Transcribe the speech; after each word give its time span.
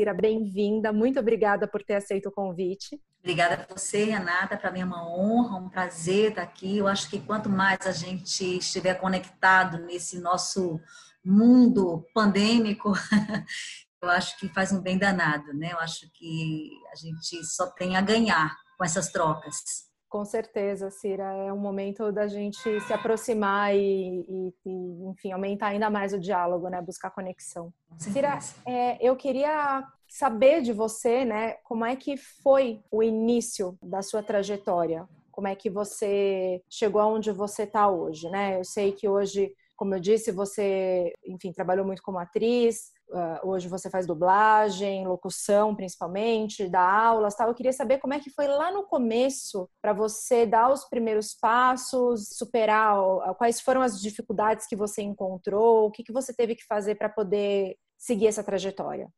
Cira, 0.00 0.14
bem-vinda. 0.14 0.94
Muito 0.94 1.20
obrigada 1.20 1.68
por 1.68 1.82
ter 1.82 1.96
aceito 1.96 2.30
o 2.30 2.32
convite. 2.32 2.98
Obrigada 3.18 3.66
a 3.68 3.74
você, 3.74 4.04
Renata. 4.04 4.56
Para 4.56 4.70
mim 4.70 4.80
é 4.80 4.84
uma 4.86 5.06
honra, 5.06 5.58
um 5.58 5.68
prazer 5.68 6.30
estar 6.30 6.40
aqui. 6.40 6.78
Eu 6.78 6.88
acho 6.88 7.10
que 7.10 7.20
quanto 7.20 7.50
mais 7.50 7.86
a 7.86 7.92
gente 7.92 8.56
estiver 8.56 8.94
conectado 8.94 9.76
nesse 9.76 10.18
nosso 10.18 10.80
mundo 11.22 12.02
pandêmico, 12.14 12.94
eu 14.02 14.08
acho 14.08 14.38
que 14.38 14.48
faz 14.48 14.72
um 14.72 14.80
bem 14.80 14.96
danado, 14.96 15.52
né? 15.52 15.72
Eu 15.72 15.78
acho 15.80 16.10
que 16.14 16.70
a 16.90 16.96
gente 16.96 17.44
só 17.44 17.66
tem 17.66 17.94
a 17.94 18.00
ganhar 18.00 18.56
com 18.78 18.84
essas 18.86 19.12
trocas. 19.12 19.89
Com 20.10 20.24
certeza, 20.24 20.90
Cira. 20.90 21.22
É 21.22 21.52
um 21.52 21.56
momento 21.56 22.10
da 22.10 22.26
gente 22.26 22.80
se 22.80 22.92
aproximar 22.92 23.76
e, 23.76 24.26
e, 24.28 24.54
e 24.66 25.04
enfim, 25.08 25.30
aumentar 25.30 25.68
ainda 25.68 25.88
mais 25.88 26.12
o 26.12 26.18
diálogo, 26.18 26.68
né? 26.68 26.82
Buscar 26.82 27.10
conexão. 27.10 27.72
Cira, 27.96 28.40
é, 28.66 28.98
eu 29.00 29.14
queria 29.14 29.86
saber 30.08 30.62
de 30.62 30.72
você, 30.72 31.24
né? 31.24 31.52
Como 31.62 31.84
é 31.84 31.94
que 31.94 32.16
foi 32.16 32.82
o 32.90 33.04
início 33.04 33.78
da 33.80 34.02
sua 34.02 34.20
trajetória? 34.20 35.08
Como 35.30 35.46
é 35.46 35.54
que 35.54 35.70
você 35.70 36.60
chegou 36.68 37.00
aonde 37.00 37.30
você 37.30 37.62
está 37.62 37.88
hoje, 37.88 38.28
né? 38.30 38.58
Eu 38.58 38.64
sei 38.64 38.90
que 38.90 39.08
hoje, 39.08 39.54
como 39.76 39.94
eu 39.94 40.00
disse, 40.00 40.32
você, 40.32 41.12
enfim, 41.24 41.52
trabalhou 41.52 41.86
muito 41.86 42.02
como 42.02 42.18
atriz, 42.18 42.90
Uh, 43.10 43.48
hoje 43.48 43.66
você 43.68 43.90
faz 43.90 44.06
dublagem, 44.06 45.06
locução 45.06 45.74
principalmente, 45.74 46.68
dá 46.68 46.80
aulas, 46.80 47.34
tal. 47.34 47.48
Eu 47.48 47.54
queria 47.54 47.72
saber 47.72 47.98
como 47.98 48.14
é 48.14 48.20
que 48.20 48.30
foi 48.30 48.46
lá 48.46 48.70
no 48.70 48.84
começo 48.84 49.68
para 49.82 49.92
você 49.92 50.46
dar 50.46 50.70
os 50.72 50.84
primeiros 50.84 51.34
passos, 51.34 52.28
superar 52.32 52.96
quais 53.36 53.60
foram 53.60 53.82
as 53.82 54.00
dificuldades 54.00 54.66
que 54.66 54.76
você 54.76 55.02
encontrou, 55.02 55.86
o 55.86 55.90
que, 55.90 56.04
que 56.04 56.12
você 56.12 56.32
teve 56.32 56.54
que 56.54 56.64
fazer 56.64 56.94
para 56.94 57.08
poder 57.08 57.76
seguir 57.98 58.28
essa 58.28 58.44
trajetória. 58.44 59.08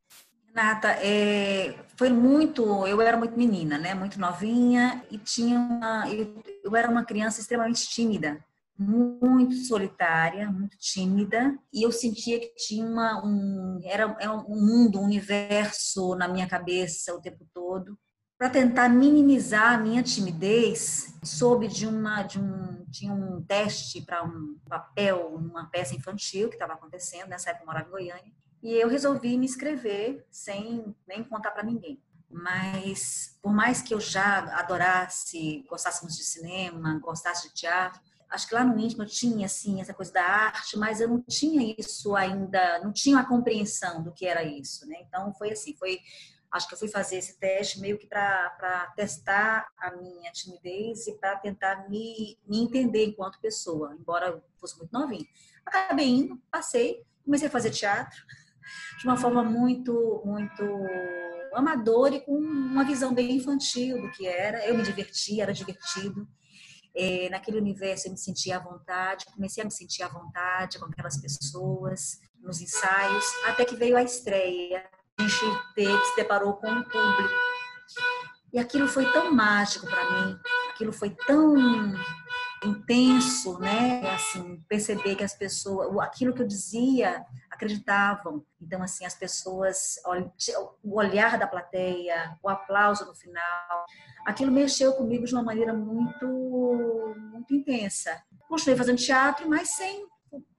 Renata, 0.46 0.88
é, 1.02 1.74
foi 1.96 2.10
muito. 2.10 2.86
Eu 2.86 3.00
era 3.00 3.16
muito 3.16 3.36
menina, 3.36 3.78
né? 3.78 3.94
Muito 3.94 4.18
novinha 4.18 5.02
e 5.10 5.18
tinha 5.18 5.58
uma. 5.58 6.08
Eu, 6.10 6.42
eu 6.64 6.76
era 6.76 6.90
uma 6.90 7.04
criança 7.04 7.40
extremamente 7.40 7.88
tímida 7.88 8.42
muito 8.82 9.54
solitária, 9.54 10.50
muito 10.50 10.76
tímida, 10.78 11.56
e 11.72 11.82
eu 11.82 11.92
sentia 11.92 12.38
que 12.40 12.54
tinha 12.54 12.84
uma, 12.84 13.24
um 13.24 13.80
era 13.84 14.16
é 14.20 14.28
um 14.28 14.60
mundo, 14.60 14.98
um 15.00 15.04
universo 15.04 16.14
na 16.14 16.28
minha 16.28 16.46
cabeça 16.46 17.14
o 17.14 17.20
tempo 17.20 17.46
todo. 17.52 17.98
Para 18.38 18.50
tentar 18.50 18.88
minimizar 18.88 19.74
a 19.74 19.78
minha 19.78 20.02
timidez, 20.02 21.14
soube 21.22 21.68
de 21.68 21.86
uma 21.86 22.22
de 22.22 22.40
um 22.40 22.84
tinha 22.90 23.12
um 23.12 23.42
teste 23.42 24.02
para 24.02 24.22
um 24.22 24.58
papel, 24.68 25.34
uma 25.34 25.66
peça 25.66 25.94
infantil 25.94 26.48
que 26.48 26.56
estava 26.56 26.74
acontecendo 26.74 27.28
nessa 27.28 27.50
época 27.50 27.62
eu 27.62 27.66
morava 27.66 27.88
em 27.88 27.92
Goiânia, 27.92 28.32
e 28.62 28.74
eu 28.74 28.88
resolvi 28.88 29.38
me 29.38 29.46
inscrever 29.46 30.26
sem 30.30 30.94
nem 31.06 31.24
contar 31.24 31.52
para 31.52 31.62
ninguém 31.62 31.98
mas 32.32 33.38
por 33.42 33.52
mais 33.52 33.82
que 33.82 33.92
eu 33.92 34.00
já 34.00 34.38
adorasse, 34.58 35.64
gostássemos 35.68 36.16
de 36.16 36.24
cinema, 36.24 36.98
gostasse 37.00 37.48
de 37.48 37.54
teatro, 37.54 38.00
acho 38.32 38.48
que 38.48 38.54
lá 38.54 38.64
no 38.64 38.78
íntimo 38.78 39.02
eu 39.02 39.06
tinha 39.06 39.46
assim 39.46 39.80
essa 39.80 39.92
coisa 39.92 40.12
da 40.12 40.24
arte, 40.24 40.76
mas 40.78 41.00
eu 41.00 41.08
não 41.08 41.22
tinha 41.22 41.74
isso 41.78 42.16
ainda, 42.16 42.80
não 42.82 42.92
tinha 42.92 43.18
a 43.20 43.26
compreensão 43.26 44.02
do 44.02 44.12
que 44.12 44.26
era 44.26 44.42
isso, 44.42 44.86
né? 44.88 44.96
Então 45.06 45.32
foi 45.34 45.52
assim, 45.52 45.76
foi 45.76 46.00
acho 46.50 46.66
que 46.66 46.74
eu 46.74 46.78
fui 46.78 46.88
fazer 46.88 47.16
esse 47.16 47.38
teste 47.38 47.80
meio 47.80 47.98
que 47.98 48.06
para 48.06 48.92
testar 48.96 49.68
a 49.78 49.96
minha 49.96 50.30
timidez 50.32 51.06
e 51.06 51.16
para 51.18 51.36
tentar 51.36 51.88
me, 51.88 52.38
me 52.46 52.60
entender 52.62 53.06
enquanto 53.06 53.40
pessoa, 53.40 53.96
embora 53.98 54.28
eu 54.28 54.42
fosse 54.58 54.76
muito 54.78 54.92
novinha. 54.92 55.26
Acabei 55.64 56.08
indo, 56.08 56.40
passei, 56.50 57.04
comecei 57.24 57.48
a 57.48 57.50
fazer 57.50 57.70
teatro 57.70 58.18
de 58.98 59.04
uma 59.06 59.16
forma 59.16 59.42
muito, 59.42 60.22
muito 60.24 60.62
amadora 61.54 62.14
e 62.14 62.20
com 62.20 62.36
uma 62.36 62.84
visão 62.84 63.14
bem 63.14 63.36
infantil 63.36 64.00
do 64.00 64.10
que 64.10 64.26
era. 64.26 64.66
Eu 64.66 64.76
me 64.76 64.82
divertia, 64.82 65.44
era 65.44 65.52
divertido. 65.52 66.26
É, 66.94 67.28
naquele 67.30 67.58
universo 67.58 68.06
eu 68.06 68.12
me 68.12 68.18
sentia 68.18 68.56
à 68.56 68.58
vontade, 68.58 69.26
comecei 69.26 69.62
a 69.62 69.64
me 69.64 69.72
sentir 69.72 70.02
à 70.02 70.08
vontade 70.08 70.78
com 70.78 70.84
aquelas 70.86 71.16
pessoas, 71.16 72.20
nos 72.40 72.60
ensaios, 72.60 73.24
até 73.46 73.64
que 73.64 73.76
veio 73.76 73.96
a 73.96 74.02
estreia. 74.02 74.84
A 75.18 75.22
gente 75.22 75.62
teve, 75.74 76.04
se 76.04 76.16
deparou 76.16 76.54
com 76.54 76.70
o 76.70 76.84
público. 76.84 77.34
E 78.52 78.58
aquilo 78.58 78.86
foi 78.86 79.10
tão 79.12 79.32
mágico 79.32 79.86
para 79.86 80.10
mim, 80.10 80.38
aquilo 80.70 80.92
foi 80.92 81.10
tão 81.26 81.54
intenso, 82.64 83.58
né? 83.58 84.02
Assim, 84.14 84.62
perceber 84.68 85.16
que 85.16 85.24
as 85.24 85.34
pessoas, 85.34 85.96
aquilo 86.00 86.32
que 86.32 86.42
eu 86.42 86.46
dizia, 86.46 87.24
acreditavam. 87.50 88.44
Então, 88.60 88.82
assim, 88.82 89.04
as 89.04 89.14
pessoas, 89.14 89.96
o 90.82 90.96
olhar 90.96 91.38
da 91.38 91.46
plateia, 91.46 92.36
o 92.42 92.48
aplauso 92.48 93.06
no 93.06 93.14
final, 93.14 93.84
aquilo 94.26 94.52
mexeu 94.52 94.92
comigo 94.94 95.24
de 95.24 95.34
uma 95.34 95.42
maneira 95.42 95.72
muito, 95.72 96.26
muito 97.32 97.54
intensa. 97.54 98.22
Continuei 98.48 98.76
fazendo 98.76 98.98
teatro, 98.98 99.48
mas 99.48 99.70
sem 99.70 100.06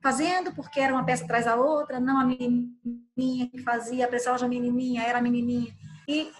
fazendo 0.01 0.53
porque 0.53 0.79
era 0.79 0.93
uma 0.93 1.05
peça 1.05 1.23
atrás 1.23 1.45
da 1.45 1.55
outra, 1.55 1.99
não 1.99 2.19
a 2.19 2.25
menininha 2.25 3.49
que 3.49 3.57
fazia, 3.63 4.05
a 4.05 4.09
personagem 4.09 4.47
menininha, 4.47 5.01
era 5.03 5.17
a 5.17 5.21
menininha. 5.21 5.73
E, 6.07 6.31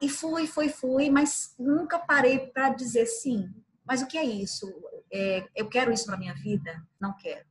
e 0.00 0.08
fui, 0.08 0.46
fui, 0.46 0.68
fui, 0.68 1.08
mas 1.08 1.54
nunca 1.58 1.98
parei 1.98 2.38
para 2.38 2.70
dizer 2.70 3.06
sim. 3.06 3.48
Mas 3.86 4.02
o 4.02 4.06
que 4.06 4.18
é 4.18 4.24
isso? 4.24 4.66
É, 5.12 5.46
eu 5.54 5.68
quero 5.68 5.92
isso 5.92 6.06
para 6.06 6.16
minha 6.16 6.34
vida? 6.34 6.82
Não 7.00 7.14
quero. 7.16 7.44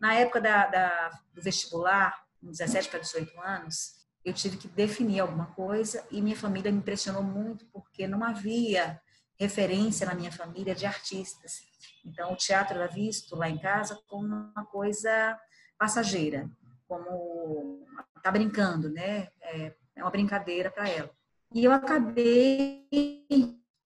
Na 0.00 0.14
época 0.14 0.40
da, 0.40 0.66
da, 0.66 1.20
do 1.34 1.42
vestibular, 1.42 2.24
17 2.42 2.88
para 2.88 3.00
18 3.00 3.40
anos, 3.40 4.00
eu 4.24 4.32
tive 4.32 4.56
que 4.56 4.68
definir 4.68 5.20
alguma 5.20 5.46
coisa 5.46 6.06
e 6.10 6.20
minha 6.20 6.36
família 6.36 6.70
me 6.70 6.78
impressionou 6.78 7.22
muito 7.22 7.66
porque 7.66 8.06
não 8.06 8.22
havia 8.22 9.00
referência 9.38 10.06
na 10.06 10.14
minha 10.14 10.30
família 10.30 10.74
de 10.74 10.84
artistas. 10.84 11.62
Então, 12.04 12.32
o 12.32 12.36
teatro 12.36 12.76
era 12.76 12.86
visto 12.86 13.34
lá 13.34 13.48
em 13.48 13.58
casa 13.58 13.98
como 14.06 14.26
uma 14.26 14.66
coisa 14.66 15.38
passageira, 15.78 16.48
como 16.86 17.86
tá 18.22 18.30
brincando, 18.30 18.90
né? 18.90 19.28
É, 19.40 19.74
é 19.96 20.02
uma 20.02 20.10
brincadeira 20.10 20.70
para 20.70 20.88
ela. 20.88 21.10
E 21.52 21.64
eu 21.64 21.72
acabei, 21.72 22.86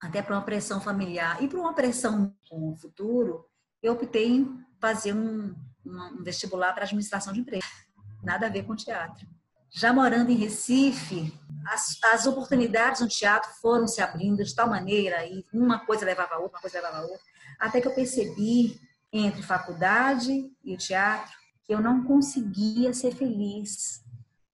até 0.05 0.21
para 0.21 0.37
uma 0.37 0.45
pressão 0.45 0.81
familiar 0.81 1.43
e 1.43 1.49
para 1.49 1.59
uma 1.59 1.73
pressão 1.73 2.35
com 2.49 2.73
o 2.73 2.77
futuro, 2.77 3.47
eu 3.83 3.95
optei 3.95 4.29
em 4.29 4.65
fazer 4.79 5.15
um, 5.15 5.55
um 5.85 6.23
vestibular 6.23 6.75
para 6.75 6.85
administração 6.85 7.33
de 7.33 7.41
empresa. 7.41 7.67
Nada 8.23 8.47
a 8.47 8.51
ver 8.51 8.65
com 8.65 8.77
teatro. 8.77 9.27
Já 9.71 9.93
morando 9.93 10.31
em 10.31 10.37
Recife, 10.37 11.33
as, 11.67 11.99
as 12.05 12.27
oportunidades 12.27 13.01
no 13.01 13.09
teatro 13.09 13.51
foram 13.61 13.89
se 13.89 14.03
abrindo 14.03 14.45
de 14.45 14.55
tal 14.55 14.69
maneira, 14.69 15.27
e 15.27 15.45
uma 15.53 15.85
coisa 15.85 16.05
levava 16.05 16.35
a 16.35 16.39
outra, 16.39 16.59
uma 16.59 16.61
coisa 16.61 16.77
levava 16.77 16.99
a 16.99 17.03
outra, 17.03 17.27
até 17.59 17.81
que 17.81 17.89
eu 17.89 17.95
percebi, 17.95 18.79
entre 19.11 19.43
faculdade 19.43 20.53
e 20.63 20.75
o 20.75 20.79
teatro, 20.79 21.33
que 21.65 21.75
eu 21.75 21.81
não 21.81 22.05
conseguia 22.05 22.93
ser 22.93 23.15
feliz 23.15 24.05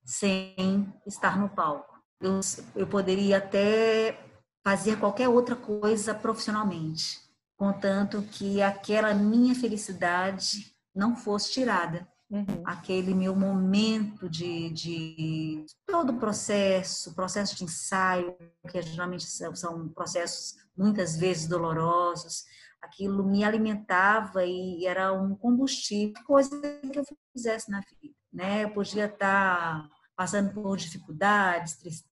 sem 0.04 0.92
estar 1.06 1.38
no 1.38 1.48
palco. 1.48 2.00
Eu, 2.20 2.38
eu 2.76 2.86
poderia 2.86 3.38
até 3.38 4.29
fazer 4.62 4.98
qualquer 4.98 5.28
outra 5.28 5.56
coisa 5.56 6.14
profissionalmente, 6.14 7.20
contanto 7.56 8.22
que 8.22 8.62
aquela 8.62 9.14
minha 9.14 9.54
felicidade 9.54 10.74
não 10.94 11.16
fosse 11.16 11.52
tirada. 11.52 12.08
Uhum. 12.30 12.62
Aquele 12.64 13.12
meu 13.12 13.34
momento 13.34 14.28
de, 14.28 14.70
de 14.70 15.66
todo 15.84 16.12
o 16.12 16.18
processo, 16.18 17.12
processo 17.14 17.56
de 17.56 17.64
ensaio, 17.64 18.36
que 18.70 18.80
geralmente 18.82 19.24
são, 19.24 19.54
são 19.56 19.88
processos 19.88 20.54
muitas 20.76 21.16
vezes 21.16 21.48
dolorosos, 21.48 22.44
aquilo 22.80 23.24
me 23.24 23.44
alimentava 23.44 24.44
e 24.44 24.86
era 24.86 25.12
um 25.12 25.34
combustível, 25.34 26.22
coisa 26.24 26.50
que 26.92 26.98
eu 26.98 27.04
fizesse 27.32 27.70
na 27.70 27.80
vida. 27.80 28.14
Né? 28.32 28.64
Eu 28.64 28.70
podia 28.70 29.06
estar 29.06 29.88
passando 30.16 30.52
por 30.52 30.76
dificuldades, 30.76 31.76
tristezas, 31.78 32.09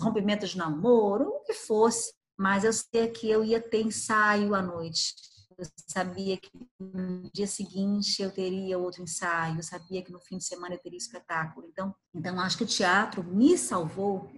rompimentos 0.00 0.50
de 0.50 0.58
namoro, 0.58 1.28
o 1.28 1.40
que 1.40 1.54
fosse, 1.54 2.12
mas 2.36 2.64
eu 2.64 2.72
sei 2.72 3.08
que 3.08 3.28
eu 3.28 3.44
ia 3.44 3.60
ter 3.60 3.82
ensaio 3.82 4.54
à 4.54 4.62
noite 4.62 5.14
eu 5.58 5.66
sabia 5.88 6.36
que 6.36 6.50
no 6.78 7.28
dia 7.32 7.46
seguinte 7.48 8.22
eu 8.22 8.30
teria 8.30 8.78
outro 8.78 9.02
ensaio, 9.02 9.56
eu 9.56 9.62
sabia 9.62 10.02
que 10.02 10.12
no 10.12 10.20
fim 10.20 10.38
de 10.38 10.44
semana 10.44 10.76
eu 10.76 10.78
teria 10.78 10.96
espetáculo. 10.96 11.66
Então, 11.66 11.92
então 12.14 12.40
acho 12.40 12.56
que 12.56 12.62
o 12.62 12.66
teatro 12.66 13.24
me 13.24 13.58
salvou, 13.58 14.30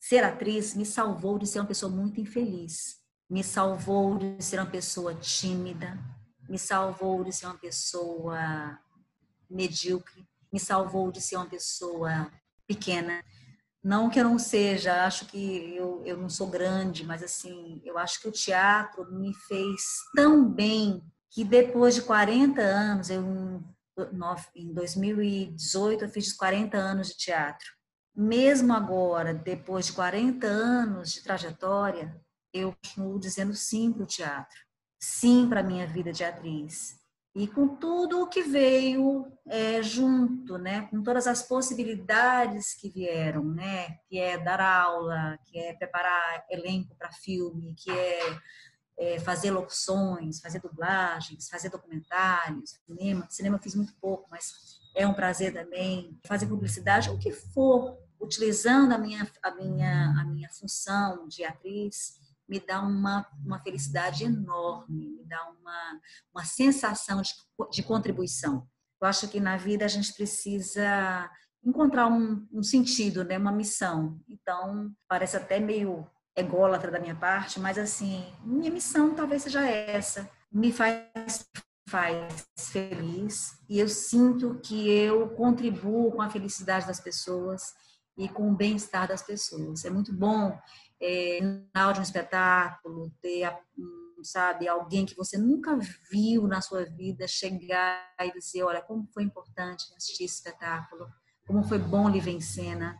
ser 0.00 0.24
atriz 0.24 0.74
me 0.74 0.84
salvou 0.84 1.38
de 1.38 1.46
ser 1.46 1.60
uma 1.60 1.68
pessoa 1.68 1.90
muito 1.92 2.20
infeliz, 2.20 3.00
me 3.30 3.44
salvou 3.44 4.18
de 4.18 4.42
ser 4.42 4.58
uma 4.58 4.68
pessoa 4.68 5.14
tímida, 5.14 5.96
me 6.48 6.58
salvou 6.58 7.22
de 7.22 7.32
ser 7.32 7.46
uma 7.46 7.58
pessoa 7.58 8.80
medíocre, 9.48 10.26
me 10.52 10.58
salvou 10.58 11.12
de 11.12 11.20
ser 11.20 11.36
uma 11.36 11.46
pessoa 11.46 12.32
pequena. 12.66 13.24
Não 13.82 14.08
que 14.08 14.20
eu 14.20 14.24
não 14.24 14.38
seja, 14.38 15.04
acho 15.04 15.26
que 15.26 15.74
eu, 15.74 16.02
eu 16.04 16.16
não 16.16 16.28
sou 16.28 16.46
grande, 16.46 17.04
mas 17.04 17.22
assim, 17.22 17.82
eu 17.84 17.98
acho 17.98 18.20
que 18.20 18.28
o 18.28 18.32
teatro 18.32 19.12
me 19.12 19.34
fez 19.34 19.82
tão 20.14 20.48
bem 20.48 21.02
que 21.30 21.42
depois 21.44 21.96
de 21.96 22.02
40 22.02 22.60
anos, 22.60 23.10
eu, 23.10 23.24
em 24.54 24.72
2018, 24.72 26.04
eu 26.04 26.08
fiz 26.08 26.32
40 26.32 26.76
anos 26.76 27.08
de 27.08 27.16
teatro. 27.16 27.66
mesmo 28.14 28.72
agora, 28.72 29.32
depois 29.34 29.86
de 29.86 29.92
40 29.94 30.46
anos 30.46 31.12
de 31.12 31.22
trajetória, 31.22 32.14
eu 32.52 32.74
continuo 32.82 33.18
dizendo 33.18 33.54
sim 33.54 33.90
para 33.92 34.02
o 34.02 34.06
teatro, 34.06 34.60
sim 35.00 35.48
para 35.48 35.60
a 35.60 35.62
minha 35.62 35.86
vida 35.86 36.12
de 36.12 36.22
atriz. 36.22 37.01
E 37.34 37.46
com 37.46 37.76
tudo 37.76 38.22
o 38.22 38.26
que 38.26 38.42
veio 38.42 39.32
é, 39.46 39.82
junto, 39.82 40.58
né? 40.58 40.82
com 40.90 41.02
todas 41.02 41.26
as 41.26 41.42
possibilidades 41.42 42.74
que 42.74 42.90
vieram, 42.90 43.42
né? 43.42 43.98
que 44.06 44.18
é 44.18 44.36
dar 44.36 44.60
aula, 44.60 45.38
que 45.44 45.58
é 45.58 45.72
preparar 45.72 46.44
elenco 46.50 46.94
para 46.94 47.10
filme, 47.10 47.74
que 47.74 47.90
é, 47.90 48.38
é, 48.98 49.18
fazer 49.20 49.50
locuções, 49.50 50.40
fazer 50.40 50.60
dublagens, 50.60 51.48
fazer 51.48 51.70
documentários, 51.70 52.78
cinema. 52.86 53.26
Cinema 53.30 53.56
eu 53.56 53.62
fiz 53.62 53.74
muito 53.74 53.94
pouco, 53.94 54.28
mas 54.30 54.80
é 54.94 55.06
um 55.06 55.14
prazer 55.14 55.54
também. 55.54 56.18
Fazer 56.26 56.46
publicidade, 56.46 57.08
o 57.08 57.18
que 57.18 57.32
for, 57.32 57.96
utilizando 58.20 58.92
a 58.92 58.98
minha, 58.98 59.26
a 59.42 59.50
minha, 59.52 60.14
a 60.20 60.24
minha 60.24 60.50
função 60.50 61.26
de 61.26 61.44
atriz, 61.44 62.20
me 62.52 62.60
dá 62.60 62.82
uma, 62.82 63.26
uma 63.42 63.58
felicidade 63.60 64.24
enorme, 64.24 65.08
me 65.08 65.24
dá 65.24 65.42
uma, 65.58 66.00
uma 66.34 66.44
sensação 66.44 67.22
de, 67.22 67.32
de 67.70 67.82
contribuição. 67.82 68.68
Eu 69.00 69.08
acho 69.08 69.26
que 69.28 69.40
na 69.40 69.56
vida 69.56 69.86
a 69.86 69.88
gente 69.88 70.12
precisa 70.12 71.30
encontrar 71.64 72.08
um, 72.08 72.46
um 72.52 72.62
sentido, 72.62 73.24
né? 73.24 73.38
uma 73.38 73.50
missão. 73.50 74.20
Então, 74.28 74.92
parece 75.08 75.34
até 75.34 75.58
meio 75.58 76.06
ególatra 76.36 76.90
da 76.90 77.00
minha 77.00 77.14
parte, 77.14 77.58
mas 77.58 77.78
assim, 77.78 78.22
minha 78.44 78.70
missão 78.70 79.14
talvez 79.14 79.44
seja 79.44 79.66
essa. 79.66 80.28
Me 80.52 80.70
faz 80.70 81.48
faz 81.88 82.46
feliz 82.56 83.58
e 83.68 83.78
eu 83.78 83.88
sinto 83.88 84.58
que 84.62 84.88
eu 84.90 85.28
contribuo 85.30 86.12
com 86.12 86.22
a 86.22 86.30
felicidade 86.30 86.86
das 86.86 87.00
pessoas 87.00 87.74
e 88.16 88.28
com 88.28 88.50
o 88.50 88.54
bem-estar 88.54 89.08
das 89.08 89.22
pessoas. 89.22 89.84
É 89.84 89.90
muito 89.90 90.12
bom 90.12 90.58
é, 91.02 91.40
de 91.40 91.98
um 91.98 92.02
espetáculo 92.02 93.10
ter, 93.20 93.52
sabe, 94.22 94.68
alguém 94.68 95.04
que 95.04 95.16
você 95.16 95.36
nunca 95.36 95.76
viu 96.10 96.46
na 96.46 96.60
sua 96.60 96.84
vida 96.84 97.26
chegar 97.26 98.08
e 98.20 98.32
dizer, 98.32 98.62
olha, 98.62 98.80
como 98.80 99.08
foi 99.12 99.24
importante 99.24 99.84
assistir 99.96 100.24
esse 100.24 100.36
espetáculo 100.36 101.08
como 101.46 101.64
foi 101.64 101.78
bom 101.78 102.08
lhe 102.08 102.20
ver 102.20 102.30
em 102.30 102.40
cena, 102.40 102.96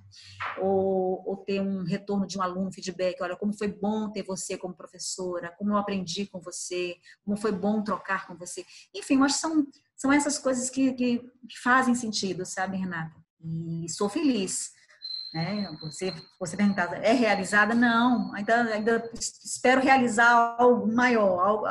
ou, 0.59 1.23
ou, 1.27 1.37
ter 1.37 1.61
um 1.61 1.85
retorno 1.85 2.27
de 2.27 2.37
um 2.37 2.43
aluno, 2.43 2.73
feedback, 2.73 3.23
olha, 3.23 3.37
como 3.37 3.57
foi 3.57 3.69
bom 3.69 4.11
ter 4.11 4.23
você 4.23 4.59
como 4.59 4.75
professora, 4.75 5.55
como 5.57 5.73
eu 5.73 5.77
aprendi 5.77 6.27
com 6.27 6.41
você, 6.41 6.97
como 7.25 7.37
foi 7.37 7.53
bom 7.53 7.83
trocar 7.83 8.27
com 8.27 8.37
você. 8.37 8.65
Enfim, 8.95 9.17
eu 9.17 9.25
acho 9.25 9.37
que 9.37 9.41
são, 9.41 9.67
são 9.97 10.13
essas 10.13 10.39
coisas 10.39 10.69
que, 10.69 10.93
que, 10.93 11.19
que 11.49 11.59
fazem 11.63 11.95
sentido, 11.95 12.45
sabe, 12.45 12.77
Renata? 12.77 13.17
E 13.41 13.89
sou 13.89 14.09
feliz. 14.09 14.73
Né? 15.33 15.67
Você, 15.81 16.13
você 16.39 16.57
perguntar, 16.57 16.93
é 17.03 17.13
realizada? 17.13 17.75
Não, 17.75 18.35
ainda, 18.35 18.65
ainda 18.65 19.11
espero 19.15 19.81
realizar 19.81 20.57
algo 20.59 20.93
maior, 20.93 21.41
algo, 21.41 21.67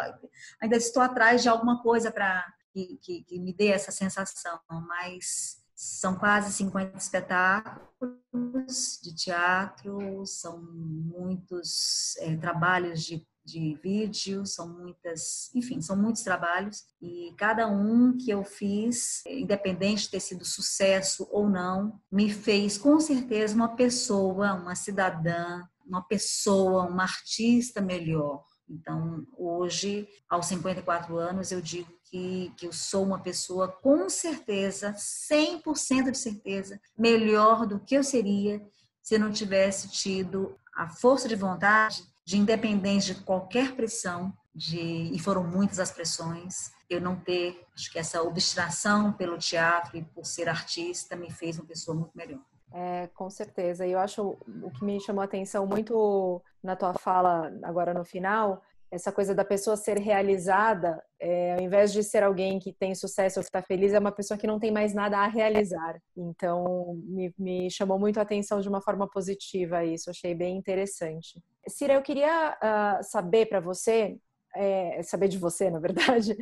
ainda 0.60 0.76
estou 0.76 1.04
atrás 1.04 1.44
de 1.44 1.50
alguma 1.50 1.82
coisa 1.82 2.12
para 2.12 2.44
que, 2.74 2.98
que, 3.02 3.24
que 3.24 3.40
me 3.40 3.54
dê 3.54 3.68
essa 3.68 3.92
sensação, 3.92 4.60
mas 4.88 5.62
são 5.76 6.16
quase 6.16 6.54
50 6.54 6.98
espetáculos 6.98 9.00
de 9.02 9.16
teatro, 9.16 10.26
são 10.26 10.62
muitos 10.62 12.16
é, 12.18 12.36
trabalhos 12.38 13.04
de, 13.04 13.26
de 13.44 13.76
vídeo, 13.82 14.46
são 14.46 14.68
muitas, 14.68 15.50
enfim, 15.56 15.82
são 15.82 15.96
muitos 15.96 16.22
trabalhos 16.22 16.84
e 17.02 17.34
cada 17.38 17.68
um 17.68 18.16
que 18.16 18.30
eu 18.30 18.44
fiz, 18.44 19.26
independente 19.26 20.04
de 20.04 20.12
ter 20.12 20.20
sido 20.20 20.46
sucesso 20.46 21.28
ou 21.32 21.50
não, 21.50 22.00
me 22.12 22.32
fez 22.32 22.78
com 22.78 23.00
certeza 23.00 23.56
uma 23.56 23.76
pessoa, 23.76 24.54
uma 24.54 24.76
cidadã, 24.76 25.64
uma 25.86 26.02
pessoa, 26.02 26.84
uma 26.84 27.04
artista 27.04 27.82
melhor. 27.82 28.44
Então, 28.70 29.26
hoje, 29.38 30.08
aos 30.30 30.46
54 30.46 31.18
anos, 31.18 31.52
eu 31.52 31.62
digo 31.62 31.92
que, 32.06 32.54
que 32.56 32.68
eu 32.68 32.72
sou 32.72 33.04
uma 33.04 33.20
pessoa 33.20 33.68
com 33.68 34.10
certeza, 34.10 34.94
100% 34.94 36.12
de 36.12 36.18
certeza, 36.18 36.80
melhor 36.98 37.66
do 37.66 37.80
que 37.80 37.96
eu 37.96 38.04
seria 38.04 38.62
se 39.02 39.18
não 39.18 39.32
tivesse 39.32 39.90
tido 39.90 40.56
a 40.76 40.88
força 40.88 41.28
de 41.28 41.36
vontade 41.36 42.04
de 42.26 42.38
independente 42.38 43.14
de 43.14 43.22
qualquer 43.22 43.76
pressão, 43.76 44.34
de, 44.54 44.80
e 44.80 45.20
foram 45.20 45.44
muitas 45.44 45.80
as 45.80 45.92
pressões, 45.92 46.72
eu 46.90 47.00
não 47.00 47.16
ter, 47.16 47.66
acho 47.74 47.92
que 47.92 47.98
essa 47.98 48.22
obstinação 48.22 49.14
pelo 49.14 49.38
teatro 49.38 49.98
e 49.98 50.04
por 50.04 50.26
ser 50.26 50.50
artista 50.50 51.16
me 51.16 51.32
fez 51.32 51.58
uma 51.58 51.66
pessoa 51.66 51.96
muito 51.96 52.12
melhor. 52.16 52.42
É, 52.74 53.08
com 53.14 53.30
certeza. 53.30 53.86
E 53.86 53.92
eu 53.92 54.00
acho 54.00 54.38
o 54.62 54.72
que 54.72 54.84
me 54.84 55.00
chamou 55.02 55.22
a 55.22 55.26
atenção 55.26 55.66
muito 55.66 56.42
na 56.64 56.76
tua 56.76 56.94
fala 56.94 57.52
agora 57.64 57.94
no 57.94 58.06
final 58.06 58.62
essa 58.92 59.12
coisa 59.12 59.34
da 59.34 59.46
pessoa 59.46 59.78
ser 59.78 59.98
realizada, 59.98 61.02
é, 61.20 61.54
ao 61.54 61.62
invés 61.62 61.94
de 61.94 62.04
ser 62.04 62.24
alguém 62.24 62.60
que 62.60 62.74
tem 62.74 62.94
sucesso 62.94 63.40
ou 63.40 63.44
que 63.44 63.48
está 63.48 63.62
feliz, 63.62 63.94
é 63.94 64.00
uma 64.00 64.12
pessoa 64.12 64.38
que 64.38 64.46
não 64.46 64.60
tem 64.60 64.70
mais 64.70 64.94
nada 64.94 65.18
a 65.18 65.28
realizar. 65.28 65.98
Então, 66.16 67.00
me, 67.06 67.34
me 67.40 67.72
chamou 67.72 67.98
muito 67.98 68.20
a 68.20 68.24
atenção 68.24 68.60
de 68.60 68.68
uma 68.68 68.82
forma 68.82 69.10
positiva 69.10 69.86
isso, 69.86 70.10
achei 70.10 70.36
bem 70.36 70.58
interessante. 70.58 71.42
Cira, 71.68 71.94
eu 71.94 72.02
queria 72.02 72.58
uh, 72.58 73.04
saber 73.04 73.46
para 73.46 73.62
você, 73.62 74.18
é, 74.56 75.02
saber 75.04 75.30
de 75.30 75.38
você, 75.38 75.70
na 75.70 75.80
verdade, 75.80 76.36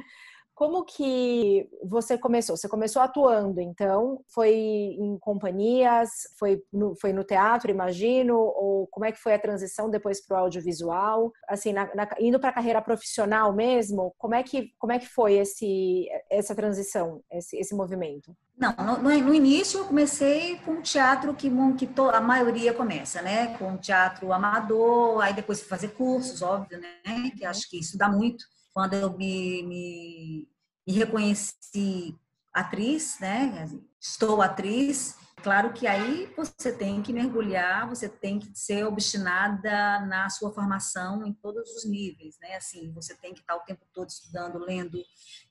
como 0.60 0.84
que 0.84 1.70
você 1.86 2.18
começou? 2.18 2.58
Você 2.58 2.68
começou 2.68 3.02
atuando, 3.02 3.62
então? 3.62 4.20
Foi 4.28 4.54
em 4.54 5.18
companhias? 5.18 6.10
Foi 6.38 6.62
no, 6.74 6.94
foi 7.00 7.14
no 7.14 7.24
teatro, 7.24 7.72
imagino? 7.72 8.36
Ou 8.36 8.86
como 8.88 9.06
é 9.06 9.12
que 9.14 9.22
foi 9.22 9.34
a 9.34 9.40
transição 9.40 9.90
depois 9.90 10.20
para 10.20 10.36
o 10.36 10.40
audiovisual? 10.42 11.32
Assim, 11.48 11.72
na, 11.72 11.86
na, 11.96 12.10
indo 12.20 12.42
para 12.42 12.50
a 12.50 12.54
carreira 12.54 12.82
profissional 12.82 13.56
mesmo, 13.56 14.14
como 14.18 14.36
é 14.36 14.44
que, 14.44 14.74
como 14.78 14.92
é 14.92 15.00
que 15.00 15.08
foi 15.08 15.36
esse, 15.36 16.10
essa 16.30 16.54
transição, 16.54 17.24
esse, 17.32 17.56
esse 17.56 17.74
movimento? 17.74 18.36
Não, 18.58 18.76
no, 19.02 19.14
no, 19.24 19.34
início 19.34 19.80
eu 19.80 19.86
comecei 19.86 20.58
com 20.66 20.82
teatro 20.82 21.34
que, 21.34 21.50
que 21.78 21.88
to, 21.88 22.10
a 22.10 22.20
maioria 22.20 22.74
começa, 22.74 23.22
né? 23.22 23.56
Com 23.58 23.78
teatro 23.78 24.34
amador, 24.34 25.22
aí 25.22 25.34
depois 25.34 25.62
fazer 25.62 25.92
cursos, 25.92 26.42
óbvio, 26.42 26.82
né? 26.82 27.32
Que 27.38 27.46
acho 27.46 27.70
que 27.70 27.80
isso 27.80 27.98
dá 27.98 28.10
muito 28.10 28.44
quando 28.80 28.94
eu 28.94 29.12
me, 29.12 29.62
me, 29.64 30.48
me 30.88 30.94
reconheci 30.94 32.18
atriz, 32.54 33.18
né? 33.20 33.70
Estou 34.00 34.42
atriz, 34.42 35.18
Claro 35.42 35.72
que 35.74 35.88
aí 35.88 36.32
você 36.36 36.72
tem 36.72 37.02
que 37.02 37.14
mergulhar, 37.14 37.88
você 37.88 38.10
tem 38.10 38.40
que 38.40 38.50
ser 38.54 38.86
obstinada 38.86 40.00
na 40.06 40.30
sua 40.30 40.52
formação 40.52 41.26
em 41.26 41.34
todos 41.34 41.70
os 41.76 41.86
níveis, 41.86 42.38
né? 42.42 42.56
Assim, 42.56 42.92
você 42.94 43.16
tem 43.16 43.34
que 43.34 43.40
estar 43.40 43.56
o 43.56 43.62
tempo 43.62 43.82
todo 43.94 44.10
estudando, 44.10 44.60
lendo, 44.60 45.00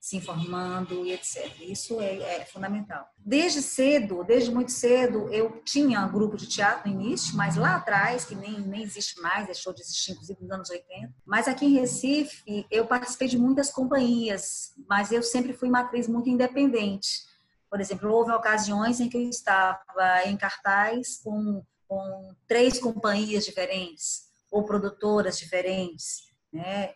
se 0.01 0.17
informando 0.17 1.07
e 1.07 1.13
etc. 1.13 1.51
Isso 1.61 2.01
é, 2.01 2.41
é 2.41 2.45
fundamental. 2.45 3.09
Desde 3.17 3.63
cedo, 3.63 4.25
desde 4.25 4.51
muito 4.51 4.73
cedo, 4.73 5.29
eu 5.33 5.63
tinha 5.65 6.01
um 6.01 6.13
grupo 6.13 6.37
de 6.37 6.47
teatro 6.47 6.91
no 6.91 7.01
início, 7.01 7.37
mas 7.37 7.57
lá 7.57 7.77
atrás, 7.77 8.25
que 8.25 8.35
nem, 8.35 8.61
nem 8.61 8.83
existe 8.83 9.21
mais, 9.21 9.47
deixou 9.47 9.73
de 9.73 9.81
existir, 9.81 10.13
inclusive 10.13 10.41
nos 10.43 10.51
anos 10.51 10.71
80. 10.71 11.15
Mas 11.25 11.49
aqui 11.49 11.65
em 11.65 11.75
Recife, 11.75 12.67
eu 12.71 12.87
participei 12.87 13.29
de 13.29 13.39
muitas 13.39 13.71
companhias, 13.71 14.73
mas 14.89 15.13
eu 15.13 15.23
sempre 15.23 15.53
fui 15.53 15.69
uma 15.69 15.81
atriz 15.81 16.07
muito 16.07 16.29
independente. 16.29 17.28
Por 17.71 17.81
exemplo, 17.81 18.11
houve 18.11 18.33
ocasiões 18.33 19.01
em 19.01 19.09
que 19.09 19.17
eu 19.17 19.29
estava 19.29 20.25
em 20.25 20.37
cartaz 20.37 21.21
com, 21.23 21.63
com 21.87 22.35
três 22.47 22.79
companhias 22.79 23.45
diferentes 23.45 24.29
ou 24.51 24.65
produtoras 24.65 25.39
diferentes. 25.39 26.29
Né? 26.53 26.95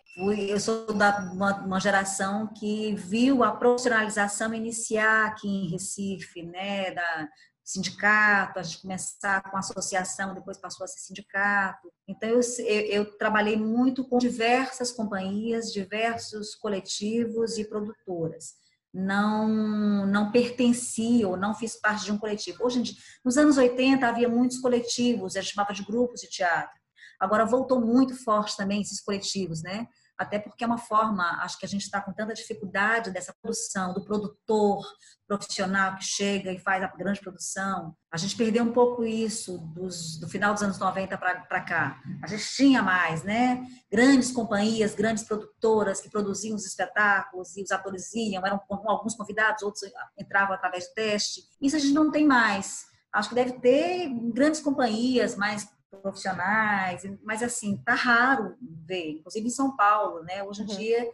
Eu 0.48 0.58
sou 0.58 0.94
da 0.94 1.18
uma, 1.32 1.54
uma, 1.62 1.80
geração 1.80 2.46
que 2.54 2.94
viu 2.94 3.44
a 3.44 3.52
profissionalização 3.52 4.54
iniciar 4.54 5.26
aqui 5.26 5.46
em 5.46 5.68
Recife, 5.68 6.42
né? 6.42 6.92
da 6.92 7.28
sindicato, 7.64 8.58
a 8.58 8.62
gente 8.62 8.82
começar 8.82 9.40
com 9.50 9.56
associação, 9.56 10.34
depois 10.34 10.58
passou 10.58 10.84
a 10.84 10.88
ser 10.88 10.98
sindicato. 10.98 11.92
Então, 12.08 12.28
eu, 12.28 12.40
eu, 12.66 13.18
trabalhei 13.18 13.56
muito 13.56 14.04
com 14.08 14.18
diversas 14.18 14.90
companhias, 14.90 15.72
diversos 15.72 16.54
coletivos 16.54 17.58
e 17.58 17.64
produtoras 17.64 18.54
não 18.92 20.06
não 20.06 20.30
pertencia 20.30 21.26
ou 21.26 21.36
não 21.36 21.54
fiz 21.54 21.80
parte 21.80 22.04
de 22.04 22.12
um 22.12 22.18
coletivo. 22.18 22.64
Hoje 22.64 22.78
em 22.78 22.82
dia, 22.82 22.96
nos 23.24 23.36
anos 23.36 23.56
80 23.56 24.06
havia 24.06 24.28
muitos 24.28 24.58
coletivos, 24.58 25.36
a 25.36 25.40
gente 25.40 25.54
chamava 25.54 25.72
de 25.72 25.84
grupos 25.84 26.20
de 26.20 26.28
teatro. 26.28 26.80
Agora 27.18 27.46
voltou 27.46 27.80
muito 27.80 28.14
forte 28.14 28.56
também 28.56 28.80
esses 28.82 29.00
coletivos, 29.00 29.62
né? 29.62 29.86
Até 30.18 30.38
porque 30.38 30.62
é 30.62 30.66
uma 30.66 30.78
forma, 30.78 31.24
acho 31.42 31.58
que 31.58 31.66
a 31.66 31.68
gente 31.68 31.82
está 31.82 32.00
com 32.00 32.12
tanta 32.12 32.34
dificuldade 32.34 33.10
dessa 33.10 33.34
produção, 33.42 33.92
do 33.92 34.04
produtor 34.04 34.84
profissional 35.26 35.96
que 35.96 36.04
chega 36.04 36.52
e 36.52 36.58
faz 36.58 36.82
a 36.82 36.86
grande 36.88 37.20
produção. 37.20 37.96
A 38.10 38.16
gente 38.16 38.36
perdeu 38.36 38.62
um 38.62 38.72
pouco 38.72 39.04
isso 39.04 39.58
dos, 39.74 40.18
do 40.20 40.28
final 40.28 40.52
dos 40.52 40.62
anos 40.62 40.78
90 40.78 41.16
para 41.16 41.60
cá. 41.62 42.00
A 42.22 42.26
gente 42.26 42.44
tinha 42.54 42.82
mais, 42.82 43.22
né? 43.22 43.66
Grandes 43.90 44.30
companhias, 44.30 44.94
grandes 44.94 45.24
produtoras 45.24 46.00
que 46.00 46.10
produziam 46.10 46.54
os 46.54 46.66
espetáculos 46.66 47.56
e 47.56 47.62
os 47.62 47.70
atores 47.70 48.12
iam, 48.14 48.44
eram 48.44 48.60
alguns 48.68 49.14
convidados, 49.14 49.62
outros 49.62 49.90
entravam 50.18 50.54
através 50.54 50.88
do 50.88 50.94
teste. 50.94 51.42
Isso 51.60 51.76
a 51.76 51.78
gente 51.78 51.94
não 51.94 52.10
tem 52.10 52.26
mais. 52.26 52.84
Acho 53.12 53.30
que 53.30 53.34
deve 53.34 53.52
ter 53.60 54.08
grandes 54.32 54.60
companhias 54.60 55.36
mais 55.36 55.68
profissionais, 56.00 57.02
mas 57.22 57.42
assim, 57.42 57.76
tá 57.78 57.94
raro 57.94 58.56
ver, 58.60 59.10
inclusive 59.10 59.46
em 59.46 59.50
São 59.50 59.76
Paulo, 59.76 60.22
né? 60.22 60.42
Hoje 60.42 60.62
em 60.62 60.70
uhum. 60.70 60.76
dia 60.76 61.10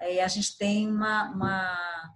é, 0.00 0.22
a 0.22 0.28
gente 0.28 0.56
tem 0.56 0.88
uma, 0.88 1.30
uma 1.30 2.14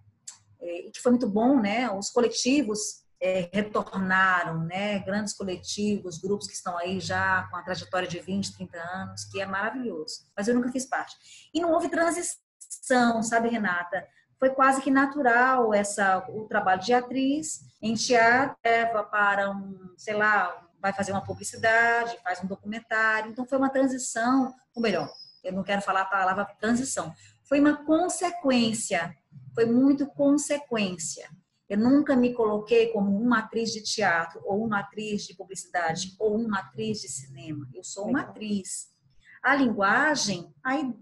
é, 0.60 0.90
que 0.92 1.00
foi 1.00 1.12
muito 1.12 1.28
bom, 1.28 1.60
né? 1.60 1.90
Os 1.90 2.10
coletivos 2.10 3.02
é, 3.20 3.48
retornaram, 3.52 4.64
né? 4.64 4.98
Grandes 5.00 5.32
coletivos, 5.32 6.18
grupos 6.18 6.46
que 6.46 6.54
estão 6.54 6.76
aí 6.76 7.00
já 7.00 7.48
com 7.50 7.56
a 7.56 7.62
trajetória 7.62 8.08
de 8.08 8.18
20, 8.18 8.54
30 8.56 8.78
anos, 8.78 9.24
que 9.24 9.40
é 9.40 9.46
maravilhoso. 9.46 10.26
Mas 10.36 10.48
eu 10.48 10.54
nunca 10.54 10.72
fiz 10.72 10.86
parte. 10.86 11.16
E 11.54 11.60
não 11.60 11.72
houve 11.72 11.88
transição, 11.88 13.22
sabe, 13.22 13.48
Renata? 13.48 14.06
Foi 14.38 14.50
quase 14.50 14.82
que 14.82 14.90
natural 14.90 15.72
essa 15.72 16.18
o 16.28 16.48
trabalho 16.48 16.82
de 16.82 16.92
atriz 16.92 17.60
em 17.80 17.94
teatro 17.94 18.56
leva 18.64 19.04
para 19.04 19.50
um, 19.52 19.94
sei 19.96 20.14
lá, 20.14 20.68
vai 20.82 20.92
fazer 20.92 21.12
uma 21.12 21.24
publicidade, 21.24 22.18
faz 22.22 22.42
um 22.42 22.46
documentário. 22.46 23.30
Então 23.30 23.46
foi 23.46 23.56
uma 23.56 23.70
transição, 23.70 24.54
ou 24.74 24.82
melhor, 24.82 25.08
eu 25.42 25.54
não 25.54 25.62
quero 25.62 25.80
falar 25.80 26.02
a 26.02 26.06
palavra 26.06 26.44
transição. 26.60 27.14
Foi 27.44 27.58
uma 27.58 27.84
consequência, 27.86 29.16
foi 29.54 29.64
muito 29.64 30.06
consequência 30.08 31.26
eu 31.72 31.78
nunca 31.78 32.14
me 32.14 32.34
coloquei 32.34 32.92
como 32.92 33.18
uma 33.18 33.38
atriz 33.38 33.72
de 33.72 33.82
teatro, 33.82 34.42
ou 34.44 34.62
uma 34.62 34.80
atriz 34.80 35.26
de 35.26 35.34
publicidade, 35.34 36.14
ou 36.18 36.36
uma 36.36 36.58
atriz 36.58 37.00
de 37.00 37.08
cinema. 37.08 37.66
Eu 37.72 37.82
sou 37.82 38.08
uma 38.08 38.20
atriz. 38.20 38.90
A 39.42 39.54
linguagem, 39.54 40.54
aí, 40.62 40.94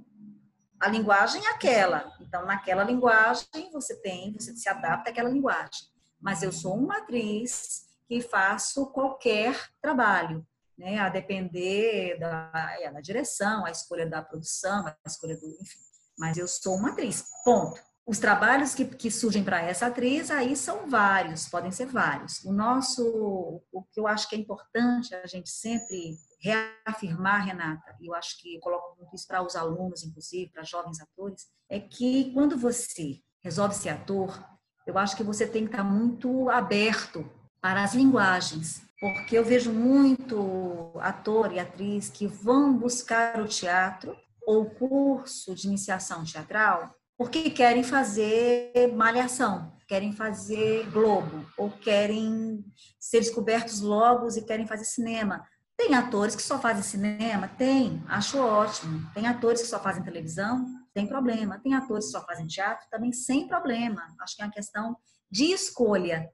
a 0.78 0.88
linguagem 0.88 1.44
é 1.44 1.50
aquela. 1.50 2.16
Então, 2.20 2.46
naquela 2.46 2.84
linguagem, 2.84 3.49
você 3.72 4.00
tem, 4.00 4.32
você 4.32 4.54
se 4.54 4.68
adapta 4.68 5.10
àquela 5.10 5.28
linguagem. 5.28 5.88
Mas 6.20 6.40
eu 6.44 6.52
sou 6.52 6.76
uma 6.76 6.99
atriz 6.99 7.88
que 8.11 8.21
faço 8.21 8.87
qualquer 8.87 9.71
trabalho, 9.81 10.45
né? 10.76 10.99
A 10.99 11.09
depender 11.09 12.19
da, 12.19 12.50
é, 12.81 12.90
da 12.90 13.00
direção, 13.00 13.64
a 13.64 13.71
escolha 13.71 14.05
da 14.05 14.21
produção, 14.21 14.85
a 14.85 14.97
escolha 15.07 15.37
do. 15.37 15.47
Enfim. 15.47 15.79
Mas 16.19 16.37
eu 16.37 16.49
sou 16.49 16.75
uma 16.75 16.90
atriz. 16.90 17.25
Ponto. 17.45 17.81
Os 18.05 18.19
trabalhos 18.19 18.75
que, 18.75 18.85
que 18.85 19.12
surgem 19.12 19.45
para 19.45 19.62
essa 19.62 19.87
atriz 19.87 20.29
aí 20.33 20.57
são 20.57 20.90
vários, 20.90 21.49
podem 21.49 21.71
ser 21.71 21.87
vários. 21.87 22.45
O 22.45 22.52
nosso, 22.52 23.62
o 23.71 23.85
que 23.93 24.00
eu 24.00 24.09
acho 24.09 24.29
que 24.29 24.35
é 24.35 24.38
importante 24.38 25.14
a 25.14 25.25
gente 25.29 25.49
sempre 25.49 26.19
reafirmar, 26.40 27.47
Renata, 27.47 27.95
e 28.00 28.09
eu 28.09 28.14
acho 28.14 28.40
que 28.40 28.57
eu 28.57 28.61
coloco 28.61 28.97
muito 28.97 29.14
isso 29.14 29.29
para 29.29 29.40
os 29.40 29.55
alunos, 29.55 30.02
inclusive, 30.02 30.50
para 30.50 30.64
jovens 30.64 31.00
atores, 31.00 31.47
é 31.69 31.79
que 31.79 32.33
quando 32.33 32.59
você 32.59 33.21
resolve 33.45 33.76
ser 33.76 33.90
ator, 33.90 34.45
eu 34.85 34.99
acho 34.99 35.14
que 35.17 35.23
você 35.23 35.47
tem 35.47 35.64
que 35.64 35.71
estar 35.71 35.85
muito 35.85 36.50
aberto 36.50 37.31
para 37.61 37.83
as 37.83 37.95
linguagens, 37.95 38.83
porque 39.00 39.37
eu 39.37 39.45
vejo 39.45 39.73
muito 39.73 40.93
ator 41.00 41.52
e 41.52 41.59
atriz 41.59 42.09
que 42.09 42.26
vão 42.26 42.73
buscar 42.76 43.40
o 43.40 43.47
teatro 43.47 44.17
ou 44.47 44.67
curso 44.71 45.55
de 45.55 45.67
iniciação 45.67 46.25
teatral 46.25 46.95
porque 47.21 47.50
querem 47.50 47.85
fazer 47.85 48.90
malhação, 48.95 49.71
querem 49.87 50.11
fazer 50.11 50.90
Globo, 50.90 51.45
ou 51.55 51.71
querem 51.71 52.64
ser 52.99 53.21
descobertos 53.21 53.83
logo 53.83 54.26
e 54.35 54.40
querem 54.40 54.67
fazer 54.67 54.87
cinema. 54.87 55.47
Tem 55.76 55.95
atores 55.95 56.35
que 56.35 56.43
só 56.43 56.59
fazem 56.59 56.83
cinema? 56.83 57.47
Tem, 57.47 58.02
acho 58.09 58.38
ótimo. 58.38 59.07
Tem 59.12 59.26
atores 59.26 59.61
que 59.61 59.69
só 59.69 59.79
fazem 59.79 60.02
televisão? 60.02 60.64
Tem 60.95 61.07
problema. 61.07 61.61
Tem 61.62 61.75
atores 61.75 62.07
que 62.07 62.12
só 62.12 62.25
fazem 62.25 62.47
teatro? 62.47 62.88
Também 62.90 63.12
sem 63.12 63.47
problema. 63.47 64.02
Acho 64.23 64.37
que 64.37 64.40
é 64.40 64.47
uma 64.47 64.52
questão 64.52 64.97
de 65.31 65.52
escolha. 65.52 66.26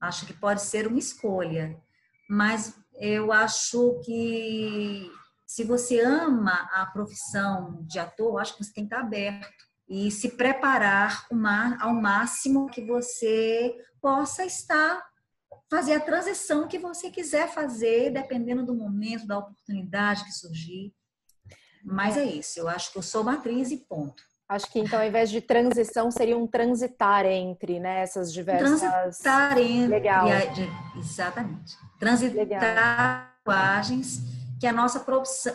Acho 0.00 0.26
que 0.26 0.32
pode 0.32 0.62
ser 0.62 0.86
uma 0.86 0.98
escolha. 0.98 1.78
Mas 2.28 2.74
eu 2.94 3.32
acho 3.32 4.00
que 4.04 5.10
se 5.46 5.64
você 5.64 6.00
ama 6.00 6.68
a 6.72 6.86
profissão 6.86 7.84
de 7.86 7.98
ator, 7.98 8.40
acho 8.40 8.56
que 8.56 8.64
você 8.64 8.72
tem 8.72 8.86
que 8.86 8.94
estar 8.94 9.04
aberto 9.04 9.64
e 9.88 10.10
se 10.10 10.30
preparar 10.36 11.26
ao 11.80 11.92
máximo 11.92 12.68
que 12.68 12.84
você 12.84 13.76
possa 14.00 14.44
estar 14.44 15.10
fazer 15.70 15.94
a 15.94 16.00
transição 16.00 16.66
que 16.66 16.78
você 16.78 17.10
quiser 17.10 17.48
fazer, 17.48 18.10
dependendo 18.10 18.66
do 18.66 18.74
momento, 18.74 19.26
da 19.26 19.38
oportunidade 19.38 20.24
que 20.24 20.32
surgir. 20.32 20.92
Mas 21.84 22.16
é 22.16 22.24
isso, 22.24 22.58
eu 22.58 22.68
acho 22.68 22.92
que 22.92 22.98
eu 22.98 23.02
sou 23.02 23.22
matriz 23.22 23.70
e 23.70 23.76
ponto. 23.76 24.22
Acho 24.50 24.66
que 24.66 24.80
então, 24.80 24.98
ao 24.98 25.06
invés 25.06 25.30
de 25.30 25.40
transição, 25.40 26.10
seria 26.10 26.36
um 26.36 26.44
transitar 26.44 27.24
entre 27.24 27.78
né, 27.78 28.00
essas 28.00 28.32
diversas. 28.32 28.80
Transitar 28.80 29.58
entre. 29.58 29.86
Legal. 29.86 30.26
Exatamente. 30.98 31.76
Transitar 32.00 33.32
linguagens 33.38 34.18
que 34.58 34.66
a 34.66 34.72
nossa 34.72 35.06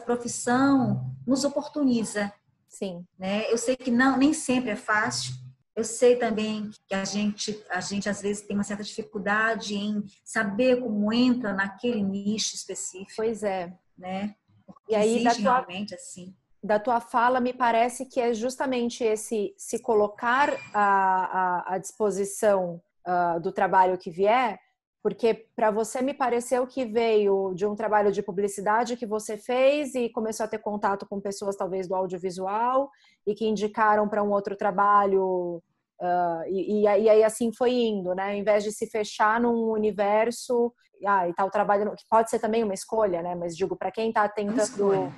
profissão 0.06 1.14
nos 1.28 1.44
oportuniza. 1.44 2.32
Sim. 2.70 3.06
Né? 3.20 3.52
Eu 3.52 3.58
sei 3.58 3.76
que 3.76 3.92
não, 3.92 4.18
nem 4.18 4.32
sempre 4.32 4.70
é 4.70 4.78
fácil. 4.78 5.34
Eu 5.76 5.84
sei 5.84 6.16
também 6.16 6.72
que 6.88 6.96
a 6.96 7.04
gente, 7.04 7.62
a 7.70 7.82
gente 7.82 8.08
às 8.08 8.22
vezes 8.22 8.48
tem 8.48 8.56
uma 8.56 8.64
certa 8.64 8.82
dificuldade 8.82 9.76
em 9.76 10.06
saber 10.24 10.80
como 10.80 11.12
entra 11.12 11.52
naquele 11.52 12.02
nicho 12.02 12.56
específico. 12.56 13.12
Pois 13.18 13.44
é. 13.44 13.74
Né? 13.98 14.36
Porque 14.66 14.94
e 14.94 14.96
aí, 14.96 15.22
da 15.22 15.36
tua, 15.36 15.56
realmente 15.56 15.94
assim. 15.94 16.34
Da 16.66 16.80
tua 16.80 17.00
fala, 17.00 17.40
me 17.40 17.54
parece 17.54 18.08
que 18.08 18.20
é 18.20 18.34
justamente 18.34 19.04
esse 19.04 19.54
se 19.56 19.78
colocar 19.78 20.50
à, 20.74 21.60
à, 21.70 21.76
à 21.76 21.78
disposição 21.78 22.82
uh, 23.08 23.40
do 23.40 23.52
trabalho 23.52 24.00
que 24.00 24.10
vier, 24.10 24.60
porque 25.04 25.48
para 25.56 25.70
você 25.70 26.02
me 26.02 26.12
pareceu 26.12 26.66
que 26.66 26.84
veio 26.84 27.54
de 27.54 27.68
um 27.68 27.76
trabalho 27.76 28.12
de 28.12 28.24
publicidade 28.24 28.98
que 28.98 29.06
você 29.06 29.38
fez 29.38 29.94
e 29.94 30.10
começou 30.10 30.44
a 30.44 30.48
ter 30.48 30.58
contato 30.58 31.06
com 31.08 31.22
pessoas 31.22 31.56
talvez 31.56 31.88
do 31.88 31.94
audiovisual 31.94 32.90
e 33.28 33.36
que 33.36 33.46
indicaram 33.46 34.10
para 34.10 34.24
um 34.24 34.32
outro 34.32 34.58
trabalho 34.58 35.62
uh, 36.02 36.50
e, 36.50 36.82
e, 36.82 36.88
aí 36.88 37.24
assim 37.24 37.54
foi 37.54 37.74
indo, 37.74 38.16
né? 38.16 38.32
Ao 38.32 38.36
invés 38.36 38.64
de 38.64 38.72
se 38.72 38.88
fechar 38.88 39.40
num 39.40 39.70
universo, 39.70 40.74
ah, 41.06 41.30
e 41.30 41.34
tal 41.36 41.52
trabalho 41.52 41.92
que 41.92 42.06
pode 42.10 42.32
ser 42.32 42.40
também 42.40 42.64
uma 42.64 42.74
escolha, 42.74 43.22
né? 43.22 43.36
Mas 43.36 43.56
digo 43.56 43.76
para 43.76 43.92
quem 43.92 44.08
está 44.10 44.28
tentando 44.28 45.14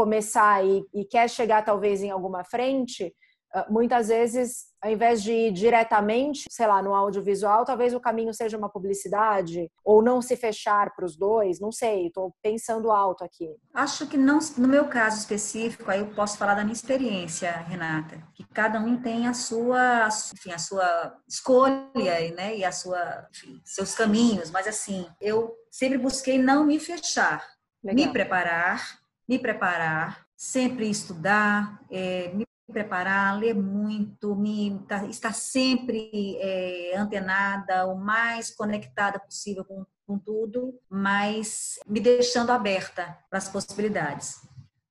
começar 0.00 0.64
e, 0.64 0.82
e 0.94 1.04
quer 1.04 1.28
chegar 1.28 1.62
talvez 1.62 2.02
em 2.02 2.10
alguma 2.10 2.42
frente, 2.42 3.14
ah, 3.52 3.66
muitas 3.68 4.08
vezes, 4.08 4.64
ao 4.80 4.90
invés 4.90 5.22
de 5.22 5.30
ir 5.30 5.52
diretamente, 5.52 6.44
sei 6.48 6.66
lá, 6.66 6.80
no 6.80 6.94
audiovisual, 6.94 7.66
talvez 7.66 7.92
o 7.92 8.00
caminho 8.00 8.32
seja 8.32 8.56
uma 8.56 8.70
publicidade, 8.70 9.70
ou 9.84 10.00
não 10.00 10.22
se 10.22 10.36
fechar 10.36 10.94
para 10.94 11.04
os 11.04 11.18
dois, 11.18 11.60
não 11.60 11.70
sei, 11.70 12.06
estou 12.06 12.34
pensando 12.42 12.90
alto 12.90 13.22
aqui. 13.22 13.54
Acho 13.74 14.06
que 14.06 14.16
não, 14.16 14.38
no 14.56 14.66
meu 14.66 14.88
caso 14.88 15.18
específico, 15.18 15.90
aí 15.90 16.00
eu 16.00 16.06
posso 16.14 16.38
falar 16.38 16.54
da 16.54 16.62
minha 16.62 16.72
experiência, 16.72 17.50
Renata, 17.50 18.22
que 18.32 18.44
cada 18.44 18.80
um 18.80 18.96
tem 19.02 19.28
a 19.28 19.34
sua, 19.34 20.08
enfim, 20.32 20.52
a 20.52 20.58
sua 20.58 21.14
escolha, 21.28 22.32
né, 22.34 22.56
e 22.56 22.64
a 22.64 22.72
sua, 22.72 23.28
enfim, 23.34 23.60
seus 23.66 23.94
caminhos, 23.94 24.50
mas 24.50 24.66
assim, 24.66 25.06
eu 25.20 25.54
sempre 25.70 25.98
busquei 25.98 26.38
não 26.38 26.64
me 26.64 26.80
fechar, 26.80 27.44
Legal. 27.84 28.06
me 28.06 28.12
preparar, 28.12 28.99
me 29.30 29.38
preparar, 29.38 30.26
sempre 30.36 30.90
estudar, 30.90 31.80
é, 31.88 32.32
me 32.34 32.44
preparar, 32.66 33.38
ler 33.38 33.54
muito, 33.54 34.34
me 34.34 34.84
tá, 34.88 35.06
estar 35.06 35.32
sempre 35.32 36.36
é, 36.40 36.96
antenada, 36.96 37.86
o 37.86 37.96
mais 37.96 38.50
conectada 38.50 39.20
possível 39.20 39.64
com, 39.64 39.86
com 40.04 40.18
tudo, 40.18 40.76
mas 40.88 41.78
me 41.86 42.00
deixando 42.00 42.50
aberta 42.50 43.16
para 43.30 43.38
as 43.38 43.48
possibilidades. 43.48 44.40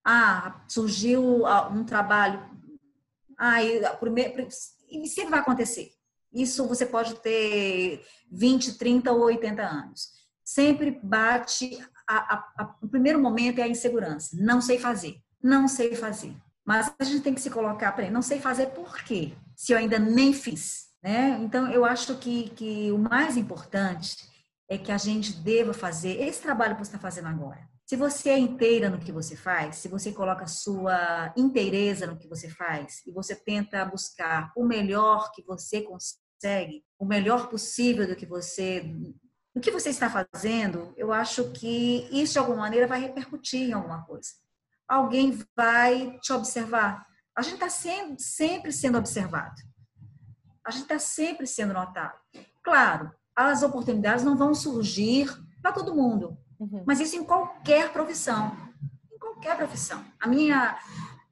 Ah, 0.06 0.64
surgiu 0.70 1.44
um 1.74 1.84
trabalho, 1.84 2.42
ah, 3.38 3.62
e, 3.62 3.82
primeiro, 3.98 4.48
sempre 4.50 5.32
vai 5.32 5.40
acontecer. 5.40 5.92
Isso 6.32 6.66
você 6.66 6.86
pode 6.86 7.16
ter 7.16 8.06
20, 8.32 8.78
30 8.78 9.12
ou 9.12 9.24
80 9.24 9.62
anos. 9.62 10.14
Sempre 10.46 10.98
bate, 11.04 11.78
a, 12.18 12.36
a, 12.58 12.76
o 12.82 12.88
primeiro 12.88 13.20
momento 13.20 13.60
é 13.60 13.64
a 13.64 13.68
insegurança. 13.68 14.36
Não 14.40 14.62
sei 14.62 14.80
fazer, 14.80 15.18
não 15.42 15.68
sei 15.68 15.96
fazer 15.96 16.36
mas 16.70 16.94
a 17.00 17.04
gente 17.04 17.22
tem 17.22 17.34
que 17.34 17.42
se 17.42 17.50
colocar 17.50 17.92
para 17.94 18.12
não 18.12 18.22
sei 18.22 18.40
fazer 18.40 18.68
por 18.68 19.04
quê, 19.04 19.34
se 19.56 19.74
eu 19.74 19.78
ainda 19.80 19.98
nem 19.98 20.32
fiz. 20.32 20.90
Né? 21.02 21.36
Então, 21.42 21.68
eu 21.72 21.84
acho 21.84 22.16
que, 22.20 22.52
que 22.52 22.92
o 22.92 22.98
mais 23.00 23.36
importante 23.36 24.30
é 24.70 24.78
que 24.78 24.92
a 24.92 24.98
gente 25.00 25.34
deva 25.34 25.74
fazer 25.74 26.22
esse 26.22 26.40
trabalho 26.40 26.76
que 26.76 26.86
você 26.86 26.90
está 26.90 27.00
fazendo 27.00 27.28
agora. 27.28 27.68
Se 27.88 27.96
você 27.96 28.30
é 28.30 28.38
inteira 28.38 28.88
no 28.88 29.00
que 29.00 29.12
você 29.12 29.36
faz, 29.36 29.78
se 29.78 29.88
você 29.88 30.12
coloca 30.12 30.46
sua 30.46 31.34
inteireza 31.36 32.06
no 32.06 32.20
que 32.20 32.28
você 32.28 32.48
faz 32.48 33.02
e 33.08 33.12
você 33.12 33.36
tenta 33.36 33.84
buscar 33.84 34.54
o 34.56 34.64
melhor 34.64 35.32
que 35.32 35.42
você 35.42 35.82
consegue, 35.82 36.84
o 37.00 37.06
melhor 37.06 37.50
possível 37.50 38.08
do 38.08 38.16
que 38.16 38.28
você 38.28 38.96
do 39.54 39.62
que 39.62 39.72
você 39.72 39.90
está 39.90 40.10
fazendo, 40.10 40.94
eu 40.96 41.12
acho 41.12 41.52
que 41.52 42.08
isso 42.12 42.34
de 42.34 42.40
alguma 42.40 42.60
maneira 42.60 42.88
vai 42.88 43.00
repercutir 43.00 43.70
em 43.70 43.74
alguma 43.74 44.04
coisa 44.06 44.30
alguém 44.90 45.40
vai 45.56 46.18
te 46.20 46.34
observar. 46.34 47.06
A 47.38 47.44
gente 47.44 47.64
está 47.64 47.70
sempre 47.70 48.72
sendo 48.72 48.98
observado. 48.98 49.62
A 50.66 50.72
gente 50.72 50.82
está 50.82 51.00
sempre 51.00 51.46
sendo 51.46 51.74
notado. 51.74 52.18
Claro, 52.64 53.12
as 53.36 53.62
oportunidades 53.62 54.26
não 54.26 54.36
vão 54.36 54.54
surgir 54.54 55.32
para 55.62 55.72
todo 55.72 55.96
mundo. 55.96 56.38
Uhum. 56.60 56.84
Mas 56.86 57.00
isso 57.00 57.16
em 57.16 57.24
qualquer 57.24 57.94
profissão. 57.94 58.58
Em 59.14 59.18
qualquer 59.18 59.56
profissão. 59.56 60.04
A 60.20 60.28
minha 60.28 60.78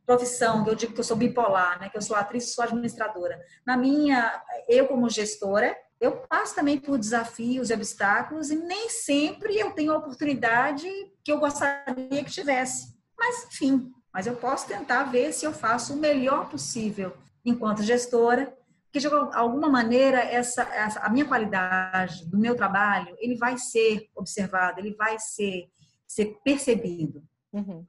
profissão, 0.06 0.66
eu 0.66 0.76
digo 0.76 0.94
que 0.94 1.00
eu 1.00 1.04
sou 1.04 1.18
bipolar, 1.18 1.80
né? 1.80 1.90
Que 1.90 1.98
eu 1.98 2.02
sou 2.02 2.16
atriz 2.16 2.46
e 2.46 2.54
sou 2.54 2.64
administradora. 2.64 3.42
Na 3.66 3.76
minha, 3.76 4.42
eu 4.70 4.88
como 4.88 5.10
gestora, 5.10 5.76
eu 6.00 6.18
passo 6.30 6.56
também 6.56 6.80
por 6.80 6.98
desafios 6.98 7.70
e 7.70 7.74
obstáculos 7.74 8.50
e 8.51 8.56
nem 8.56 8.89
sempre 8.89 9.58
eu 9.58 9.72
tenho 9.72 9.92
a 9.92 9.98
oportunidade 9.98 10.88
que 11.24 11.32
eu 11.32 11.39
gostaria 11.39 12.24
que 12.24 12.32
tivesse. 12.32 12.96
Mas, 13.18 13.46
enfim, 13.46 13.92
mas 14.13 14.27
eu 14.27 14.36
posso 14.36 14.68
tentar 14.68 15.06
ver 15.06 15.34
se 15.34 15.46
eu 15.46 15.54
faço 15.54 15.94
o 15.94 15.98
melhor 15.98 16.50
possível 16.50 17.16
enquanto 17.44 17.84
gestora, 17.84 18.56
que 18.92 19.00
de 19.00 19.08
alguma 19.08 19.70
maneira 19.70 20.20
essa, 20.20 20.63
essa, 20.63 21.00
a 21.00 21.10
minha 21.10 21.25
qualidade 21.25 22.25
do 22.25 22.38
meu 22.38 22.56
trabalho 22.56 23.16
ele 23.20 23.36
vai 23.36 23.58
ser 23.58 24.10
observado, 24.16 24.80
ele 24.80 24.94
vai 24.94 25.18
ser 25.20 25.70
ser 26.08 26.38
percebido. 26.44 27.22
Uhum. 27.51 27.86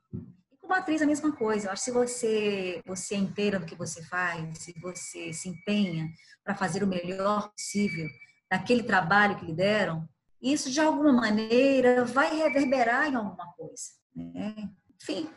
Como 0.68 0.78
atriz 0.78 1.00
a 1.00 1.06
mesma 1.06 1.32
coisa. 1.32 1.68
Eu 1.68 1.72
acho 1.72 1.82
que 1.82 1.90
se 1.90 1.96
você 1.96 2.82
você 2.84 3.14
é 3.14 3.18
inteira 3.18 3.58
do 3.58 3.64
que 3.64 3.74
você 3.74 4.02
faz, 4.02 4.58
se 4.58 4.78
você 4.78 5.32
se 5.32 5.48
empenha 5.48 6.12
para 6.44 6.54
fazer 6.54 6.82
o 6.84 6.86
melhor 6.86 7.50
possível 7.52 8.06
naquele 8.50 8.82
trabalho 8.82 9.38
que 9.38 9.46
lhe 9.46 9.54
deram, 9.54 10.06
isso 10.42 10.70
de 10.70 10.78
alguma 10.78 11.10
maneira 11.10 12.04
vai 12.04 12.36
reverberar 12.36 13.08
em 13.08 13.14
alguma 13.14 13.50
coisa. 13.54 13.96
Né? 14.14 14.68
enfim, 15.00 15.30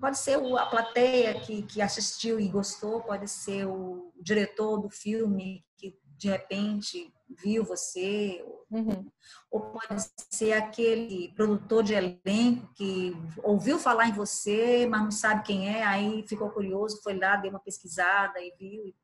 pode 0.00 0.18
ser 0.18 0.36
a 0.36 0.66
plateia 0.66 1.38
que, 1.40 1.62
que 1.62 1.80
assistiu 1.80 2.40
e 2.40 2.48
gostou, 2.48 3.02
pode 3.02 3.28
ser 3.28 3.66
o 3.66 4.12
diretor 4.20 4.80
do 4.80 4.90
filme 4.90 5.64
que 5.76 5.96
de 6.18 6.28
repente 6.28 7.12
viu 7.42 7.64
você, 7.64 8.44
uhum. 8.70 9.10
ou 9.50 9.60
pode 9.72 10.02
ser 10.30 10.52
aquele 10.52 11.32
produtor 11.34 11.82
de 11.82 11.94
elenco 11.94 12.72
que 12.74 13.12
ouviu 13.42 13.78
falar 13.78 14.08
em 14.08 14.12
você, 14.12 14.86
mas 14.86 15.02
não 15.02 15.10
sabe 15.10 15.44
quem 15.44 15.68
é, 15.68 15.82
aí 15.84 16.24
ficou 16.26 16.50
curioso, 16.50 17.02
foi 17.02 17.18
lá, 17.18 17.36
deu 17.36 17.50
uma 17.50 17.60
pesquisada 17.60 18.40
e 18.40 18.52
viu 18.58 18.94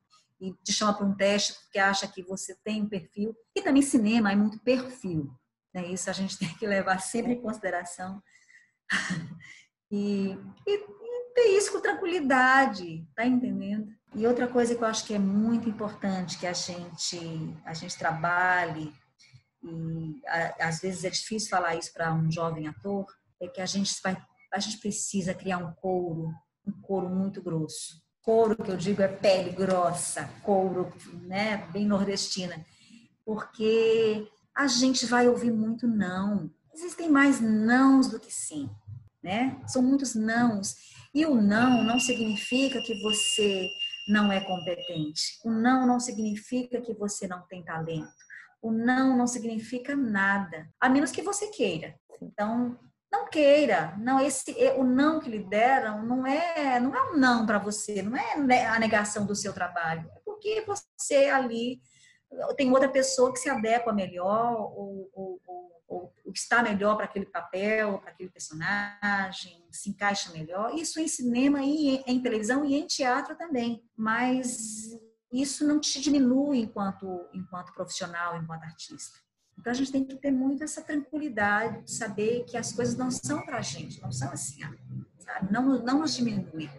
e 0.40 0.52
te 0.64 0.72
chama 0.72 0.94
para 0.94 1.06
um 1.06 1.14
teste 1.14 1.54
porque 1.62 1.78
acha 1.78 2.06
que 2.06 2.22
você 2.22 2.54
tem 2.64 2.82
um 2.82 2.88
perfil. 2.88 3.34
E 3.54 3.60
também 3.60 3.82
cinema 3.82 4.30
é 4.32 4.36
muito 4.36 4.58
perfil. 4.60 5.30
Né? 5.74 5.88
Isso 5.88 6.08
a 6.08 6.12
gente 6.12 6.38
tem 6.38 6.48
que 6.56 6.66
levar 6.66 7.00
sempre 7.00 7.32
em 7.32 7.40
consideração. 7.40 8.22
E, 9.90 10.36
e, 10.66 10.74
e 10.74 11.34
ter 11.34 11.56
isso 11.56 11.72
com 11.72 11.80
tranquilidade, 11.80 13.08
tá 13.16 13.24
entendendo? 13.24 13.90
E 14.14 14.26
outra 14.26 14.48
coisa 14.48 14.74
que 14.74 14.82
eu 14.82 14.88
acho 14.88 15.04
que 15.04 15.14
é 15.14 15.18
muito 15.18 15.68
importante 15.68 16.38
que 16.38 16.46
a 16.46 16.52
gente 16.52 17.54
a 17.64 17.74
gente 17.74 17.96
trabalhe 17.96 18.92
e 19.62 20.20
a, 20.26 20.68
às 20.68 20.80
vezes 20.80 21.04
é 21.04 21.10
difícil 21.10 21.50
falar 21.50 21.76
isso 21.76 21.92
para 21.92 22.12
um 22.12 22.30
jovem 22.30 22.66
ator 22.68 23.06
é 23.40 23.48
que 23.48 23.60
a 23.60 23.66
gente 23.66 23.92
vai 24.02 24.16
a 24.52 24.58
gente 24.58 24.78
precisa 24.78 25.34
criar 25.34 25.58
um 25.58 25.72
couro 25.74 26.32
um 26.66 26.72
couro 26.80 27.08
muito 27.08 27.42
grosso 27.42 28.02
couro 28.22 28.56
que 28.56 28.70
eu 28.70 28.76
digo 28.76 29.02
é 29.02 29.08
pele 29.08 29.50
grossa 29.50 30.30
couro 30.42 30.92
né 31.22 31.68
bem 31.72 31.84
nordestina 31.84 32.64
porque 33.24 34.26
a 34.54 34.66
gente 34.68 35.04
vai 35.06 35.28
ouvir 35.28 35.52
muito 35.52 35.86
não 35.86 36.50
existem 36.72 37.10
mais 37.10 37.40
nãos 37.40 38.08
do 38.08 38.18
que 38.18 38.32
sim 38.32 38.70
né? 39.22 39.60
São 39.66 39.82
muitos 39.82 40.14
nãos. 40.14 40.76
E 41.14 41.26
o 41.26 41.40
não 41.40 41.82
não 41.84 41.98
significa 41.98 42.80
que 42.82 43.00
você 43.02 43.68
não 44.08 44.32
é 44.32 44.40
competente. 44.40 45.38
O 45.44 45.50
não 45.50 45.86
não 45.86 46.00
significa 46.00 46.80
que 46.80 46.94
você 46.94 47.28
não 47.28 47.46
tem 47.46 47.64
talento. 47.64 48.08
O 48.62 48.72
não 48.72 49.16
não 49.16 49.26
significa 49.26 49.94
nada, 49.94 50.68
a 50.80 50.88
menos 50.88 51.12
que 51.12 51.22
você 51.22 51.48
queira. 51.48 51.94
Então, 52.20 52.76
não 53.10 53.28
queira. 53.28 53.96
Não 53.98 54.20
esse 54.20 54.52
o 54.76 54.84
não 54.84 55.20
que 55.20 55.30
lhe 55.30 55.44
deram 55.44 56.04
não 56.04 56.26
é 56.26 56.80
não 56.80 56.94
é 56.94 57.10
um 57.10 57.16
não 57.16 57.46
para 57.46 57.58
você, 57.58 58.02
não 58.02 58.16
é 58.16 58.66
a 58.66 58.78
negação 58.78 59.24
do 59.24 59.34
seu 59.34 59.52
trabalho. 59.52 60.10
É 60.16 60.20
porque 60.24 60.64
você 60.66 61.26
ali 61.26 61.80
tem 62.56 62.70
outra 62.70 62.88
pessoa 62.88 63.32
que 63.32 63.38
se 63.38 63.48
adequa 63.48 63.92
melhor 63.92 64.54
ou, 64.54 65.10
ou, 65.14 65.40
ou 65.46 65.67
ou 65.88 66.12
o 66.24 66.32
que 66.32 66.38
está 66.38 66.62
melhor 66.62 66.96
para 66.96 67.06
aquele 67.06 67.24
papel, 67.24 67.98
para 67.98 68.10
aquele 68.10 68.28
personagem, 68.28 69.64
se 69.70 69.88
encaixa 69.88 70.30
melhor. 70.32 70.74
Isso 70.74 71.00
em 71.00 71.08
cinema 71.08 71.62
e 71.62 72.04
em 72.06 72.20
televisão 72.20 72.64
e 72.64 72.74
em 72.74 72.86
teatro 72.86 73.34
também. 73.34 73.82
Mas 73.96 74.90
isso 75.32 75.66
não 75.66 75.80
te 75.80 76.00
diminui 76.00 76.58
enquanto, 76.60 77.26
enquanto 77.32 77.72
profissional, 77.72 78.36
enquanto 78.36 78.64
artista. 78.64 79.18
Então 79.58 79.72
a 79.72 79.74
gente 79.74 79.90
tem 79.90 80.04
que 80.04 80.14
ter 80.14 80.30
muito 80.30 80.62
essa 80.62 80.82
tranquilidade 80.82 81.82
de 81.82 81.90
saber 81.90 82.44
que 82.44 82.56
as 82.56 82.72
coisas 82.72 82.96
não 82.96 83.10
são 83.10 83.44
para 83.44 83.58
a 83.58 83.62
gente, 83.62 84.00
não 84.00 84.12
são 84.12 84.30
assim, 84.30 84.60
sabe? 85.18 85.52
Não, 85.52 85.82
não 85.82 86.00
nos 86.00 86.14
diminui. 86.14 86.70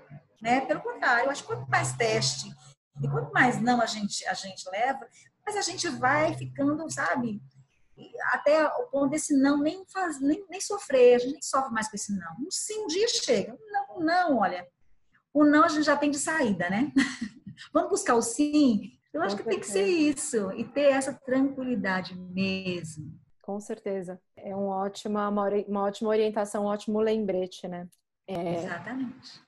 Né? 0.41 0.61
Pelo 0.61 0.81
contrário, 0.81 1.25
eu 1.25 1.31
acho 1.31 1.41
que 1.41 1.47
quanto 1.47 1.69
mais 1.69 1.93
teste 1.93 2.53
e 3.01 3.07
quanto 3.09 3.33
mais 3.33 3.61
não 3.61 3.81
a 3.81 3.85
gente, 3.85 4.25
a 4.25 4.33
gente 4.33 4.69
leva, 4.69 5.05
mas 5.45 5.57
a 5.57 5.61
gente 5.61 5.89
vai 5.89 6.33
ficando, 6.35 6.89
sabe? 6.89 7.41
Até 8.31 8.65
o 8.65 8.87
ponto 8.87 9.09
desse 9.09 9.35
não 9.35 9.59
nem, 9.59 9.85
faz, 9.87 10.19
nem, 10.21 10.45
nem 10.49 10.61
sofrer, 10.61 11.15
a 11.15 11.19
gente 11.19 11.33
nem 11.33 11.41
sofre 11.41 11.71
mais 11.71 11.89
com 11.89 11.95
esse 11.95 12.15
não. 12.17 12.33
Um 12.39 12.51
sim, 12.51 12.83
um 12.83 12.87
dia 12.87 13.07
chega. 13.07 13.57
Não, 13.71 13.99
não, 13.99 14.37
olha. 14.39 14.67
O 15.33 15.43
não 15.43 15.63
a 15.63 15.67
gente 15.67 15.83
já 15.83 15.95
tem 15.95 16.11
de 16.11 16.19
saída, 16.19 16.69
né? 16.69 16.91
Vamos 17.73 17.89
buscar 17.89 18.15
o 18.15 18.21
sim? 18.21 18.93
Eu 19.13 19.21
acho 19.21 19.35
com 19.37 19.43
que 19.43 19.49
certeza. 19.49 19.49
tem 19.49 19.59
que 19.59 19.67
ser 19.67 19.85
isso 19.87 20.51
e 20.53 20.63
ter 20.63 20.91
essa 20.93 21.13
tranquilidade 21.13 22.15
mesmo. 22.15 23.19
Com 23.41 23.59
certeza. 23.59 24.21
É 24.35 24.55
um 24.55 24.67
ótima, 24.67 25.27
uma 25.27 25.83
ótima 25.83 26.09
orientação, 26.09 26.65
um 26.65 26.67
ótimo 26.67 26.99
lembrete, 26.99 27.67
né? 27.67 27.87
É... 28.27 28.63
Exatamente. 28.63 29.41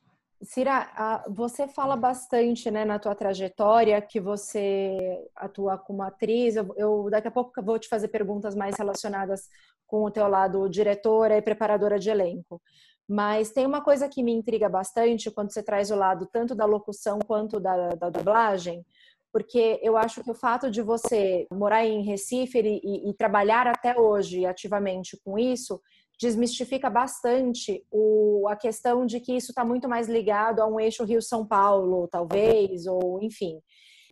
Cira, 0.43 1.23
você 1.29 1.67
fala 1.67 1.95
bastante 1.95 2.71
né, 2.71 2.83
na 2.83 2.97
tua 2.97 3.13
trajetória 3.13 4.01
que 4.01 4.19
você 4.19 5.23
atua 5.35 5.77
como 5.77 6.01
atriz. 6.01 6.55
Eu, 6.55 6.73
eu, 6.75 7.09
daqui 7.11 7.27
a 7.27 7.31
pouco 7.31 7.61
vou 7.61 7.77
te 7.77 7.87
fazer 7.87 8.07
perguntas 8.07 8.55
mais 8.55 8.75
relacionadas 8.75 9.47
com 9.85 10.03
o 10.03 10.09
teu 10.09 10.27
lado 10.27 10.67
diretora 10.67 11.37
e 11.37 11.41
preparadora 11.41 11.99
de 11.99 12.09
elenco. 12.09 12.59
Mas 13.07 13.51
tem 13.51 13.65
uma 13.65 13.83
coisa 13.83 14.09
que 14.09 14.23
me 14.23 14.31
intriga 14.31 14.67
bastante 14.67 15.29
quando 15.29 15.51
você 15.51 15.61
traz 15.61 15.91
o 15.91 15.95
lado 15.95 16.27
tanto 16.31 16.55
da 16.55 16.65
locução 16.65 17.19
quanto 17.19 17.59
da, 17.59 17.89
da 17.89 18.09
dublagem, 18.09 18.83
porque 19.31 19.79
eu 19.83 19.95
acho 19.95 20.23
que 20.23 20.31
o 20.31 20.35
fato 20.35 20.71
de 20.71 20.81
você 20.81 21.45
morar 21.51 21.85
em 21.85 22.03
Recife 22.03 22.59
e, 22.59 22.81
e, 22.83 23.09
e 23.09 23.13
trabalhar 23.13 23.67
até 23.67 23.99
hoje 23.99 24.45
ativamente 24.45 25.19
com 25.23 25.37
isso 25.37 25.79
desmistifica 26.21 26.87
bastante 26.87 27.83
o, 27.89 28.47
a 28.47 28.55
questão 28.55 29.07
de 29.07 29.19
que 29.19 29.35
isso 29.35 29.51
está 29.51 29.65
muito 29.65 29.89
mais 29.89 30.07
ligado 30.07 30.59
a 30.59 30.67
um 30.67 30.79
eixo 30.79 31.03
Rio-São 31.03 31.45
Paulo, 31.47 32.07
talvez, 32.07 32.85
ou 32.85 33.19
enfim. 33.23 33.59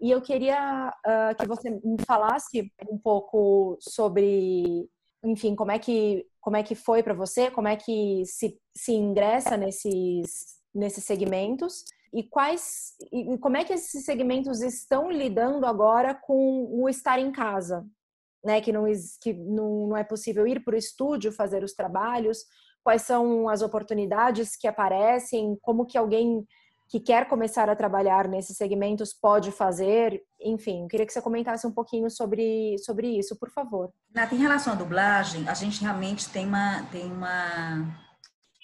E 0.01 0.09
eu 0.09 0.19
queria 0.19 0.91
uh, 1.05 1.35
que 1.37 1.47
você 1.47 1.69
me 1.69 1.97
falasse 2.07 2.71
um 2.89 2.97
pouco 2.97 3.77
sobre, 3.79 4.89
enfim, 5.23 5.55
como 5.55 5.71
é 5.71 5.77
que, 5.77 6.25
como 6.41 6.57
é 6.57 6.63
que 6.63 6.73
foi 6.73 7.03
para 7.03 7.13
você, 7.13 7.51
como 7.51 7.67
é 7.67 7.75
que 7.75 8.23
se, 8.25 8.59
se 8.75 8.93
ingressa 8.93 9.55
nesses, 9.55 10.57
nesses 10.73 11.03
segmentos 11.03 11.83
e 12.11 12.23
quais 12.23 12.95
e 13.11 13.37
como 13.37 13.55
é 13.55 13.63
que 13.63 13.73
esses 13.73 14.03
segmentos 14.03 14.63
estão 14.63 15.11
lidando 15.11 15.63
agora 15.67 16.15
com 16.15 16.67
o 16.71 16.89
estar 16.89 17.19
em 17.19 17.31
casa, 17.31 17.85
né, 18.43 18.61
que, 18.61 18.71
não, 18.71 18.85
que 19.21 19.33
não, 19.33 19.95
é 19.95 20.03
possível 20.03 20.47
ir 20.47 20.63
para 20.63 20.75
o 20.75 20.77
estúdio 20.77 21.31
fazer 21.31 21.63
os 21.63 21.73
trabalhos, 21.73 22.45
quais 22.83 23.01
são 23.01 23.49
as 23.49 23.61
oportunidades 23.61 24.55
que 24.55 24.67
aparecem, 24.67 25.57
como 25.61 25.85
que 25.85 25.97
alguém 25.97 26.45
que 26.89 26.99
quer 26.99 27.27
começar 27.27 27.69
a 27.69 27.75
trabalhar 27.75 28.27
nesses 28.27 28.57
segmentos 28.57 29.13
pode 29.13 29.51
fazer, 29.51 30.23
enfim, 30.41 30.87
queria 30.87 31.05
que 31.05 31.13
você 31.13 31.21
comentasse 31.21 31.67
um 31.67 31.71
pouquinho 31.71 32.09
sobre, 32.09 32.77
sobre 32.79 33.07
isso, 33.19 33.37
por 33.37 33.51
favor. 33.51 33.91
Em 34.31 34.37
relação 34.37 34.73
à 34.73 34.75
dublagem, 34.75 35.47
a 35.47 35.53
gente 35.53 35.81
realmente 35.81 36.27
tem 36.29 36.47
uma, 36.47 36.83
tem 36.91 37.05
uma 37.05 37.95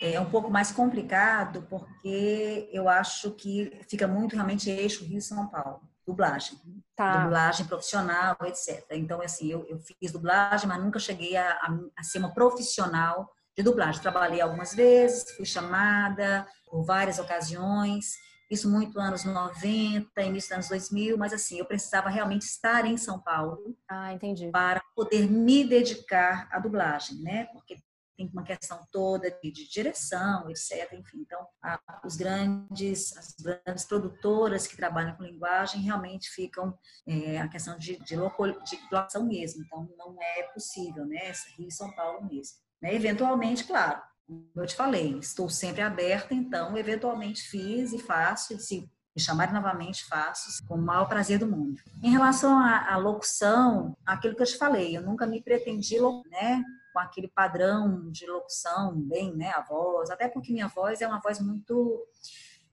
é 0.02 0.20
um 0.20 0.30
pouco 0.30 0.50
mais 0.52 0.72
complicado 0.72 1.68
porque 1.70 2.70
eu 2.74 2.90
acho 2.90 3.32
que 3.32 3.80
fica 3.88 4.08
muito 4.08 4.34
realmente 4.34 4.70
eixo 4.70 5.06
Rio 5.06 5.22
São 5.22 5.48
Paulo 5.48 5.82
dublagem. 6.06 6.58
Tá. 6.96 7.24
Dublagem 7.24 7.66
profissional, 7.66 8.38
etc. 8.46 8.86
Então, 8.92 9.22
assim, 9.22 9.52
eu, 9.52 9.66
eu 9.68 9.80
fiz 9.80 10.12
dublagem, 10.12 10.68
mas 10.68 10.84
nunca 10.84 11.00
cheguei 11.00 11.36
a, 11.36 11.52
a, 11.52 11.80
a, 11.98 12.04
ser 12.04 12.20
uma 12.20 12.34
profissional 12.34 13.30
de 13.56 13.64
dublagem. 13.64 14.02
Trabalhei 14.02 14.42
algumas 14.42 14.74
vezes, 14.74 15.36
fui 15.36 15.46
chamada 15.46 16.48
por 16.70 16.84
várias 16.84 17.20
ocasiões, 17.20 18.14
isso 18.50 18.70
muito 18.70 19.00
anos 19.00 19.26
90, 19.26 20.22
início 20.22 20.50
dos 20.50 20.52
anos 20.52 20.70
2000, 20.70 21.18
mas 21.18 21.34
assim, 21.34 21.58
eu 21.58 21.66
precisava 21.66 22.10
realmente 22.10 22.44
estar 22.44 22.86
em 22.86 22.98
São 22.98 23.20
Paulo 23.20 23.76
ah, 23.90 24.12
para 24.52 24.82
poder 24.96 25.30
me 25.30 25.64
dedicar 25.64 26.48
à 26.52 26.60
dublagem, 26.60 27.18
né? 27.22 27.46
Porque 27.46 27.78
tem 28.16 28.30
uma 28.32 28.44
questão 28.44 28.86
toda 28.92 29.30
de, 29.30 29.52
de 29.52 29.70
direção, 29.70 30.50
etc. 30.50 30.94
Enfim, 30.94 31.20
então, 31.22 31.46
a, 31.62 31.80
os 32.04 32.16
grandes, 32.16 33.16
as 33.18 33.36
grandes 33.40 33.86
produtoras 33.86 34.68
que 34.68 34.76
trabalham 34.76 35.16
com 35.16 35.24
linguagem 35.24 35.82
realmente 35.82 36.30
ficam 36.30 36.78
é, 37.08 37.40
a 37.40 37.48
questão 37.48 37.78
de, 37.78 37.98
de, 37.98 38.16
local, 38.16 38.52
de 38.62 38.80
locação 38.92 39.26
mesmo. 39.26 39.64
Então, 39.64 39.90
não 39.98 40.16
é 40.22 40.44
possível, 40.54 41.06
né? 41.06 41.32
Rio 41.58 41.68
e 41.68 41.72
São 41.72 41.94
Paulo 41.96 42.26
mesmo. 42.26 42.58
Né? 42.82 42.96
Eventualmente, 42.96 43.64
claro, 43.64 44.02
como 44.28 44.50
eu 44.56 44.66
te 44.66 44.76
falei, 44.76 45.18
estou 45.20 45.50
sempre 45.50 45.82
aberta, 45.82 46.34
então, 46.34 46.76
eventualmente 46.78 47.42
fiz 47.44 47.94
e 47.94 48.00
faço, 48.00 48.58
se 48.60 48.90
me 49.16 49.22
chamarem 49.22 49.54
novamente, 49.54 50.06
faço 50.06 50.66
com 50.68 50.76
o 50.76 50.82
maior 50.82 51.08
prazer 51.08 51.40
do 51.40 51.48
mundo. 51.48 51.82
Em 52.04 52.10
relação 52.10 52.58
à, 52.60 52.94
à 52.94 52.98
locução, 52.98 53.96
aquilo 54.06 54.36
que 54.36 54.42
eu 54.42 54.48
te 54.48 54.58
falei, 54.58 54.98
eu 54.98 55.02
nunca 55.02 55.26
me 55.26 55.42
pretendi, 55.42 55.98
né, 56.30 56.64
com 56.96 57.00
aquele 57.02 57.28
padrão 57.28 58.10
de 58.10 58.26
locução, 58.26 58.96
bem, 58.96 59.36
né, 59.36 59.52
a 59.54 59.60
voz, 59.62 60.10
até 60.10 60.30
porque 60.30 60.54
minha 60.54 60.70
voz 60.70 61.02
é 61.02 61.08
uma 61.08 61.20
voz 61.20 61.42
muito 61.42 62.08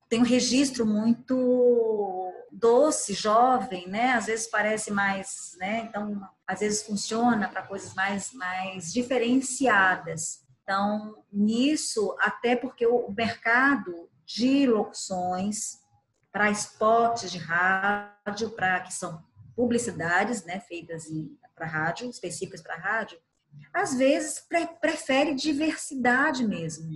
tem 0.09 0.21
um 0.21 0.25
registro 0.25 0.85
muito 0.85 2.31
doce, 2.53 3.15
jovem, 3.15 3.89
né? 3.89 4.13
Às 4.13 4.27
vezes 4.27 4.47
parece 4.47 4.91
mais, 4.91 5.57
né? 5.59 5.87
Então, 5.89 6.21
às 6.47 6.61
vezes 6.61 6.83
funciona 6.83 7.49
para 7.49 7.63
coisas 7.63 7.95
mais 7.95 8.31
mais 8.35 8.93
diferenciadas. 8.93 10.45
Então, 10.63 11.25
nisso, 11.33 12.15
até 12.21 12.55
porque 12.55 12.87
o 12.87 13.11
mercado 13.11 14.11
de 14.27 14.67
locuções 14.67 15.79
para 16.31 16.51
spots 16.51 17.33
de 17.33 17.39
rádio, 17.39 18.51
para 18.51 18.81
que 18.81 18.93
são 18.93 19.25
publicidades, 19.57 20.45
né, 20.45 20.61
feitas 20.61 21.07
para 21.55 21.67
rádio, 21.67 22.11
específicas 22.11 22.61
para 22.61 22.77
rádio, 22.77 23.19
às 23.73 23.95
vezes 23.95 24.41
pre 24.49 24.67
prefere 24.81 25.35
diversidade 25.35 26.47
mesmo, 26.47 26.91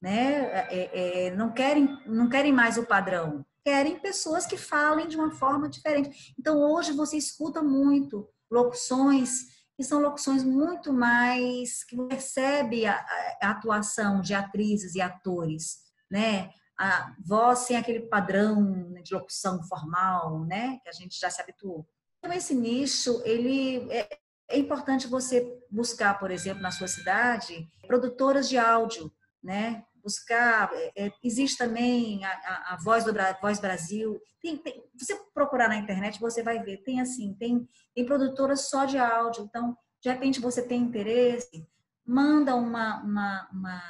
né? 0.00 0.66
É, 0.70 1.26
é, 1.26 1.36
não 1.36 1.52
querem 1.52 1.88
não 2.06 2.28
querem 2.28 2.52
mais 2.52 2.76
o 2.78 2.86
padrão, 2.86 3.44
querem 3.64 3.98
pessoas 3.98 4.46
que 4.46 4.56
falem 4.56 5.08
de 5.08 5.16
uma 5.16 5.30
forma 5.30 5.68
diferente. 5.68 6.34
Então 6.38 6.58
hoje 6.60 6.92
você 6.92 7.16
escuta 7.16 7.62
muito 7.62 8.28
locuções 8.50 9.56
que 9.76 9.84
são 9.84 10.00
locuções 10.00 10.42
muito 10.42 10.90
mais 10.90 11.84
que 11.84 11.96
percebe 12.08 12.86
a, 12.86 13.04
a 13.42 13.50
atuação 13.50 14.22
de 14.22 14.32
atrizes 14.32 14.94
e 14.94 15.02
atores, 15.02 15.80
né? 16.10 16.50
a 16.78 17.14
voz 17.24 17.60
sem 17.60 17.76
aquele 17.76 18.00
padrão 18.00 18.92
de 19.02 19.14
locução 19.14 19.62
formal, 19.64 20.44
né, 20.44 20.78
que 20.82 20.88
a 20.88 20.92
gente 20.92 21.18
já 21.18 21.30
se 21.30 21.40
habituou. 21.40 21.86
Então 22.18 22.32
esse 22.32 22.54
nicho, 22.54 23.22
ele 23.24 23.90
é, 23.90 24.18
é 24.48 24.58
importante 24.58 25.06
você 25.06 25.46
buscar, 25.70 26.18
por 26.18 26.30
exemplo, 26.30 26.62
na 26.62 26.70
sua 26.70 26.88
cidade, 26.88 27.68
produtoras 27.86 28.48
de 28.48 28.56
áudio, 28.56 29.12
né? 29.42 29.84
Buscar, 30.02 30.70
é, 30.72 31.06
é 31.06 31.12
existe 31.22 31.58
também 31.58 32.24
a, 32.24 32.30
a, 32.30 32.74
a, 32.74 32.76
Voz 32.76 33.04
do 33.04 33.12
Voz 33.40 33.58
Brasil. 33.58 34.20
Tem, 34.40 34.56
tem, 34.56 34.84
você 34.96 35.16
procurar 35.34 35.68
na 35.68 35.76
internet, 35.76 36.20
você 36.20 36.42
vai 36.42 36.62
ver. 36.62 36.78
Tem 36.78 37.00
assim, 37.00 37.34
tem, 37.34 37.68
tem 37.94 38.06
produtoras 38.06 38.68
só 38.68 38.84
de 38.84 38.98
áudio. 38.98 39.44
Então, 39.44 39.76
de 40.00 40.08
repente, 40.08 40.40
você 40.40 40.62
tem 40.62 40.82
interesse, 40.82 41.66
manda 42.04 42.54
uma, 42.54 43.02
uma, 43.02 43.48
uma 43.52 43.82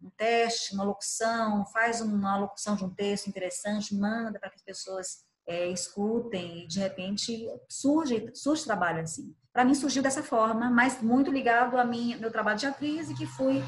um 0.00 0.10
teste, 0.10 0.74
uma 0.74 0.84
locução, 0.84 1.66
faz 1.66 2.00
uma 2.00 2.38
locução 2.38 2.76
de 2.76 2.84
um 2.84 2.90
texto 2.90 3.26
interessante, 3.26 3.94
manda 3.94 4.38
para 4.38 4.50
que 4.50 4.56
as 4.56 4.62
pessoas 4.62 5.24
é, 5.46 5.68
escutem 5.68 6.64
e 6.64 6.66
de 6.66 6.78
repente 6.78 7.46
surge 7.68 8.30
surge 8.34 8.64
trabalho 8.64 9.00
assim. 9.00 9.34
Para 9.54 9.64
mim 9.64 9.74
surgiu 9.74 10.02
dessa 10.02 10.20
forma, 10.20 10.68
mas 10.68 11.00
muito 11.00 11.30
ligado 11.30 11.78
a 11.78 11.84
mim, 11.84 12.16
meu 12.16 12.30
trabalho 12.30 12.58
de 12.58 12.66
atriz 12.66 13.08
e 13.08 13.14
que 13.14 13.24
fui, 13.24 13.62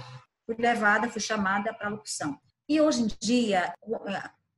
fui 0.45 0.57
levada, 0.59 1.09
fui 1.09 1.21
chamada 1.21 1.73
para 1.73 1.89
locução. 1.89 2.37
E 2.69 2.81
hoje 2.81 3.03
em 3.03 3.07
dia, 3.21 3.73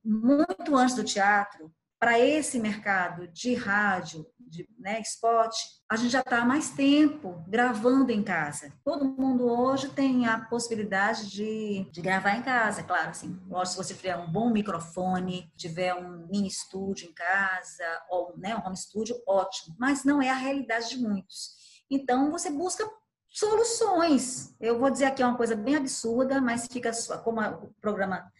muito 0.03 0.75
antes 0.75 0.95
do 0.95 1.03
teatro, 1.03 1.71
para 1.99 2.17
esse 2.17 2.59
mercado 2.59 3.27
de 3.27 3.53
rádio, 3.53 4.25
de 4.39 4.67
né, 4.79 4.99
spot, 5.01 5.53
a 5.87 5.95
gente 5.95 6.11
já 6.11 6.21
está 6.21 6.39
há 6.39 6.45
mais 6.45 6.71
tempo 6.71 7.43
gravando 7.47 8.11
em 8.11 8.23
casa. 8.23 8.73
Todo 8.83 9.05
mundo 9.05 9.45
hoje 9.45 9.89
tem 9.89 10.25
a 10.25 10.39
possibilidade 10.39 11.29
de, 11.29 11.87
de 11.91 12.01
gravar 12.01 12.35
em 12.35 12.41
casa, 12.41 12.81
claro, 12.81 13.09
assim. 13.09 13.39
Se 13.65 13.77
você 13.77 13.93
tiver 13.93 14.15
um 14.15 14.31
bom 14.31 14.49
microfone, 14.49 15.51
tiver 15.55 15.93
um 15.93 16.25
mini 16.27 16.47
estúdio 16.47 17.09
em 17.09 17.13
casa, 17.13 17.83
ou 18.09 18.35
né, 18.37 18.55
um 18.55 18.65
home 18.65 18.77
studio, 18.77 19.15
ótimo. 19.27 19.75
Mas 19.77 20.03
não 20.03 20.21
é 20.21 20.29
a 20.29 20.35
realidade 20.35 20.89
de 20.89 20.97
muitos. 20.97 21.51
Então, 21.91 22.31
você 22.31 22.49
busca 22.49 22.89
soluções. 23.29 24.55
Eu 24.59 24.79
vou 24.79 24.89
dizer 24.89 25.05
aqui 25.05 25.23
uma 25.23 25.37
coisa 25.37 25.55
bem 25.55 25.75
absurda, 25.75 26.41
mas 26.41 26.67
fica 26.67 26.91
como 27.23 27.41
o 27.41 27.73
programa 27.79 28.31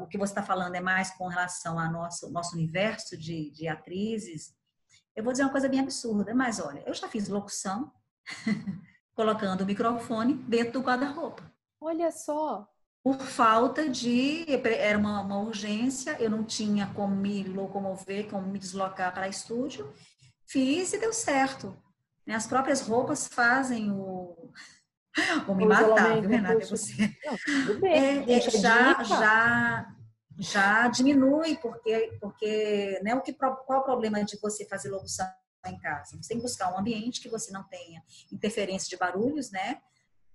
o 0.00 0.06
que 0.06 0.18
você 0.18 0.32
está 0.32 0.42
falando 0.42 0.74
é 0.74 0.80
mais 0.80 1.10
com 1.10 1.26
relação 1.26 1.78
ao 1.78 1.90
nosso, 1.90 2.30
nosso 2.30 2.54
universo 2.54 3.16
de, 3.16 3.50
de 3.50 3.66
atrizes, 3.66 4.54
eu 5.16 5.24
vou 5.24 5.32
dizer 5.32 5.44
uma 5.44 5.52
coisa 5.52 5.68
bem 5.68 5.80
absurda, 5.80 6.34
mas 6.34 6.60
olha, 6.60 6.82
eu 6.86 6.94
já 6.94 7.08
fiz 7.08 7.28
locução 7.28 7.92
colocando 9.14 9.62
o 9.62 9.66
microfone 9.66 10.34
dentro 10.34 10.74
do 10.74 10.82
guarda-roupa. 10.82 11.42
Olha 11.80 12.10
só! 12.10 12.68
Por 13.02 13.18
falta 13.18 13.88
de. 13.88 14.44
Era 14.48 14.98
uma, 14.98 15.22
uma, 15.22 15.38
urgência, 15.38 16.16
eu 16.20 16.28
não 16.28 16.44
tinha 16.44 16.86
como 16.94 17.16
me 17.16 17.42
locomover, 17.44 18.28
como 18.28 18.46
me 18.46 18.58
deslocar 18.58 19.12
para 19.14 19.28
estúdio. 19.28 19.90
Fiz 20.46 20.92
e 20.92 20.98
deu 20.98 21.12
certo. 21.12 21.74
As 22.28 22.46
próprias 22.46 22.82
roupas 22.82 23.26
fazem 23.26 23.90
o, 23.90 24.52
Vou 25.46 25.56
me 25.56 25.66
matar, 25.66 26.20
viu, 26.20 26.30
Renata? 26.30 26.62
É 26.62 26.66
você. 26.66 27.16
Não, 27.24 27.36
tudo 27.66 27.80
bem. 27.80 27.92
É, 27.92 28.32
é, 28.32 28.40
já, 28.40 29.02
já, 29.02 29.96
já 30.38 30.88
diminui, 30.88 31.56
porque, 31.56 32.16
porque 32.20 33.00
né, 33.02 33.14
o 33.14 33.20
que, 33.20 33.32
qual 33.32 33.64
o 33.68 33.82
problema 33.82 34.22
de 34.24 34.38
você 34.40 34.64
fazer 34.66 34.90
locução 34.90 35.26
em 35.66 35.78
casa? 35.78 36.16
Você 36.16 36.28
tem 36.28 36.38
que 36.38 36.42
buscar 36.42 36.72
um 36.72 36.78
ambiente 36.78 37.20
que 37.20 37.28
você 37.28 37.52
não 37.52 37.62
tenha 37.64 38.02
interferência 38.32 38.88
de 38.88 38.96
barulhos, 38.96 39.50
né? 39.50 39.80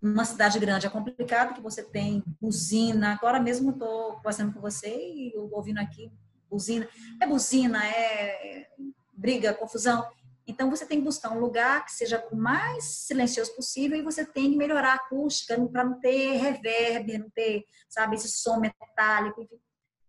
Numa 0.02 0.26
cidade 0.26 0.60
grande 0.60 0.86
é 0.86 0.90
complicado, 0.90 1.54
que 1.54 1.62
você 1.62 1.82
tem 1.82 2.24
buzina. 2.40 3.14
Agora 3.14 3.40
mesmo 3.40 3.72
estou 3.72 4.14
conversando 4.18 4.54
com 4.54 4.60
você 4.60 4.90
e 4.90 5.34
ouvindo 5.36 5.80
aqui 5.80 6.12
buzina. 6.50 6.88
É 7.20 7.26
buzina, 7.26 7.84
é 7.86 8.68
briga, 9.14 9.54
confusão. 9.54 10.06
Então, 10.48 10.70
você 10.70 10.86
tem 10.86 11.00
que 11.00 11.06
buscar 11.06 11.32
um 11.32 11.40
lugar 11.40 11.86
que 11.86 11.92
seja 11.92 12.24
o 12.32 12.36
mais 12.36 12.84
silencioso 12.84 13.56
possível 13.56 13.98
e 13.98 14.04
você 14.04 14.26
tem 14.26 14.52
que 14.52 14.58
melhorar 14.58 14.92
a 14.92 14.96
acústica 14.96 15.60
para 15.68 15.84
não 15.84 16.00
ter 16.00 16.38
reverb, 16.38 17.18
não 17.18 17.30
ter, 17.32 17.66
sabe, 17.90 18.16
esse 18.16 18.30
som 18.30 18.60
metálico. 18.60 19.42
Enfim. 19.42 19.60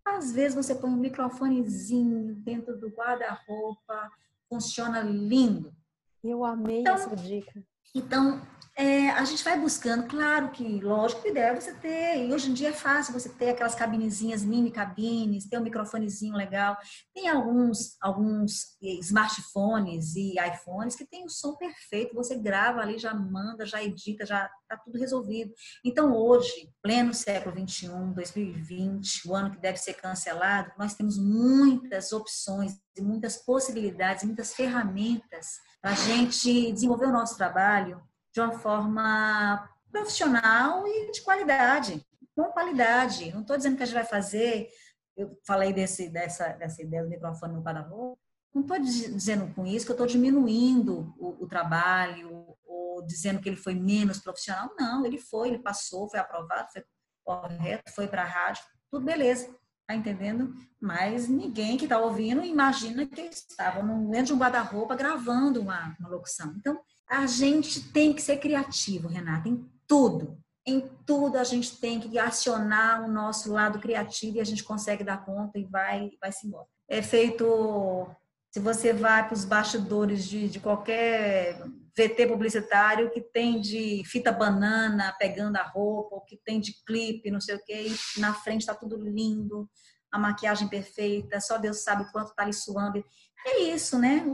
Às 0.05 0.33
vezes, 0.33 0.55
você 0.55 0.75
põe 0.75 0.91
um 0.91 0.97
microfonezinho 0.97 2.35
dentro 2.37 2.79
do 2.79 2.89
guarda-roupa, 2.89 4.11
funciona 4.49 5.01
lindo. 5.01 5.75
Eu 6.23 6.45
amei 6.45 6.81
então, 6.81 6.95
essa 6.95 7.17
dica. 7.17 7.65
Então, 7.95 8.43
é, 8.79 9.09
a 9.09 9.25
gente 9.25 9.43
vai 9.43 9.59
buscando, 9.59 10.07
claro 10.07 10.51
que, 10.51 10.81
lógico, 10.83 11.23
que 11.23 11.31
ideia 11.31 11.47
é 11.47 11.55
você 11.59 11.73
ter, 11.73 12.27
e 12.27 12.35
hoje 12.35 12.51
em 12.51 12.53
dia 12.53 12.69
é 12.69 12.73
fácil 12.75 13.15
você 13.15 13.31
ter 13.31 13.49
aquelas 13.49 13.75
cabinezinhas, 13.75 14.45
mini 14.45 14.71
cabines, 14.71 15.49
ter 15.49 15.59
um 15.59 15.63
microfonezinho 15.63 16.37
legal. 16.37 16.77
Tem 17.15 17.27
alguns, 17.27 17.97
alguns 18.03 18.77
smartphones 18.83 20.15
e 20.15 20.35
iPhones 20.39 20.95
que 20.95 21.07
tem 21.07 21.25
o 21.25 21.31
som 21.31 21.57
perfeito, 21.57 22.15
você 22.15 22.37
grava 22.37 22.81
ali, 22.81 22.99
já 22.99 23.15
manda, 23.15 23.65
já 23.65 23.83
edita, 23.83 24.27
já 24.27 24.47
tá 24.69 24.77
tudo 24.77 24.99
resolvido. 24.99 25.55
Então, 25.83 26.15
hoje, 26.15 26.71
pleno 26.83 27.15
século 27.15 27.55
21, 27.55 28.13
2020, 28.13 29.27
o 29.27 29.35
ano 29.35 29.53
que 29.53 29.59
deve 29.59 29.79
ser 29.79 29.95
cancelado, 29.95 30.71
nós 30.79 30.95
temos 30.95 31.17
muitas 31.17 32.13
opções, 32.13 32.75
muitas 33.01 33.39
possibilidades, 33.39 34.25
muitas 34.25 34.53
ferramentas 34.55 35.47
para 35.81 35.93
a 35.93 35.95
gente 35.95 36.73
desenvolver 36.73 37.07
o 37.07 37.13
nosso 37.13 37.39
trabalho 37.39 38.03
de 38.37 38.41
uma 38.43 38.53
forma 38.53 39.67
profissional 39.91 40.87
e 40.87 41.11
de 41.11 41.23
qualidade, 41.23 42.07
com 42.35 42.45
qualidade. 42.53 43.33
Não 43.33 43.41
estou 43.41 43.57
dizendo 43.57 43.79
que 43.79 43.83
a 43.83 43.87
gente 43.87 43.95
vai 43.95 44.05
fazer, 44.05 44.69
eu 45.17 45.41
falei 45.47 45.73
desse, 45.73 46.11
dessa, 46.11 46.49
dessa 46.49 46.83
ideia 46.83 47.03
do 47.03 47.09
microfone 47.09 47.55
no 47.55 47.63
guarda-roupa, 47.63 48.21
não 48.55 48.61
estou 48.61 48.79
dizendo 48.79 49.55
com 49.55 49.67
isso 49.67 49.87
que 49.87 49.93
eu 49.93 49.95
estou 49.95 50.07
diminuindo 50.07 51.15
o, 51.19 51.45
o, 51.45 51.49
trabalho 51.49 52.55
ou 52.67 53.03
dizendo 53.07 53.41
que 53.41 53.49
ele 53.49 53.57
foi 53.57 53.75
menos 53.75 54.19
profissional. 54.19 54.71
Não, 54.79 55.07
ele 55.07 55.19
foi, 55.19 55.49
ele 55.49 55.59
passou, 55.59 56.07
foi 56.11 56.21
aprovado, 56.21 56.69
foi 56.71 56.85
correto, 57.25 57.91
foi 57.95 58.07
para 58.07 58.23
a 58.23 58.27
rádio, 58.27 58.63
tudo 58.91 59.07
beleza, 59.07 59.49
tá 59.87 59.95
entendendo? 59.95 60.55
Mas 60.79 61.27
ninguém 61.27 61.79
que 61.79 61.85
está 61.85 61.99
ouvindo 61.99 62.45
imagina 62.45 63.07
que 63.07 63.23
estava 63.23 63.83
dentro 63.83 64.27
de 64.27 64.33
um 64.35 64.39
guarda-roupa 64.39 64.95
gravando 64.95 65.63
uma, 65.63 65.97
uma 65.99 66.11
locução. 66.11 66.55
Então, 66.59 66.79
a 67.09 67.27
gente 67.27 67.81
tem 67.93 68.13
que 68.13 68.21
ser 68.21 68.39
criativo, 68.39 69.09
Renata, 69.09 69.49
em 69.49 69.65
tudo. 69.87 70.39
Em 70.67 70.81
tudo 71.07 71.39
a 71.39 71.45
gente 71.45 71.77
tem 71.79 72.01
que 72.01 72.19
acionar 72.19 73.05
o 73.05 73.09
nosso 73.09 73.53
lado 73.53 73.79
criativo 73.79 74.37
e 74.37 74.41
a 74.41 74.45
gente 74.45 74.65
consegue 74.65 75.05
dar 75.05 75.25
conta 75.25 75.59
e 75.59 75.65
vai, 75.65 76.11
vai 76.21 76.33
se 76.33 76.47
embora. 76.47 76.67
É 76.89 77.01
feito, 77.01 78.09
se 78.51 78.59
você 78.59 78.93
vai 78.93 79.25
para 79.25 79.35
os 79.35 79.45
bastidores 79.45 80.27
de, 80.27 80.49
de 80.49 80.59
qualquer 80.59 81.63
VT 81.97 82.27
publicitário 82.27 83.11
que 83.11 83.21
tem 83.21 83.61
de 83.61 84.03
fita 84.05 84.31
banana 84.31 85.15
pegando 85.19 85.57
a 85.57 85.63
roupa, 85.63 86.17
ou 86.17 86.21
que 86.21 86.37
tem 86.45 86.61
de 86.61 86.75
clipe, 86.85 87.31
não 87.31 87.41
sei 87.41 87.55
o 87.55 87.65
quê, 87.65 87.87
e 88.17 88.21
na 88.21 88.35
frente 88.35 88.63
está 88.63 88.75
tudo 88.75 88.97
lindo, 88.97 89.69
a 90.13 90.19
maquiagem 90.19 90.69
perfeita, 90.69 91.41
só 91.41 91.59
Deus 91.59 91.83
sabe 91.83 92.03
o 92.03 92.13
quanto 92.13 92.31
está 92.31 92.43
ali 92.43 92.53
suando. 92.53 93.05
É 93.47 93.61
isso, 93.61 93.99
né? 93.99 94.25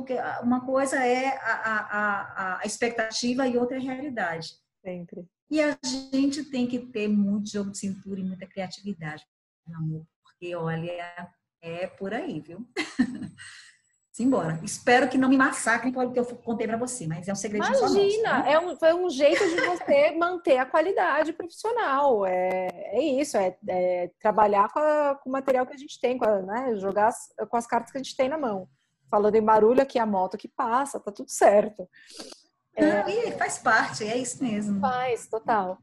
Uma 0.43 0.65
coisa 0.65 1.05
é 1.05 1.37
a, 1.37 1.53
a, 1.63 2.59
a 2.61 2.67
expectativa 2.67 3.47
e 3.47 3.59
outra 3.59 3.77
é 3.77 3.81
a 3.81 3.83
realidade. 3.83 4.55
Sempre. 4.85 5.27
E 5.51 5.61
a 5.61 5.79
gente 5.85 6.45
tem 6.45 6.67
que 6.67 6.79
ter 6.79 7.09
muito 7.09 7.51
jogo 7.51 7.71
de 7.71 7.79
cintura 7.79 8.21
e 8.21 8.25
muita 8.25 8.47
criatividade, 8.47 9.23
meu 9.67 9.79
amor, 9.79 10.07
porque 10.23 10.55
olha, 10.55 11.31
é 11.61 11.87
por 11.87 12.15
aí, 12.15 12.41
viu? 12.41 12.67
Simbora. 14.23 14.61
Espero 14.63 15.09
que 15.09 15.19
não 15.19 15.29
me 15.29 15.37
massacrem 15.37 15.93
pelo 15.93 16.13
que 16.13 16.19
eu 16.19 16.25
contei 16.25 16.67
para 16.67 16.77
você, 16.77 17.09
mas 17.09 17.27
é 17.27 17.33
um 17.33 17.37
segredo 17.37 17.67
Imagina, 17.67 17.89
só 17.89 17.95
nosso, 17.95 18.23
né? 18.23 18.53
é 18.53 18.59
um, 18.59 18.77
foi 18.77 18.95
um 18.95 19.11
jeito 19.11 19.45
de 19.49 19.61
você 19.67 20.13
manter 20.17 20.59
a 20.59 20.67
qualidade 20.67 21.33
profissional. 21.33 22.25
É, 22.25 22.69
é 22.73 23.03
isso, 23.03 23.37
é, 23.37 23.57
é 23.69 24.11
trabalhar 24.21 24.69
com, 24.73 24.79
a, 24.79 25.19
com, 25.21 25.29
o 25.29 25.33
material 25.33 25.67
que 25.67 25.75
a 25.75 25.77
gente 25.77 26.01
tem, 26.01 26.17
com 26.17 26.25
a, 26.25 26.41
né, 26.41 26.77
jogar 26.77 27.09
as, 27.09 27.35
com 27.49 27.57
as 27.57 27.67
cartas 27.67 27.91
que 27.91 27.99
a 27.99 28.03
gente 28.03 28.17
tem 28.17 28.29
na 28.29 28.39
mão. 28.39 28.69
Falando 29.11 29.35
em 29.35 29.43
barulho 29.43 29.83
aqui, 29.83 29.99
a 29.99 30.07
moto 30.07 30.39
que 30.39 30.47
passa, 30.47 31.01
tá 31.01 31.11
tudo 31.11 31.29
certo. 31.29 31.89
É, 32.77 33.33
faz 33.33 33.59
parte, 33.59 34.05
é 34.05 34.17
isso 34.17 34.43
mesmo. 34.43 34.81
Faz, 34.81 35.27
total 35.27 35.79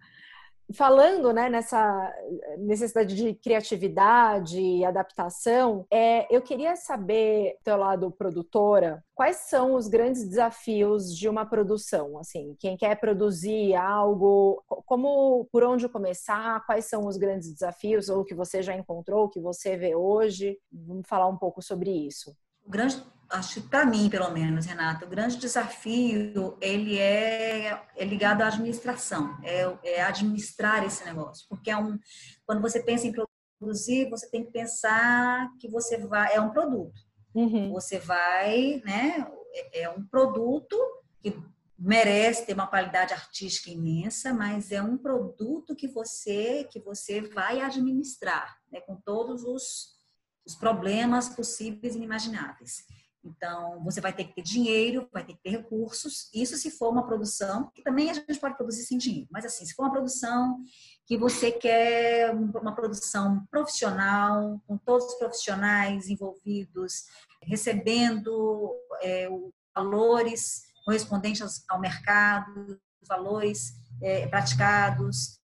falando 0.74 1.34
né, 1.34 1.50
nessa 1.50 2.14
necessidade 2.58 3.16
de 3.16 3.34
criatividade 3.34 4.60
e 4.60 4.86
adaptação, 4.86 5.86
é, 5.92 6.28
eu 6.34 6.42
queria 6.42 6.76
saber, 6.76 7.58
teu 7.64 7.76
lado 7.78 8.12
produtora, 8.12 9.04
quais 9.16 9.38
são 9.50 9.76
os 9.76 9.88
grandes 9.88 10.28
desafios 10.28 11.16
de 11.16 11.28
uma 11.28 11.46
produção? 11.46 12.18
Assim, 12.18 12.56
quem 12.60 12.78
quer 12.78 13.00
produzir 13.00 13.76
algo, 13.76 14.64
como, 14.86 15.48
por 15.52 15.64
onde 15.64 15.90
começar? 15.90 16.66
Quais 16.66 16.86
são 16.86 17.08
os 17.08 17.18
grandes 17.18 17.52
desafios 17.52 18.10
ou 18.10 18.24
que 18.24 18.36
você 18.36 18.62
já 18.62 18.76
encontrou, 18.76 19.30
que 19.30 19.40
você 19.40 19.76
vê 19.76 19.96
hoje? 19.96 20.58
Vamos 20.72 21.08
falar 21.08 21.28
um 21.28 21.38
pouco 21.38 21.62
sobre 21.62 21.90
isso. 21.90 22.36
O 22.66 22.70
grande 22.70 23.04
acho 23.30 23.62
que 23.62 23.68
para 23.68 23.86
mim, 23.86 24.10
pelo 24.10 24.32
menos, 24.32 24.66
Renata, 24.66 25.06
o 25.06 25.10
grande 25.10 25.38
desafio 25.38 26.58
ele 26.60 26.98
é, 26.98 27.82
é 27.96 28.06
ligado 28.06 28.42
à 28.42 28.48
administração, 28.48 29.38
é, 29.44 29.78
é, 29.84 30.02
administrar 30.02 30.84
esse 30.84 31.06
negócio, 31.06 31.46
porque 31.48 31.70
é 31.70 31.78
um, 31.78 31.98
quando 32.46 32.62
você 32.62 32.82
pensa 32.82 33.08
em 33.08 33.14
produzir, 33.14 34.10
você 34.10 34.30
tem 34.30 34.46
que 34.46 34.52
pensar 34.52 35.50
que 35.60 35.68
você 35.68 35.98
vai 35.98 36.34
é 36.34 36.42
um 36.42 36.50
produto, 36.50 37.00
uhum. 37.34 37.72
você 37.72 38.00
vai, 38.00 38.82
né? 38.84 39.28
É, 39.54 39.82
é 39.82 39.90
um 39.90 40.06
produto 40.06 40.78
que 41.22 41.38
merece 41.78 42.46
ter 42.46 42.54
uma 42.54 42.68
qualidade 42.68 43.14
artística 43.14 43.70
imensa, 43.70 44.34
mas 44.34 44.72
é 44.72 44.82
um 44.82 44.98
produto 44.98 45.76
que 45.76 45.88
você 45.88 46.68
que 46.72 46.80
você 46.80 47.22
vai 47.22 47.62
administrar, 47.62 48.58
né? 48.72 48.82
Com 48.82 48.96
todos 48.96 49.44
os 49.44 50.00
os 50.46 50.56
problemas 50.56 51.30
possíveis 51.30 51.94
e 51.94 51.98
inimagináveis. 51.98 52.84
Então, 53.24 53.84
você 53.84 54.00
vai 54.00 54.14
ter 54.14 54.26
que 54.26 54.36
ter 54.36 54.42
dinheiro, 54.42 55.10
vai 55.12 55.26
ter 55.26 55.34
que 55.34 55.42
ter 55.42 55.50
recursos. 55.50 56.30
Isso 56.34 56.56
se 56.56 56.72
for 56.72 56.90
uma 56.90 57.06
produção, 57.06 57.70
que 57.76 57.84
também 57.84 58.10
a 58.10 58.14
gente 58.14 58.40
pode 58.40 58.56
produzir 58.56 58.84
sem 58.84 58.98
dinheiro, 58.98 59.28
mas 59.32 59.46
assim, 59.46 59.66
se 59.66 59.74
for 59.74 59.84
uma 59.84 59.92
produção 59.92 60.58
que 61.06 61.18
você 61.18 61.52
quer 61.52 62.34
uma 62.34 62.76
produção 62.76 63.46
profissional, 63.52 64.62
com 64.68 64.78
todos 64.78 65.08
os 65.08 65.16
profissionais 65.16 66.08
envolvidos, 66.08 67.06
recebendo 67.44 68.74
é, 69.02 69.28
valores 69.76 70.64
correspondentes 70.86 71.64
ao 71.70 71.80
mercado, 71.80 72.80
valores 73.08 73.74
é, 74.02 74.28
praticados, 74.28 75.40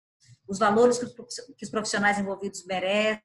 os 0.48 0.60
valores 0.60 1.00
que 1.00 1.66
os 1.66 1.70
profissionais 1.72 2.20
envolvidos 2.20 2.66
merecem, 2.66 3.22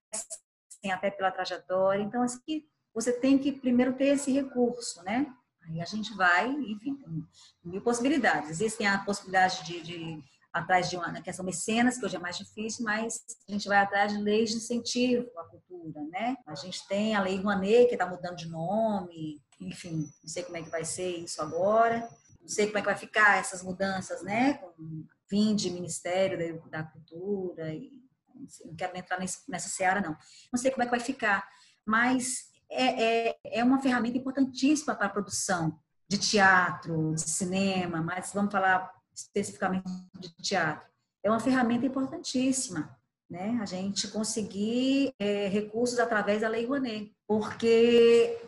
até 0.93 1.11
pela 1.11 1.33
trajetória. 1.33 2.03
Então, 2.03 2.23
assim, 2.23 2.65
você 2.95 3.13
tem 3.13 3.39
que 3.39 3.53
primeiro 3.53 3.95
ter 3.95 4.09
esse 4.09 4.33
recurso, 4.33 5.03
né? 5.03 5.33
Aí 5.63 5.81
a 5.81 5.85
gente 5.85 6.15
vai, 6.15 6.51
enfim, 6.51 6.97
tem 6.97 7.27
mil 7.65 7.83
possibilidades. 7.83 8.51
Existem 8.51 8.87
a 8.87 8.99
possibilidade 8.99 9.65
de, 9.65 9.83
de 9.83 10.25
atrás 10.53 10.89
de 10.89 10.97
uma 10.97 11.09
na 11.13 11.23
questão 11.23 11.45
mecenas, 11.45 11.99
que 11.99 12.05
hoje 12.05 12.17
é 12.17 12.19
mais 12.19 12.39
difícil, 12.39 12.85
mas 12.85 13.23
a 13.49 13.53
gente 13.53 13.69
vai 13.69 13.79
atrás 13.79 14.13
de 14.13 14.19
leis 14.19 14.51
de 14.51 14.57
incentivo 14.57 15.29
à 15.39 15.45
cultura, 15.45 16.03
né? 16.11 16.37
A 16.47 16.55
gente 16.55 16.87
tem 16.89 17.15
a 17.15 17.21
Lei 17.23 17.37
Rouanet, 17.37 17.87
que 17.87 17.95
está 17.95 18.07
mudando 18.07 18.37
de 18.37 18.49
nome, 18.49 19.41
enfim, 19.61 20.11
não 20.23 20.29
sei 20.29 20.43
como 20.43 20.57
é 20.57 20.63
que 20.63 20.71
vai 20.71 20.85
ser 20.85 21.19
isso 21.19 21.43
agora, 21.43 22.09
não 22.41 22.49
sei 22.49 22.67
como 22.67 22.79
é 22.79 22.81
que 22.81 22.87
vai 22.87 22.97
ficar 22.97 23.39
essas 23.39 23.63
mudanças, 23.63 24.23
né? 24.23 24.55
Com 24.55 25.05
fim 25.29 25.55
de 25.55 25.71
Ministério 25.71 26.63
da, 26.71 26.83
Cultura, 26.83 27.73
e, 27.75 27.93
não 28.65 28.75
quero 28.75 28.97
entrar 28.97 29.19
nessa 29.19 29.69
seara, 29.69 30.01
não. 30.01 30.17
Não 30.53 30.59
sei 30.59 30.71
como 30.71 30.83
é 30.83 30.87
que 30.87 30.93
vai 30.93 31.01
ficar, 31.01 31.47
mas 31.85 32.48
é, 32.71 33.29
é, 33.31 33.39
é 33.45 33.65
uma 33.65 33.81
ferramenta 33.81 34.19
importantíssima 34.19 34.95
para 34.95 35.07
a 35.07 35.11
produção 35.11 35.79
de 36.09 36.19
teatro, 36.19 37.15
de 37.15 37.23
cinema, 37.23 38.03
mas 38.03 38.33
vamos 38.33 38.53
falar 38.53 38.91
especificamente 39.15 39.85
de 40.19 40.35
teatro. 40.37 40.89
É 41.23 41.31
uma 41.31 41.41
ferramenta 41.41 41.85
importantíssima, 41.85 42.97
né? 43.29 43.59
A 43.61 43.67
gente 43.67 44.09
conseguir 44.09 45.13
é, 45.19 45.49
recursos 45.49 45.99
através 45.99 46.41
da 46.41 46.49
Lei 46.49 46.65
Rouanet, 46.65 47.13
porque 47.27 48.41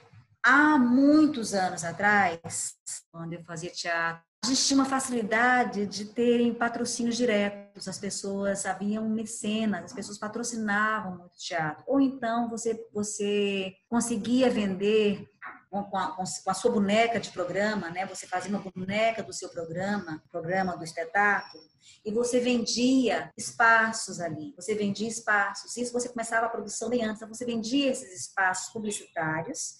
há 0.42 0.78
muitos 0.78 1.52
anos 1.52 1.84
atrás, 1.84 2.76
quando 3.10 3.34
eu 3.34 3.44
fazia 3.44 3.70
teatro, 3.70 4.22
a 4.42 4.46
gente 4.46 4.64
tinha 4.64 4.78
uma 4.78 4.88
facilidade 4.88 5.84
de 5.86 6.06
terem 6.06 6.54
patrocínios 6.54 7.16
diretos, 7.16 7.86
as 7.86 7.98
pessoas 7.98 8.64
haviam 8.64 9.06
mecenas, 9.08 9.84
as 9.84 9.92
pessoas 9.92 10.18
patrocinavam 10.18 11.18
muito 11.18 11.36
teatro. 11.36 11.84
Ou 11.86 12.00
então 12.00 12.48
você, 12.48 12.88
você 12.92 13.74
conseguia 13.88 14.48
vender 14.48 15.28
com 15.70 15.96
a, 15.96 16.16
com 16.16 16.50
a, 16.50 16.54
sua 16.54 16.72
boneca 16.72 17.20
de 17.20 17.30
programa, 17.30 17.90
né? 17.90 18.04
Você 18.06 18.26
fazia 18.26 18.50
uma 18.50 18.58
boneca 18.58 19.22
do 19.22 19.32
seu 19.32 19.50
programa, 19.50 20.22
programa 20.30 20.76
do 20.76 20.82
espetáculo, 20.82 21.62
e 22.04 22.10
você 22.10 22.40
vendia 22.40 23.30
espaços 23.36 24.20
ali. 24.20 24.52
Você 24.56 24.74
vendia 24.74 25.06
espaços. 25.06 25.76
Isso 25.76 25.92
você 25.92 26.08
começava 26.08 26.46
a 26.46 26.50
produção 26.50 26.88
bem 26.88 27.04
antes. 27.04 27.16
Então 27.16 27.28
você 27.32 27.44
vendia 27.44 27.90
esses 27.90 28.26
espaços 28.26 28.72
publicitários 28.72 29.79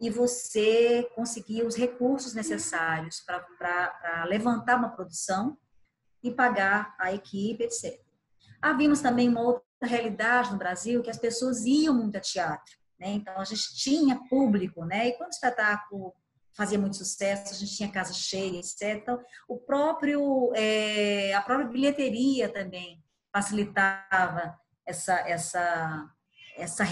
e 0.00 0.08
você 0.08 1.08
conseguir 1.14 1.62
os 1.62 1.76
recursos 1.76 2.32
necessários 2.32 3.20
para 3.20 4.24
levantar 4.24 4.76
uma 4.76 4.88
produção 4.88 5.58
e 6.22 6.30
pagar 6.30 6.94
a 6.98 7.12
equipe, 7.12 7.64
etc. 7.64 8.00
Havíamos 8.60 9.00
também 9.00 9.28
uma 9.28 9.42
outra 9.42 9.64
realidade 9.82 10.52
no 10.52 10.58
Brasil 10.58 11.02
que 11.02 11.10
as 11.10 11.18
pessoas 11.18 11.64
iam 11.64 11.94
muito 11.94 12.16
a 12.16 12.20
teatro, 12.20 12.74
né? 12.98 13.08
Então 13.08 13.38
a 13.38 13.44
gente 13.44 13.74
tinha 13.76 14.20
público, 14.28 14.84
né? 14.84 15.08
E 15.08 15.12
quando 15.12 15.30
o 15.30 15.34
espetáculo 15.34 16.14
fazia 16.54 16.78
muito 16.78 16.96
sucesso, 16.96 17.52
a 17.52 17.56
gente 17.56 17.76
tinha 17.76 17.90
casa 17.90 18.12
cheia, 18.12 18.58
etc. 18.58 18.98
Então, 19.02 19.22
o 19.48 19.58
próprio 19.58 20.52
é, 20.54 21.32
a 21.34 21.42
própria 21.42 21.68
bilheteria 21.68 22.48
também 22.52 23.02
facilitava 23.32 24.58
essa 24.86 25.14
essa 25.28 26.10
essa, 26.56 26.84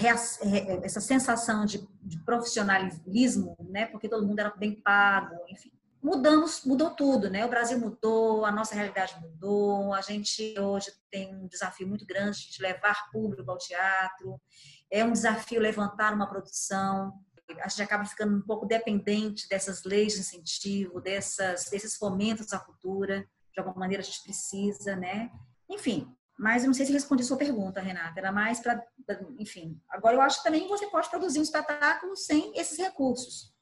essa 0.83 1.01
sensação 1.01 1.65
de, 1.65 1.87
de, 2.01 2.19
profissionalismo, 2.23 3.55
né? 3.69 3.85
Porque 3.87 4.09
todo 4.09 4.25
mundo 4.25 4.39
era 4.39 4.49
bem 4.55 4.79
pago, 4.81 5.35
enfim. 5.49 5.71
Mudamos, 6.01 6.63
mudou 6.63 6.91
tudo, 6.91 7.29
né? 7.29 7.45
O 7.45 7.49
Brasil 7.49 7.77
mudou, 7.77 8.45
a 8.45 8.51
nossa 8.51 8.73
realidade 8.73 9.19
mudou. 9.21 9.93
A 9.93 10.01
gente 10.01 10.57
hoje 10.57 10.91
tem 11.11 11.35
um 11.35 11.47
desafio 11.47 11.87
muito 11.87 12.05
grande 12.05 12.49
de 12.49 12.61
levar 12.61 13.09
público 13.11 13.51
ao 13.51 13.57
teatro. 13.57 14.39
É 14.89 15.03
um 15.03 15.11
desafio 15.11 15.59
levantar 15.59 16.13
uma 16.13 16.27
produção. 16.27 17.13
A 17.61 17.67
gente 17.67 17.81
acaba 17.81 18.05
ficando 18.05 18.37
um 18.37 18.41
pouco 18.41 18.65
dependente 18.65 19.47
dessas 19.49 19.83
leis 19.83 20.13
de 20.13 20.19
incentivo, 20.19 21.01
dessas, 21.01 21.69
desses 21.69 21.95
fomentos 21.97 22.53
à 22.53 22.59
cultura. 22.59 23.27
De 23.53 23.59
alguma 23.59 23.79
maneira 23.79 24.01
a 24.01 24.05
gente 24.05 24.23
precisa, 24.23 24.95
né? 24.95 25.29
Enfim, 25.69 26.15
mas 26.39 26.63
eu 26.63 26.67
não 26.67 26.73
sei 26.73 26.85
se 26.85 26.93
respondi 26.93 27.21
sua 27.21 27.35
pergunta, 27.35 27.81
Renata. 27.81 28.17
Era 28.17 28.31
mais 28.31 28.61
para, 28.61 28.81
enfim. 29.37 29.77
Agora 29.89 30.15
eu 30.15 30.21
acho 30.21 30.37
que 30.37 30.45
também 30.45 30.69
você 30.69 30.87
pode 30.87 31.09
produzir 31.09 31.37
um 31.37 31.43
espetáculo 31.43 32.15
sem 32.15 32.57
esses 32.57 32.77
recursos. 32.77 33.53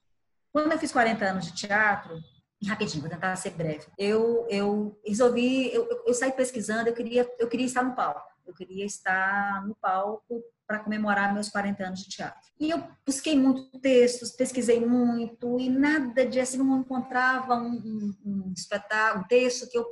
Quando 0.54 0.72
eu 0.72 0.78
fiz 0.78 0.92
40 0.92 1.26
anos 1.26 1.46
de 1.48 1.56
teatro, 1.56 2.16
rapidinho, 2.64 3.02
vou 3.02 3.10
tentar 3.10 3.36
ser 3.36 3.50
breve. 3.50 3.88
Eu, 3.98 4.46
eu 4.48 4.96
resolvi, 5.04 5.74
eu, 5.74 5.88
eu 6.06 6.14
saí 6.14 6.32
pesquisando, 6.32 6.88
eu 6.88 6.94
queria, 6.94 7.28
eu 7.40 7.50
queria 7.50 7.66
estar 7.66 7.82
no 7.82 7.96
palco. 7.96 8.22
Eu 8.50 8.54
queria 8.54 8.86
estar 8.86 9.66
no 9.66 9.76
palco 9.76 10.44
para 10.68 10.80
comemorar 10.80 11.34
meus 11.34 11.50
40 11.50 11.84
anos 11.84 12.00
de 12.04 12.10
teatro. 12.10 12.50
E 12.60 12.70
eu 12.70 12.84
busquei 13.06 13.38
muito 13.38 13.80
textos, 13.80 14.32
pesquisei 14.32 14.86
muito 14.86 15.60
e 15.60 15.70
nada 15.70 16.26
de 16.26 16.40
assim, 16.40 16.58
não 16.58 16.82
encontrava 16.82 17.56
um, 17.56 17.72
um, 17.72 18.16
um 18.26 18.54
espetáculo, 18.56 19.24
um 19.24 19.28
texto 19.28 19.70
que 19.70 19.78
eu 19.78 19.88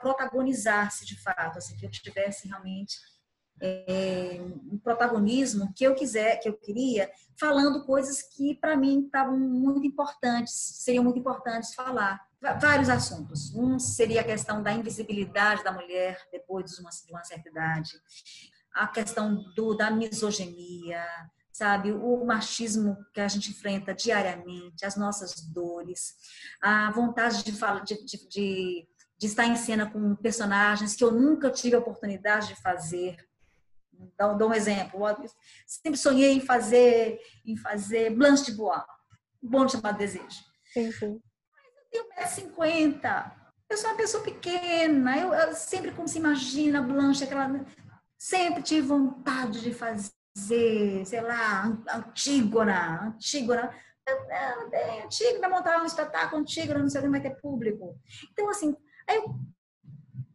protagonizasse 0.00 1.04
de 1.04 1.20
fato, 1.20 1.58
assim, 1.58 1.76
que 1.76 1.84
eu 1.84 1.90
tivesse 1.90 2.48
realmente 2.48 2.96
é, 3.60 4.40
um 4.70 4.78
protagonismo 4.78 5.72
que 5.74 5.84
eu 5.84 5.94
quiser, 5.94 6.38
que 6.38 6.48
eu 6.48 6.54
queria, 6.54 7.10
falando 7.38 7.84
coisas 7.84 8.22
que 8.22 8.54
para 8.54 8.76
mim 8.76 9.04
estavam 9.04 9.38
muito 9.38 9.86
importantes, 9.86 10.52
seriam 10.54 11.04
muito 11.04 11.18
importantes 11.18 11.74
falar. 11.74 12.20
Vários 12.60 12.88
assuntos. 12.88 13.54
Um 13.54 13.78
seria 13.78 14.20
a 14.20 14.24
questão 14.24 14.62
da 14.62 14.72
invisibilidade 14.72 15.62
da 15.62 15.72
mulher 15.72 16.18
depois 16.30 16.72
de 16.72 16.80
uma, 16.80 16.90
de 16.90 17.12
uma 17.12 17.24
certa 17.24 17.48
idade, 17.48 17.92
a 18.74 18.86
questão 18.88 19.34
do, 19.54 19.74
da 19.74 19.90
misoginia, 19.90 21.04
sabe, 21.52 21.92
o 21.92 22.24
machismo 22.24 22.96
que 23.12 23.20
a 23.20 23.28
gente 23.28 23.50
enfrenta 23.50 23.94
diariamente, 23.94 24.84
as 24.84 24.96
nossas 24.96 25.40
dores, 25.52 26.14
a 26.60 26.90
vontade 26.90 27.44
de, 27.44 27.52
falar, 27.52 27.84
de, 27.84 27.94
de, 28.04 28.28
de, 28.28 28.88
de 29.18 29.26
estar 29.26 29.46
em 29.46 29.56
cena 29.56 29.88
com 29.88 30.16
personagens 30.16 30.96
que 30.96 31.04
eu 31.04 31.12
nunca 31.12 31.50
tive 31.50 31.76
a 31.76 31.78
oportunidade 31.78 32.48
de 32.48 32.56
fazer. 32.56 33.16
Dou, 34.18 34.36
dou 34.36 34.48
um 34.48 34.54
exemplo. 34.54 35.00
sempre 35.66 35.98
sonhei 35.98 36.32
em 36.32 36.40
fazer, 36.40 37.20
em 37.44 37.56
fazer 37.56 38.10
Blanche 38.10 38.46
de 38.46 38.52
Bois, 38.52 38.82
um 39.40 39.48
bom 39.48 39.68
chamado 39.68 39.98
Desejo. 39.98 40.42
Sim, 40.72 40.90
sim 40.90 41.20
tenho 41.92 42.06
1,50m. 42.26 43.32
Eu 43.68 43.76
sou 43.76 43.90
uma 43.90 43.96
pessoa 43.96 44.24
pequena. 44.24 45.18
Eu, 45.18 45.32
eu, 45.32 45.54
sempre, 45.54 45.92
como 45.92 46.08
se 46.08 46.18
imagina, 46.18 46.82
Blanche, 46.82 47.24
aquela. 47.24 47.64
Sempre 48.18 48.62
tive 48.62 48.86
vontade 48.86 49.60
de 49.60 49.74
fazer, 49.74 51.04
sei 51.04 51.20
lá, 51.20 51.64
Antígona. 51.92 53.08
Antígona. 53.08 53.74
Antígona, 55.04 55.48
montar 55.48 55.80
um 55.80 55.86
espetáculo 55.86 56.42
Antígona, 56.42 56.80
não 56.80 56.88
sei 56.88 57.00
o 57.00 57.04
que 57.04 57.10
vai 57.10 57.20
ter 57.20 57.40
público. 57.40 57.96
Então, 58.32 58.48
assim, 58.48 58.76
aí 59.08 59.16
eu 59.16 59.34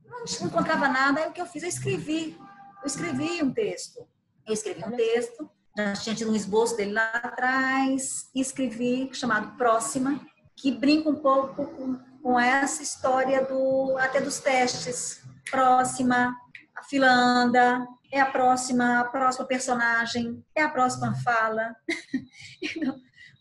não 0.05 0.47
encontrava 0.47 0.87
nada, 0.87 1.21
aí 1.21 1.29
o 1.29 1.33
que 1.33 1.41
eu 1.41 1.45
fiz? 1.45 1.63
Eu 1.63 1.69
escrevi. 1.69 2.37
Eu 2.81 2.87
escrevi 2.87 3.43
um 3.43 3.53
texto. 3.53 4.07
Eu 4.45 4.53
escrevi 4.53 4.83
um 4.85 4.91
texto, 4.95 5.49
já 5.77 5.93
tinha 5.93 6.15
tido 6.15 6.31
um 6.31 6.35
esboço 6.35 6.77
dele 6.77 6.93
lá 6.93 7.09
atrás, 7.09 8.29
e 8.33 8.39
escrevi, 8.39 9.09
chamado 9.13 9.57
Próxima, 9.57 10.25
que 10.57 10.71
brinca 10.71 11.09
um 11.09 11.15
pouco 11.15 11.67
com, 11.67 11.99
com 12.21 12.39
essa 12.39 12.81
história 12.81 13.45
do 13.45 13.95
até 13.99 14.19
dos 14.19 14.39
testes. 14.39 15.23
Próxima, 15.49 16.35
a 16.75 16.83
fila 16.83 17.07
anda, 17.07 17.87
é 18.11 18.19
a 18.19 18.25
próxima, 18.25 18.99
a 18.99 19.03
próxima 19.05 19.45
personagem, 19.45 20.43
é 20.55 20.63
a 20.63 20.69
próxima 20.69 21.13
fala. 21.23 21.75
então, 22.61 22.99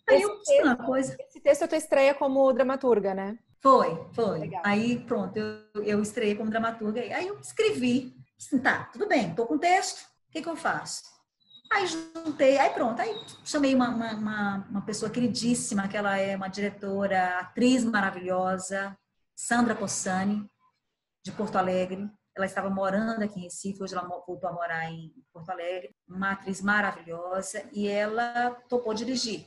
aí 0.08 0.22
eu 0.22 0.38
texto, 0.42 0.62
uma 0.62 0.76
coisa. 0.76 1.16
Esse 1.18 1.40
texto 1.40 1.62
é 1.62 1.66
tua 1.66 1.78
estreia 1.78 2.14
como 2.14 2.52
dramaturga, 2.52 3.14
né? 3.14 3.38
Foi, 3.62 4.06
foi. 4.12 4.38
Legal. 4.40 4.62
Aí 4.64 5.00
pronto, 5.00 5.36
eu, 5.36 5.82
eu 5.82 6.02
estreiei 6.02 6.34
como 6.34 6.50
dramaturga. 6.50 7.00
Aí 7.00 7.26
eu 7.26 7.40
escrevi. 7.40 8.14
Assim, 8.38 8.58
tá, 8.58 8.90
tudo 8.92 9.08
bem, 9.08 9.34
tô 9.34 9.46
com 9.46 9.56
texto, 9.56 10.02
o 10.28 10.32
que, 10.32 10.42
que 10.42 10.48
eu 10.48 10.56
faço? 10.56 11.15
Aí 11.76 11.86
juntei, 11.86 12.56
aí 12.56 12.70
pronto, 12.70 13.02
aí 13.02 13.14
chamei 13.44 13.74
uma, 13.74 13.90
uma, 13.90 14.66
uma, 14.70 14.80
pessoa 14.80 15.10
queridíssima, 15.10 15.86
que 15.86 15.94
ela 15.94 16.16
é 16.16 16.34
uma 16.34 16.48
diretora, 16.48 17.38
atriz 17.38 17.84
maravilhosa, 17.84 18.96
Sandra 19.36 19.74
Possani, 19.74 20.50
de 21.22 21.32
Porto 21.32 21.56
Alegre. 21.56 22.10
Ela 22.34 22.46
estava 22.46 22.70
morando 22.70 23.24
aqui 23.24 23.38
em 23.38 23.42
Recife, 23.42 23.82
hoje 23.82 23.94
ela 23.94 24.08
voltou 24.08 24.48
a 24.48 24.52
morar 24.54 24.90
em 24.90 25.12
Porto 25.30 25.50
Alegre. 25.50 25.94
Uma 26.08 26.32
atriz 26.32 26.62
maravilhosa 26.62 27.68
e 27.70 27.86
ela 27.86 28.52
topou 28.70 28.94
dirigir. 28.94 29.46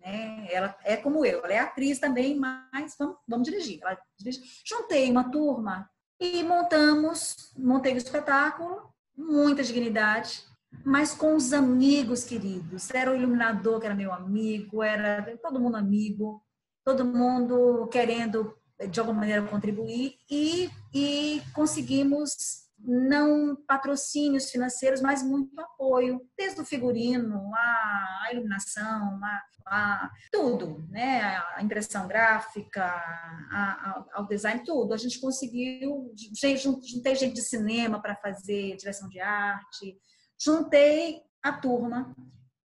Né? 0.00 0.48
Ela 0.50 0.74
é 0.84 0.96
como 0.96 1.22
eu, 1.26 1.44
ela 1.44 1.52
é 1.52 1.58
atriz 1.58 1.98
também, 1.98 2.34
mas 2.34 2.96
vamos, 2.98 3.18
vamos 3.28 3.46
dirigir. 3.46 3.78
Ela 3.82 4.00
dirige. 4.18 4.40
Juntei 4.64 5.10
uma 5.10 5.30
turma 5.30 5.90
e 6.18 6.42
montamos, 6.42 7.52
montei 7.58 7.92
o 7.92 7.98
espetáculo, 7.98 8.90
muita 9.14 9.62
dignidade, 9.62 10.47
mas 10.84 11.14
com 11.14 11.34
os 11.34 11.52
amigos 11.52 12.24
queridos. 12.24 12.90
Era 12.90 13.12
o 13.12 13.16
iluminador 13.16 13.80
que 13.80 13.86
era 13.86 13.94
meu 13.94 14.12
amigo, 14.12 14.82
era 14.82 15.36
todo 15.42 15.60
mundo 15.60 15.76
amigo, 15.76 16.42
todo 16.84 17.04
mundo 17.04 17.88
querendo 17.88 18.56
de 18.90 19.00
alguma 19.00 19.20
maneira 19.20 19.42
contribuir 19.42 20.14
e, 20.30 20.70
e 20.94 21.42
conseguimos 21.52 22.68
não 22.78 23.56
patrocínios 23.66 24.50
financeiros, 24.50 25.00
mas 25.00 25.22
muito 25.22 25.58
apoio, 25.60 26.20
desde 26.36 26.60
o 26.60 26.64
figurino, 26.64 27.52
a, 27.52 28.22
a 28.26 28.32
iluminação, 28.32 29.18
a, 29.22 29.42
a, 29.66 30.10
tudo, 30.30 30.86
né? 30.88 31.42
A 31.56 31.62
impressão 31.62 32.06
gráfica, 32.06 32.84
a, 32.84 34.04
ao 34.12 34.26
design, 34.26 34.62
tudo. 34.64 34.94
A 34.94 34.96
gente 34.96 35.20
conseguiu, 35.20 36.14
juntei 36.40 37.16
gente 37.16 37.34
de 37.34 37.42
cinema 37.42 38.00
para 38.00 38.14
fazer 38.14 38.76
direção 38.76 39.08
de 39.08 39.18
arte, 39.18 39.98
juntei 40.38 41.22
a 41.42 41.52
turma 41.52 42.14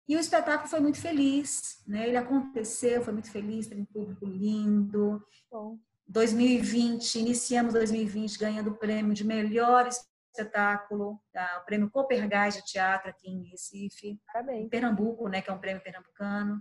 e 0.06 0.16
o 0.16 0.20
espetáculo 0.20 0.68
foi 0.68 0.80
muito 0.80 1.00
feliz, 1.00 1.82
né? 1.86 2.06
Ele 2.06 2.16
aconteceu, 2.16 3.02
foi 3.02 3.12
muito 3.12 3.30
feliz, 3.30 3.66
teve 3.66 3.80
um 3.80 3.86
público 3.86 4.26
lindo. 4.26 5.26
Bom. 5.50 5.78
2020, 6.06 7.14
iniciamos 7.18 7.72
2020 7.72 8.38
ganhando 8.38 8.70
o 8.70 8.76
prêmio 8.76 9.14
de 9.14 9.24
melhor 9.24 9.88
espetáculo, 9.88 11.18
tá? 11.32 11.60
o 11.62 11.64
prêmio 11.64 11.90
Copergás 11.90 12.54
de 12.54 12.64
Teatro 12.64 13.08
aqui 13.08 13.30
em 13.30 13.44
Recife, 13.44 14.20
Parabéns. 14.26 14.66
em 14.66 14.68
Pernambuco, 14.68 15.28
né, 15.28 15.40
que 15.40 15.48
é 15.48 15.52
um 15.52 15.58
prêmio 15.58 15.82
pernambucano. 15.82 16.60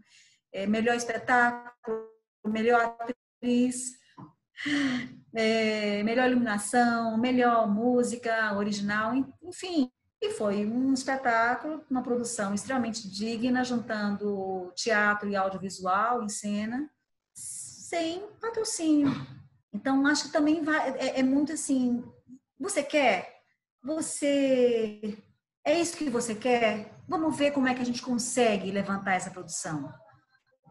É, 0.54 0.65
melhor 0.65 0.95
espetáculo, 0.95 2.08
melhor 2.45 2.95
atriz, 3.41 3.97
é, 5.36 6.04
melhor 6.04 6.30
iluminação, 6.30 7.17
melhor 7.17 7.67
música 7.67 8.56
original, 8.56 9.13
enfim, 9.41 9.91
e 10.24 10.32
foi 10.32 10.66
um 10.66 10.94
espetáculo, 10.94 11.84
uma 11.90 12.02
produção 12.02 12.54
extremamente 12.54 13.10
digna, 13.10 13.62
juntando 13.62 14.72
teatro 14.74 15.28
e 15.28 15.36
audiovisual 15.36 16.24
em 16.24 16.30
cena, 16.30 16.90
sem 17.34 18.26
patrocínio. 18.40 19.12
Então, 19.74 20.08
acho 20.08 20.26
que 20.26 20.32
também 20.32 20.64
vai, 20.64 20.92
é, 20.92 21.20
é 21.20 21.24
muito 21.24 21.52
assim: 21.52 22.02
você 22.58 22.82
quer? 22.82 23.42
Você. 23.84 25.22
É 25.66 25.78
isso 25.78 25.98
que 25.98 26.10
você 26.10 26.34
quer? 26.34 26.94
Vamos 27.06 27.36
ver 27.38 27.52
como 27.52 27.68
é 27.68 27.74
que 27.74 27.82
a 27.82 27.86
gente 27.86 28.02
consegue 28.02 28.72
levantar 28.72 29.16
essa 29.16 29.30
produção. 29.30 29.92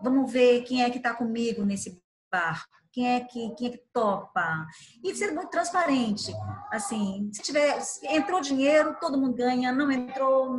Vamos 0.03 0.33
ver 0.33 0.63
quem 0.63 0.83
é 0.83 0.89
que 0.89 0.97
está 0.97 1.13
comigo 1.13 1.63
nesse 1.63 2.03
barco 2.31 2.82
quem 2.93 3.15
é 3.15 3.21
que, 3.21 3.55
quem 3.57 3.69
é 3.69 3.71
que 3.71 3.83
topa. 3.93 4.67
E 5.03 5.15
ser 5.15 5.33
muito 5.33 5.51
transparente. 5.51 6.33
Assim, 6.71 7.31
se 7.33 7.43
tiver, 7.43 7.79
entrou 8.05 8.41
dinheiro, 8.41 8.97
todo 9.01 9.19
mundo 9.19 9.35
ganha, 9.35 9.73
não 9.73 9.91
entrou, 9.91 10.59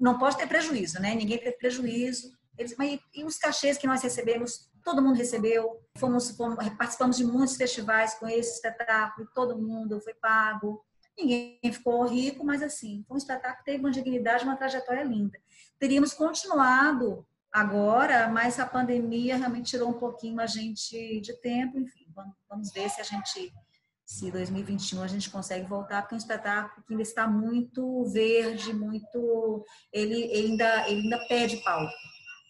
não 0.00 0.18
pode 0.18 0.36
ter 0.36 0.46
prejuízo, 0.46 1.00
né? 1.00 1.14
Ninguém 1.14 1.38
teve 1.38 1.52
prejuízo. 1.52 2.32
Eles, 2.58 2.74
mas, 2.76 2.98
e 3.14 3.24
os 3.24 3.36
cachês 3.36 3.76
que 3.76 3.86
nós 3.86 4.02
recebemos, 4.02 4.70
todo 4.82 5.02
mundo 5.02 5.16
recebeu. 5.16 5.78
Fomos, 5.98 6.30
fomos, 6.30 6.56
participamos 6.76 7.18
de 7.18 7.24
muitos 7.24 7.56
festivais 7.56 8.14
com 8.14 8.26
esse 8.26 8.54
espetáculo, 8.54 9.28
todo 9.34 9.60
mundo 9.60 10.00
foi 10.00 10.14
pago. 10.14 10.82
Ninguém 11.18 11.60
ficou 11.64 12.06
rico, 12.06 12.44
mas 12.44 12.62
assim, 12.62 13.04
foi 13.06 13.14
um 13.14 13.18
espetáculo 13.18 13.58
que 13.58 13.64
teve 13.64 13.78
uma 13.78 13.90
dignidade, 13.90 14.44
uma 14.44 14.56
trajetória 14.56 15.02
linda. 15.02 15.38
Teríamos 15.78 16.14
continuado 16.14 17.26
agora, 17.52 18.28
mas 18.28 18.58
a 18.58 18.66
pandemia 18.66 19.36
realmente 19.36 19.70
tirou 19.70 19.88
um 19.88 19.98
pouquinho 19.98 20.40
a 20.40 20.46
gente 20.46 21.20
de 21.20 21.32
tempo, 21.40 21.78
enfim, 21.78 22.06
vamos, 22.48 22.72
ver 22.72 22.88
se 22.88 23.00
a 23.00 23.04
gente, 23.04 23.52
se 24.04 24.30
2021 24.30 25.02
a 25.02 25.06
gente 25.06 25.30
consegue 25.30 25.66
voltar, 25.66 26.02
porque 26.02 26.14
é 26.14 26.16
um 26.16 26.18
espetáculo 26.18 26.84
que 26.86 26.92
ainda 26.92 27.02
está 27.02 27.26
muito 27.26 28.04
verde, 28.04 28.72
muito, 28.72 29.64
ele, 29.92 30.22
ele 30.22 30.52
ainda, 30.52 30.88
ele 30.88 31.02
ainda 31.02 31.26
pede 31.26 31.56
palco, 31.58 31.92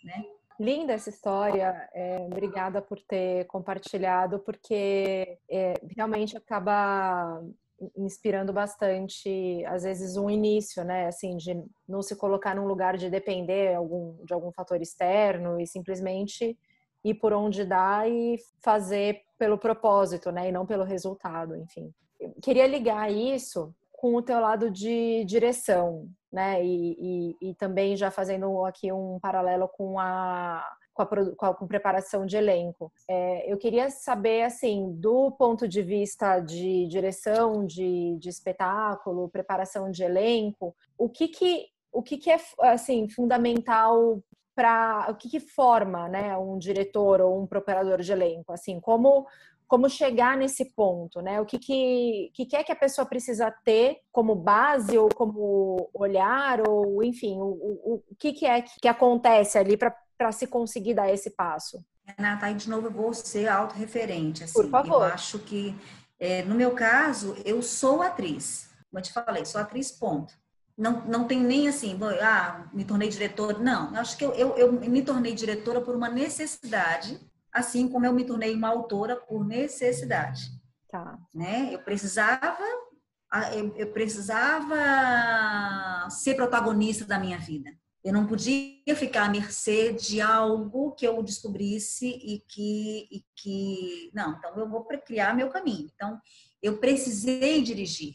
né? 0.04 0.24
Linda 0.58 0.92
essa 0.92 1.08
história, 1.08 1.88
é, 1.94 2.18
obrigada 2.18 2.82
por 2.82 3.00
ter 3.00 3.46
compartilhado, 3.46 4.38
porque 4.40 5.38
é, 5.50 5.72
realmente 5.96 6.36
acaba 6.36 7.42
inspirando 7.96 8.52
bastante, 8.52 9.64
às 9.66 9.82
vezes, 9.82 10.16
um 10.16 10.28
início, 10.28 10.84
né? 10.84 11.06
Assim, 11.06 11.36
de 11.36 11.62
não 11.88 12.02
se 12.02 12.14
colocar 12.16 12.54
num 12.54 12.66
lugar 12.66 12.96
de 12.96 13.08
depender 13.10 13.74
algum, 13.74 14.16
de 14.24 14.32
algum 14.32 14.52
fator 14.52 14.80
externo 14.80 15.60
e 15.60 15.66
simplesmente 15.66 16.56
ir 17.04 17.14
por 17.14 17.32
onde 17.32 17.64
dá 17.64 18.06
e 18.06 18.36
fazer 18.62 19.22
pelo 19.38 19.58
propósito, 19.58 20.30
né? 20.30 20.48
E 20.48 20.52
não 20.52 20.66
pelo 20.66 20.84
resultado, 20.84 21.56
enfim. 21.56 21.92
Eu 22.18 22.34
queria 22.42 22.66
ligar 22.66 23.10
isso 23.10 23.74
com 23.92 24.14
o 24.14 24.22
teu 24.22 24.40
lado 24.40 24.70
de 24.70 25.24
direção, 25.24 26.08
né? 26.32 26.64
E, 26.64 27.34
e, 27.40 27.50
e 27.50 27.54
também 27.54 27.96
já 27.96 28.10
fazendo 28.10 28.64
aqui 28.64 28.92
um 28.92 29.18
paralelo 29.20 29.68
com 29.68 29.98
a 29.98 30.62
com 30.92 31.02
a, 31.02 31.06
com 31.06 31.46
a 31.46 31.54
com 31.54 31.66
preparação 31.66 32.26
de 32.26 32.36
elenco. 32.36 32.92
É, 33.08 33.50
eu 33.50 33.56
queria 33.56 33.90
saber, 33.90 34.42
assim, 34.42 34.92
do 34.92 35.30
ponto 35.32 35.66
de 35.66 35.82
vista 35.82 36.40
de 36.40 36.86
direção 36.88 37.64
de, 37.64 38.16
de 38.18 38.28
espetáculo, 38.28 39.28
preparação 39.28 39.90
de 39.90 40.02
elenco, 40.02 40.74
o 40.98 41.08
que 41.08 41.28
que, 41.28 41.66
o 41.92 42.02
que, 42.02 42.16
que 42.16 42.30
é, 42.30 42.38
assim, 42.62 43.08
fundamental 43.08 44.22
para... 44.54 45.08
O 45.10 45.14
que 45.14 45.28
que 45.28 45.40
forma, 45.40 46.08
né, 46.08 46.36
um 46.36 46.58
diretor 46.58 47.20
ou 47.20 47.40
um 47.40 47.46
preparador 47.46 48.00
de 48.00 48.12
elenco? 48.12 48.52
Assim, 48.52 48.80
como 48.80 49.26
como 49.70 49.88
chegar 49.88 50.36
nesse 50.36 50.64
ponto, 50.74 51.22
né? 51.22 51.40
O 51.40 51.46
que, 51.46 51.56
que, 51.56 52.32
que 52.34 52.56
é 52.56 52.64
que 52.64 52.72
a 52.72 52.76
pessoa 52.76 53.06
precisa 53.06 53.54
ter 53.64 54.00
como 54.10 54.34
base 54.34 54.98
ou 54.98 55.08
como 55.14 55.88
olhar 55.94 56.68
ou 56.68 57.04
enfim, 57.04 57.38
o, 57.40 57.44
o, 57.44 58.02
o 58.10 58.16
que, 58.18 58.32
que 58.32 58.46
é 58.46 58.62
que 58.62 58.88
acontece 58.88 59.56
ali 59.56 59.76
para 59.76 59.96
para 60.20 60.32
se 60.32 60.46
conseguir 60.46 60.92
dar 60.92 61.10
esse 61.10 61.30
passo? 61.30 61.82
Renata, 62.04 62.44
aí 62.44 62.54
de 62.54 62.68
novo 62.68 62.88
eu 62.88 62.90
vou 62.90 63.14
ser 63.14 63.48
autorreferente. 63.48 64.44
Assim. 64.44 64.52
Por 64.52 64.68
favor. 64.68 64.96
Eu 64.96 65.14
acho 65.14 65.38
que, 65.38 65.74
é, 66.18 66.42
no 66.42 66.54
meu 66.54 66.72
caso, 66.72 67.34
eu 67.42 67.62
sou 67.62 68.02
atriz. 68.02 68.68
Como 68.90 68.98
eu 68.98 69.02
te 69.02 69.14
falei, 69.14 69.46
sou 69.46 69.58
atriz, 69.58 69.90
ponto. 69.90 70.34
Não, 70.76 71.06
não 71.06 71.26
tem 71.26 71.40
nem 71.40 71.68
assim, 71.68 71.98
ah, 72.20 72.68
me 72.70 72.84
tornei 72.84 73.08
diretora. 73.08 73.58
Não, 73.58 73.94
eu 73.94 74.00
acho 74.00 74.18
que 74.18 74.24
eu, 74.24 74.32
eu, 74.32 74.56
eu 74.58 74.72
me 74.72 75.00
tornei 75.00 75.34
diretora 75.34 75.80
por 75.80 75.96
uma 75.96 76.10
necessidade, 76.10 77.18
assim 77.50 77.88
como 77.88 78.04
eu 78.04 78.12
me 78.12 78.24
tornei 78.24 78.54
uma 78.54 78.68
autora 78.68 79.16
por 79.16 79.42
necessidade. 79.46 80.50
Tá. 80.90 81.18
Né? 81.32 81.70
Eu 81.72 81.78
precisava 81.78 82.62
eu, 83.54 83.74
eu 83.76 83.86
precisava 83.92 84.76
ser 86.10 86.34
protagonista 86.34 87.06
da 87.06 87.18
minha 87.18 87.38
vida. 87.38 87.70
Eu 88.02 88.14
não 88.14 88.26
podia 88.26 88.96
ficar 88.96 89.26
à 89.26 89.28
mercê 89.28 89.92
de 89.92 90.20
algo 90.20 90.92
que 90.92 91.06
eu 91.06 91.22
descobrisse 91.22 92.06
e 92.08 92.40
que, 92.48 93.08
e 93.10 93.24
que 93.36 94.10
não, 94.14 94.32
então 94.38 94.56
eu 94.56 94.68
vou 94.68 94.84
criar 94.84 95.34
meu 95.34 95.50
caminho. 95.50 95.90
Então 95.94 96.18
eu 96.62 96.78
precisei 96.78 97.62
dirigir, 97.62 98.14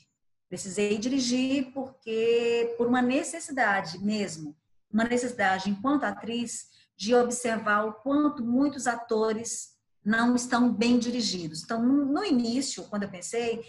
precisei 0.50 0.98
dirigir 0.98 1.72
porque 1.72 2.74
por 2.78 2.88
uma 2.88 3.02
necessidade 3.02 4.00
mesmo, 4.00 4.56
uma 4.92 5.04
necessidade 5.04 5.70
enquanto 5.70 6.04
atriz 6.04 6.68
de 6.98 7.14
observar 7.14 7.86
o 7.86 7.94
quanto 7.94 8.44
muitos 8.44 8.88
atores 8.88 9.76
não 10.04 10.36
estão 10.36 10.72
bem 10.72 10.98
dirigidos. 10.98 11.64
Então 11.64 11.84
no, 11.84 12.24
início, 12.24 12.84
quando 12.86 13.04
eu 13.04 13.10
pensei, 13.10 13.64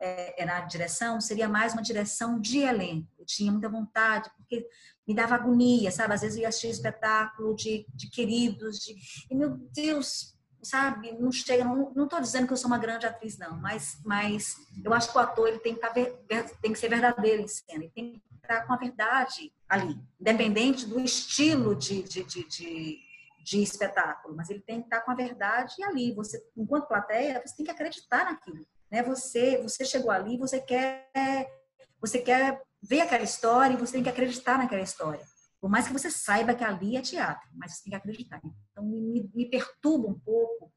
é, 0.00 0.44
na 0.44 0.60
direção, 0.62 1.20
seria 1.20 1.48
mais 1.48 1.74
uma 1.74 1.82
direção 1.82 2.40
de 2.40 2.58
elenco. 2.58 3.08
Eu 3.18 3.24
tinha 3.24 3.52
muita 3.52 3.68
vontade, 3.68 4.28
porque 4.36 4.66
me 5.06 5.14
dava 5.14 5.34
agonia, 5.34 5.90
sabe? 5.90 6.14
Às 6.14 6.20
vezes 6.20 6.36
eu 6.36 6.42
ia 6.42 6.48
assistir 6.48 6.68
espetáculo 6.68 7.54
de, 7.54 7.86
de 7.94 8.10
queridos, 8.10 8.78
de... 8.78 8.96
e 9.30 9.34
meu 9.34 9.50
Deus, 9.74 10.36
sabe? 10.62 11.12
Não 11.12 11.32
chega, 11.32 11.64
não 11.64 12.04
estou 12.04 12.20
dizendo 12.20 12.46
que 12.46 12.52
eu 12.52 12.56
sou 12.56 12.68
uma 12.68 12.78
grande 12.78 13.06
atriz, 13.06 13.36
não, 13.38 13.56
mas, 13.60 14.00
mas 14.04 14.56
eu 14.84 14.92
acho 14.94 15.10
que 15.10 15.18
o 15.18 15.20
ator 15.20 15.48
ele 15.48 15.58
tem 15.58 15.74
que, 15.74 15.80
tá, 15.80 15.90
tem 15.90 16.72
que 16.72 16.78
ser 16.78 16.88
verdadeiro 16.88 17.42
em 17.42 17.48
cena, 17.48 17.84
ele 17.84 17.92
tem 17.94 18.12
que 18.12 18.22
estar 18.36 18.66
com 18.66 18.72
a 18.72 18.76
verdade 18.76 19.52
ali, 19.68 19.98
independente 20.20 20.86
do 20.86 21.00
estilo 21.00 21.74
de, 21.74 22.02
de, 22.02 22.22
de, 22.24 22.44
de, 22.44 22.98
de 23.44 23.62
espetáculo, 23.62 24.36
mas 24.36 24.50
ele 24.50 24.60
tem 24.60 24.80
que 24.80 24.86
estar 24.86 25.00
com 25.00 25.10
a 25.10 25.14
verdade 25.14 25.82
ali. 25.82 26.14
Você, 26.14 26.40
enquanto 26.56 26.88
plateia, 26.88 27.42
você 27.44 27.56
tem 27.56 27.64
que 27.64 27.72
acreditar 27.72 28.24
naquilo 28.24 28.64
né? 28.92 29.02
Você, 29.04 29.56
você 29.62 29.86
chegou 29.86 30.10
ali, 30.10 30.36
você 30.36 30.60
quer, 30.60 31.50
você 31.98 32.18
quer 32.18 32.60
ver 32.82 33.00
aquela 33.00 33.22
história 33.22 33.74
e 33.74 33.76
você 33.76 33.92
tem 33.92 34.02
que 34.02 34.08
acreditar 34.08 34.58
naquela 34.58 34.82
história. 34.82 35.24
Por 35.60 35.70
mais 35.70 35.86
que 35.86 35.92
você 35.92 36.10
saiba 36.10 36.54
que 36.54 36.64
ali 36.64 36.96
é 36.96 37.00
teatro, 37.00 37.48
mas 37.54 37.72
você 37.72 37.84
tem 37.84 37.90
que 37.92 37.96
acreditar. 37.96 38.40
Então, 38.72 38.84
me, 38.84 39.30
me 39.32 39.46
perturba 39.48 40.08
um 40.08 40.18
pouco 40.18 40.72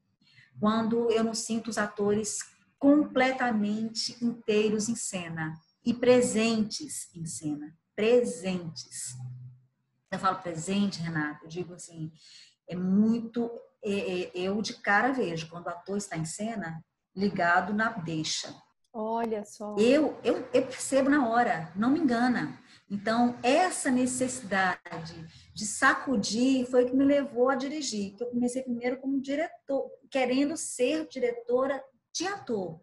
quando 0.60 1.10
eu 1.10 1.24
não 1.24 1.34
sinto 1.34 1.68
os 1.68 1.76
atores 1.76 2.38
completamente 2.78 4.16
inteiros 4.24 4.88
em 4.88 4.94
cena 4.94 5.58
e 5.84 5.92
presentes 5.92 7.08
em 7.14 7.26
cena. 7.26 7.76
Presentes. 7.94 9.16
Eu 10.10 10.18
falo 10.18 10.38
presente, 10.38 11.00
Renata, 11.00 11.44
eu 11.44 11.48
digo 11.48 11.74
assim, 11.74 12.12
é 12.68 12.76
muito. 12.76 13.50
É, 13.82 13.90
é, 13.90 14.30
eu 14.34 14.60
de 14.62 14.74
cara 14.74 15.12
vejo, 15.12 15.48
quando 15.48 15.66
o 15.66 15.70
ator 15.70 15.96
está 15.96 16.16
em 16.16 16.24
cena, 16.24 16.84
ligado 17.14 17.72
na 17.72 17.90
deixa. 17.90 18.54
Olha 18.98 19.44
só. 19.44 19.76
Eu, 19.76 20.16
eu, 20.24 20.48
eu 20.54 20.62
percebo 20.62 21.10
na 21.10 21.28
hora, 21.28 21.70
não 21.76 21.90
me 21.90 22.00
engana. 22.00 22.58
Então, 22.90 23.36
essa 23.42 23.90
necessidade 23.90 25.22
de 25.52 25.66
sacudir 25.66 26.64
foi 26.70 26.84
o 26.84 26.86
que 26.86 26.96
me 26.96 27.04
levou 27.04 27.50
a 27.50 27.56
dirigir. 27.56 28.14
Que 28.14 28.22
eu 28.22 28.28
comecei 28.28 28.62
primeiro 28.62 28.96
como 28.96 29.20
diretor, 29.20 29.90
querendo 30.10 30.56
ser 30.56 31.06
diretora 31.08 31.84
de 32.10 32.26
ator. 32.26 32.80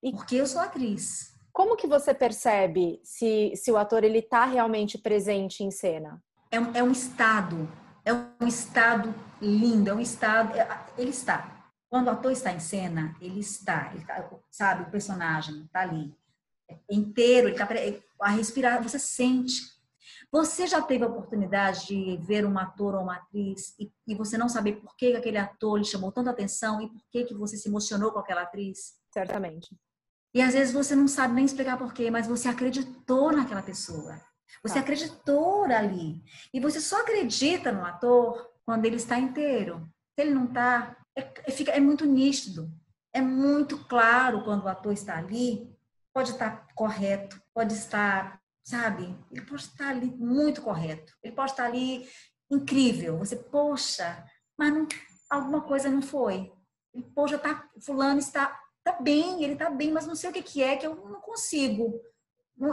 E 0.00 0.12
porque 0.12 0.36
eu 0.36 0.46
sou 0.46 0.60
atriz. 0.60 1.34
Como 1.52 1.76
que 1.76 1.88
você 1.88 2.14
percebe 2.14 3.00
se, 3.02 3.52
se 3.56 3.72
o 3.72 3.76
ator 3.76 4.04
ele 4.04 4.20
está 4.20 4.44
realmente 4.44 4.96
presente 4.96 5.64
em 5.64 5.72
cena? 5.72 6.22
É 6.52 6.60
um, 6.60 6.72
é 6.72 6.82
um 6.84 6.92
estado, 6.92 7.68
é 8.04 8.12
um 8.12 8.46
estado 8.46 9.12
lindo, 9.40 9.90
é 9.90 9.94
um 9.94 10.00
estado. 10.00 10.56
É, 10.56 10.86
ele 10.96 11.10
está. 11.10 11.61
Quando 11.92 12.06
o 12.06 12.10
ator 12.12 12.32
está 12.32 12.50
em 12.50 12.58
cena, 12.58 13.14
ele 13.20 13.40
está, 13.40 13.92
ele 13.92 14.02
tá, 14.06 14.26
sabe, 14.50 14.84
o 14.84 14.90
personagem 14.90 15.64
está 15.64 15.80
ali 15.80 16.10
é 16.66 16.78
inteiro, 16.88 17.48
ele 17.48 17.54
está 17.54 17.68
a 18.18 18.30
respirar, 18.30 18.82
você 18.82 18.98
sente. 18.98 19.60
Você 20.30 20.66
já 20.66 20.80
teve 20.80 21.04
a 21.04 21.06
oportunidade 21.06 21.88
de 21.88 22.16
ver 22.22 22.46
um 22.46 22.58
ator 22.58 22.94
ou 22.94 23.02
uma 23.02 23.16
atriz 23.16 23.74
e, 23.78 23.92
e 24.08 24.14
você 24.14 24.38
não 24.38 24.48
saber 24.48 24.76
por 24.76 24.96
que 24.96 25.14
aquele 25.14 25.36
ator 25.36 25.76
lhe 25.76 25.84
chamou 25.84 26.10
tanta 26.10 26.30
atenção 26.30 26.80
e 26.80 26.88
por 26.88 27.02
que, 27.10 27.24
que 27.24 27.34
você 27.34 27.58
se 27.58 27.68
emocionou 27.68 28.10
com 28.10 28.20
aquela 28.20 28.40
atriz? 28.40 28.94
Certamente. 29.12 29.76
E 30.32 30.40
às 30.40 30.54
vezes 30.54 30.72
você 30.72 30.96
não 30.96 31.06
sabe 31.06 31.34
nem 31.34 31.44
explicar 31.44 31.76
por 31.76 31.92
quê, 31.92 32.10
mas 32.10 32.26
você 32.26 32.48
acreditou 32.48 33.32
naquela 33.32 33.62
pessoa. 33.62 34.18
Você 34.62 34.76
tá. 34.76 34.80
acreditou 34.80 35.64
ali. 35.64 36.24
E 36.54 36.58
você 36.58 36.80
só 36.80 37.02
acredita 37.02 37.70
no 37.70 37.84
ator 37.84 38.50
quando 38.64 38.86
ele 38.86 38.96
está 38.96 39.18
inteiro. 39.18 39.86
Se 40.14 40.22
ele 40.22 40.32
não 40.32 40.46
está, 40.46 40.96
é, 41.16 41.50
fica, 41.50 41.72
é 41.72 41.80
muito 41.80 42.06
nítido, 42.06 42.70
é 43.12 43.20
muito 43.20 43.78
claro 43.84 44.42
quando 44.42 44.64
o 44.64 44.68
ator 44.68 44.92
está 44.92 45.18
ali, 45.18 45.70
pode 46.12 46.30
estar 46.30 46.66
correto, 46.74 47.40
pode 47.54 47.74
estar, 47.74 48.40
sabe, 48.64 49.16
ele 49.30 49.42
pode 49.42 49.62
estar 49.62 49.90
ali 49.90 50.06
muito 50.16 50.62
correto, 50.62 51.12
ele 51.22 51.34
pode 51.34 51.50
estar 51.50 51.66
ali 51.66 52.08
incrível, 52.50 53.18
você, 53.18 53.36
poxa, 53.36 54.24
mas 54.58 54.72
não, 54.72 54.86
alguma 55.30 55.62
coisa 55.62 55.90
não 55.90 56.02
foi. 56.02 56.52
Ele, 56.94 57.04
poxa, 57.14 57.38
tá, 57.38 57.68
fulano 57.84 58.18
está, 58.18 58.58
tá 58.84 59.00
bem, 59.00 59.42
ele 59.42 59.54
está 59.54 59.70
bem, 59.70 59.90
mas 59.92 60.06
não 60.06 60.14
sei 60.14 60.30
o 60.30 60.32
que, 60.32 60.42
que 60.42 60.62
é, 60.62 60.76
que 60.76 60.86
eu 60.86 60.94
não 60.94 61.20
consigo. 61.20 62.00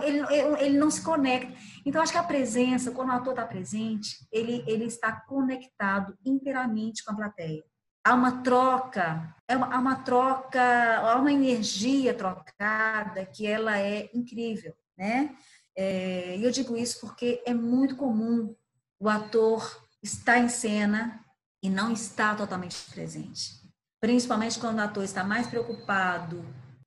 Ele, 0.03 0.19
ele 0.59 0.77
não 0.77 0.91
se 0.91 1.01
conecta. 1.01 1.51
Então, 1.85 2.01
acho 2.01 2.11
que 2.11 2.17
a 2.17 2.23
presença, 2.23 2.91
quando 2.91 3.09
o 3.09 3.13
ator 3.13 3.31
está 3.31 3.47
presente, 3.47 4.27
ele, 4.31 4.63
ele 4.67 4.83
está 4.83 5.21
conectado 5.21 6.15
inteiramente 6.23 7.03
com 7.03 7.13
a 7.13 7.15
plateia 7.15 7.63
há 8.03 8.13
uma 8.13 8.41
troca, 8.41 9.35
é 9.47 9.53
há 9.53 9.79
uma 9.79 9.97
troca, 9.97 10.61
há 10.99 11.15
uma 11.15 11.31
energia 11.31 12.13
trocada 12.13 13.25
que 13.25 13.45
ela 13.45 13.79
é 13.79 14.09
incrível, 14.13 14.73
né? 14.97 15.35
É, 15.75 16.35
e 16.37 16.43
eu 16.43 16.51
digo 16.51 16.75
isso 16.75 16.99
porque 16.99 17.41
é 17.45 17.53
muito 17.53 17.95
comum 17.95 18.55
o 18.99 19.07
ator 19.07 19.81
estar 20.03 20.37
em 20.37 20.49
cena 20.49 21.23
e 21.63 21.69
não 21.69 21.91
estar 21.91 22.35
totalmente 22.35 22.77
presente. 22.91 23.59
Principalmente 23.99 24.59
quando 24.59 24.77
o 24.77 24.81
ator 24.81 25.03
está 25.03 25.23
mais 25.23 25.47
preocupado 25.47 26.43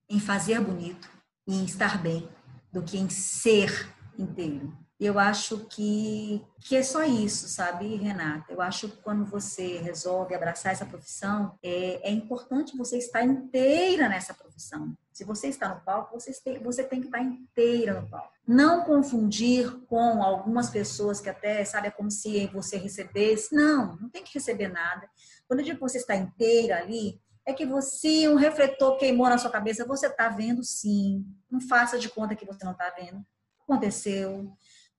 em 0.08 0.20
fazer 0.20 0.60
bonito, 0.60 1.08
em 1.46 1.64
estar 1.64 2.00
bem, 2.02 2.28
do 2.72 2.82
que 2.82 2.98
em 2.98 3.08
ser 3.08 3.90
inteiro. 4.18 4.76
Eu 5.00 5.18
acho 5.18 5.66
que, 5.66 6.44
que 6.60 6.76
é 6.76 6.82
só 6.82 7.02
isso, 7.02 7.48
sabe, 7.48 7.96
Renata? 7.96 8.52
Eu 8.52 8.60
acho 8.60 8.88
que 8.88 9.02
quando 9.02 9.24
você 9.24 9.78
resolve 9.78 10.34
abraçar 10.34 10.72
essa 10.72 10.86
profissão, 10.86 11.58
é, 11.62 12.08
é 12.08 12.10
importante 12.12 12.76
você 12.76 12.98
estar 12.98 13.24
inteira 13.24 14.08
nessa 14.08 14.32
profissão. 14.32 14.96
Se 15.12 15.24
você 15.24 15.48
está 15.48 15.68
no 15.68 15.80
palco, 15.80 16.18
você 16.18 16.32
tem, 16.42 16.62
você 16.62 16.84
tem 16.84 17.00
que 17.00 17.06
estar 17.06 17.20
inteira 17.20 18.00
no 18.00 18.08
palco. 18.08 18.32
Não 18.46 18.84
confundir 18.84 19.70
com 19.86 20.22
algumas 20.22 20.70
pessoas 20.70 21.20
que 21.20 21.28
até, 21.28 21.64
sabe, 21.64 21.88
é 21.88 21.90
como 21.90 22.10
se 22.10 22.46
você 22.48 22.76
recebesse. 22.76 23.54
Não, 23.54 23.96
não 23.96 24.08
tem 24.08 24.22
que 24.22 24.34
receber 24.34 24.68
nada. 24.68 25.08
Quando 25.48 25.60
eu 25.60 25.64
digo 25.64 25.76
que 25.78 25.82
você 25.82 25.98
está 25.98 26.14
inteira 26.14 26.78
ali, 26.78 27.20
é 27.44 27.52
que 27.52 27.66
você, 27.66 28.28
um 28.28 28.36
refletor 28.36 28.96
queimou 28.96 29.28
na 29.28 29.38
sua 29.38 29.50
cabeça, 29.50 29.84
você 29.84 30.06
está 30.06 30.28
vendo 30.28 30.62
sim. 30.62 31.26
Não 31.50 31.60
faça 31.60 31.98
de 31.98 32.08
conta 32.08 32.36
que 32.36 32.46
você 32.46 32.64
não 32.64 32.72
está 32.72 32.88
vendo. 32.90 33.24
Aconteceu. 33.62 34.52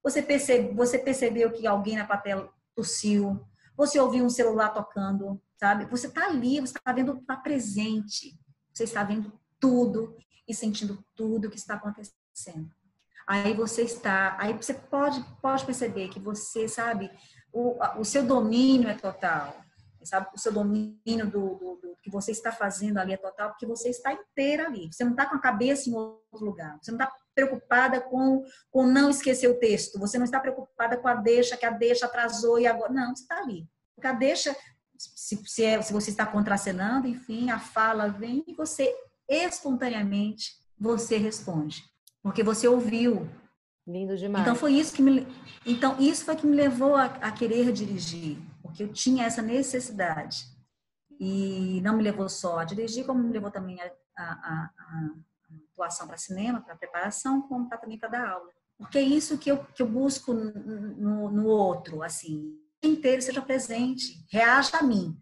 Você, 0.04 0.22
percebe, 0.22 0.74
você 0.74 1.00
percebeu 1.00 1.52
que 1.52 1.66
alguém 1.66 1.96
na 1.96 2.06
plateia 2.06 2.50
tossiu, 2.76 3.42
você 3.76 4.00
ouviu 4.00 4.26
um 4.26 4.30
celular 4.30 4.70
tocando, 4.70 5.42
sabe? 5.56 5.86
Você 5.86 6.08
está 6.08 6.26
ali, 6.26 6.60
você 6.60 6.78
está 6.78 6.92
vendo, 6.92 7.18
está 7.18 7.36
presente, 7.38 8.38
você 8.74 8.84
está 8.84 9.04
vendo 9.04 9.32
tudo 9.60 10.16
e 10.48 10.54
sentindo 10.54 11.04
tudo 11.16 11.50
que 11.50 11.58
está 11.58 11.76
acontecendo. 11.76 12.70
Aí 13.26 13.54
você 13.54 13.84
está, 13.84 14.36
aí 14.40 14.54
você 14.54 14.74
pode, 14.74 15.24
pode 15.42 15.66
perceber 15.66 16.10
que 16.10 16.20
você, 16.20 16.68
sabe, 16.68 17.10
o, 17.52 17.78
o 17.98 18.04
seu 18.04 18.26
domínio 18.26 18.90
é 18.90 18.96
total, 18.96 19.56
sabe? 20.04 20.28
O 20.36 20.38
seu 20.38 20.52
domínio 20.52 21.26
do, 21.30 21.56
do, 21.56 21.76
do, 21.82 21.98
que 22.02 22.10
você 22.10 22.32
está 22.32 22.52
fazendo 22.52 22.98
ali 22.98 23.14
é 23.14 23.18
total, 23.18 23.50
porque 23.52 23.66
você 23.66 23.90
está 23.90 24.12
inteira 24.12 24.68
ali. 24.68 24.92
Você 24.92 25.06
não 25.06 25.12
está 25.12 25.26
com 25.26 25.38
a 25.38 25.42
cabeça 25.42 25.90
em 25.90 25.94
outro 25.94 26.44
lugar. 26.44 26.78
Você 26.82 26.92
não 26.92 27.00
está 27.00 27.16
preocupada 27.34 28.00
com, 28.02 28.44
com 28.70 28.86
não 28.86 29.10
esquecer 29.10 29.48
o 29.50 29.60
texto, 29.60 30.00
você 30.00 30.18
não 30.18 30.26
está 30.26 30.40
preocupada 30.40 30.98
com 30.98 31.08
a 31.08 31.16
deixa, 31.16 31.58
que 31.58 31.66
a 31.66 31.72
deixa 31.72 32.06
atrasou 32.06 32.60
e 32.60 32.68
agora. 32.68 32.92
Não, 32.92 33.16
você 33.16 33.24
está 33.24 33.40
ali. 33.40 33.68
Porque 33.96 34.08
a 34.08 34.14
deixa, 34.14 34.56
se, 34.98 35.38
se, 35.46 35.64
é, 35.64 35.82
se 35.82 35.94
você 35.94 36.10
está 36.10 36.26
contracenando, 36.26 37.08
enfim, 37.08 37.50
a 37.50 37.60
fala 37.60 38.08
vem 38.08 38.44
e 38.48 38.54
você 38.54 38.94
espontaneamente 39.28 40.52
você 40.80 41.18
responde. 41.18 41.84
Porque 42.22 42.44
você 42.44 42.68
ouviu. 42.68 43.30
Lindo 43.86 44.16
demais. 44.16 44.44
Então 44.44 44.56
foi 44.56 44.74
isso 44.74 44.94
que 44.94 45.02
me, 45.02 45.28
então 45.66 46.00
isso 46.00 46.24
foi 46.24 46.36
que 46.38 46.48
me 46.48 46.56
levou 46.56 46.96
a, 46.96 47.06
a 47.06 47.32
querer 47.32 47.72
dirigir 47.72 48.38
porque 48.74 48.82
eu 48.82 48.92
tinha 48.92 49.26
essa 49.26 49.42
necessidade. 49.42 50.48
E 51.20 51.80
não 51.82 51.96
me 51.96 52.02
levou 52.02 52.28
só 52.28 52.60
a 52.60 52.64
dirigir, 52.64 53.06
como 53.06 53.22
me 53.22 53.32
levou 53.32 53.52
também 53.52 53.80
a, 53.80 53.92
a, 54.18 54.24
a, 54.24 54.72
a 54.78 55.10
atuação 55.74 56.08
para 56.08 56.18
cinema, 56.18 56.62
para 56.62 56.76
preparação, 56.76 57.42
como 57.42 57.68
para 57.68 57.78
também 57.78 57.98
para 57.98 58.10
dar 58.10 58.30
aula. 58.30 58.50
Porque 58.78 58.98
é 58.98 59.02
isso 59.02 59.38
que 59.38 59.52
eu, 59.52 59.64
que 59.64 59.82
eu 59.82 59.88
busco 59.88 60.34
no, 60.34 61.30
no 61.30 61.46
outro, 61.46 62.02
assim, 62.02 62.58
inteiro 62.82 63.22
seja 63.22 63.42
presente, 63.42 64.26
reaja 64.32 64.78
a 64.78 64.84
mim, 64.84 65.18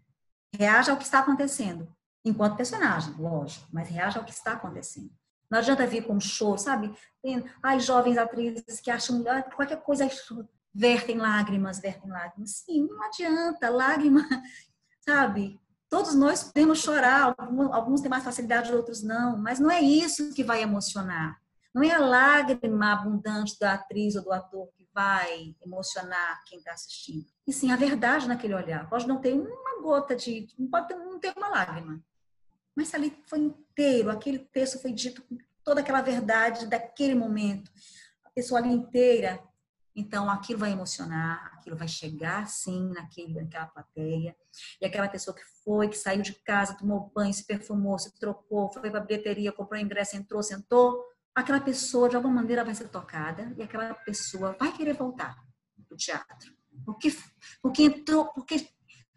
reaja 0.54 0.92
ao 0.92 0.98
que 0.98 1.04
está 1.04 1.20
acontecendo, 1.20 1.88
enquanto 2.24 2.56
personagem, 2.56 3.14
lógico, 3.14 3.66
mas 3.72 3.88
reaja 3.88 4.18
ao 4.18 4.24
que 4.24 4.32
está 4.32 4.52
acontecendo. 4.52 5.10
Não 5.50 5.58
adianta 5.58 5.86
vir 5.86 6.06
com 6.06 6.14
um 6.14 6.20
show, 6.20 6.56
sabe? 6.56 6.94
Tem, 7.22 7.44
ai, 7.62 7.78
jovens 7.78 8.16
atrizes 8.16 8.80
que 8.80 8.90
acham 8.90 9.22
ah, 9.28 9.42
qualquer 9.42 9.82
coisa 9.82 10.08
vertem 10.74 11.18
lágrimas, 11.18 11.78
vertem 11.78 12.10
lágrimas. 12.10 12.62
Sim, 12.64 12.86
não 12.86 13.02
adianta, 13.02 13.68
lágrima, 13.68 14.26
sabe? 15.04 15.60
Todos 15.92 16.14
nós 16.14 16.42
podemos 16.42 16.78
chorar, 16.78 17.34
alguns 17.70 18.00
têm 18.00 18.08
mais 18.08 18.24
facilidade, 18.24 18.72
outros 18.72 19.02
não, 19.02 19.36
mas 19.36 19.60
não 19.60 19.70
é 19.70 19.78
isso 19.78 20.32
que 20.32 20.42
vai 20.42 20.62
emocionar. 20.62 21.38
Não 21.74 21.82
é 21.82 21.90
a 21.90 21.98
lágrima 21.98 22.94
abundante 22.94 23.58
da 23.60 23.74
atriz 23.74 24.16
ou 24.16 24.22
do 24.22 24.32
ator 24.32 24.70
que 24.74 24.88
vai 24.94 25.54
emocionar 25.62 26.42
quem 26.46 26.60
está 26.60 26.72
assistindo. 26.72 27.26
E 27.46 27.52
sim, 27.52 27.70
a 27.70 27.76
verdade 27.76 28.26
naquele 28.26 28.54
olhar. 28.54 28.88
Pode 28.88 29.06
não 29.06 29.20
ter 29.20 29.34
uma 29.34 29.82
gota 29.82 30.16
de. 30.16 30.48
Não 30.58 30.66
pode 30.66 30.88
ter, 30.88 30.96
não 30.96 31.20
ter 31.20 31.34
uma 31.36 31.50
lágrima. 31.50 32.02
Mas 32.74 32.94
ali 32.94 33.14
foi 33.26 33.40
inteiro, 33.40 34.10
aquele 34.10 34.38
texto 34.38 34.80
foi 34.80 34.94
dito 34.94 35.20
com 35.20 35.36
toda 35.62 35.82
aquela 35.82 36.00
verdade 36.00 36.68
daquele 36.68 37.14
momento. 37.14 37.70
A 38.24 38.30
pessoa 38.30 38.60
ali 38.60 38.70
inteira. 38.72 39.38
Então, 39.94 40.30
aquilo 40.30 40.58
vai 40.58 40.72
emocionar, 40.72 41.52
aquilo 41.54 41.76
vai 41.76 41.88
chegar, 41.88 42.46
sim, 42.48 42.90
naquele, 42.90 43.34
naquela 43.34 43.66
plateia. 43.66 44.34
E 44.80 44.86
aquela 44.86 45.08
pessoa 45.08 45.34
que 45.34 45.42
foi, 45.62 45.88
que 45.88 45.96
saiu 45.96 46.22
de 46.22 46.32
casa, 46.32 46.76
tomou 46.76 47.10
banho, 47.14 47.32
se 47.32 47.46
perfumou, 47.46 47.98
se 47.98 48.18
trocou, 48.18 48.72
foi 48.72 48.90
para 48.90 49.00
a 49.00 49.04
bilheteria, 49.04 49.52
comprou 49.52 49.78
ingresso, 49.78 50.16
entrou, 50.16 50.42
sentou, 50.42 51.04
aquela 51.34 51.60
pessoa, 51.60 52.08
de 52.08 52.16
alguma 52.16 52.34
maneira, 52.34 52.64
vai 52.64 52.74
ser 52.74 52.88
tocada 52.88 53.52
e 53.56 53.62
aquela 53.62 53.94
pessoa 53.94 54.56
vai 54.58 54.72
querer 54.72 54.94
voltar 54.94 55.36
para 55.86 55.94
o 55.94 55.96
teatro. 55.96 56.52
Porque, 56.84 57.14
porque 57.60 57.82
entrou, 57.82 58.26
porque, 58.32 58.66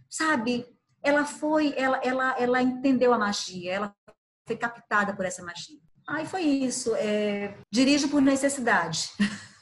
sabe, 0.10 0.66
ela 1.02 1.26
foi, 1.26 1.74
ela, 1.78 1.98
ela, 2.04 2.36
ela 2.38 2.62
entendeu 2.62 3.14
a 3.14 3.18
magia, 3.18 3.74
ela 3.74 3.96
foi 4.46 4.58
captada 4.58 5.16
por 5.16 5.26
essa 5.26 5.44
magia. 5.44 5.80
Aí 6.08 6.26
foi 6.26 6.42
isso. 6.42 6.96
É, 6.96 7.58
dirijo 7.72 8.10
por 8.10 8.22
necessidade. 8.22 9.10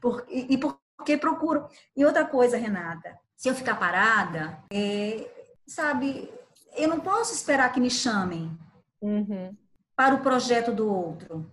por, 0.00 0.24
e, 0.28 0.54
e 0.54 0.58
porque 0.58 1.16
procuro. 1.16 1.68
E 1.96 2.04
outra 2.04 2.24
coisa, 2.24 2.56
Renata, 2.56 3.18
se 3.36 3.48
eu 3.48 3.54
ficar 3.54 3.76
parada, 3.76 4.58
é, 4.72 5.28
sabe, 5.66 6.32
eu 6.76 6.88
não 6.88 7.00
posso 7.00 7.34
esperar 7.34 7.72
que 7.72 7.80
me 7.80 7.90
chamem 7.90 8.50
uhum. 9.00 9.56
para 9.96 10.14
o 10.14 10.22
projeto 10.22 10.72
do 10.72 10.90
outro. 10.90 11.50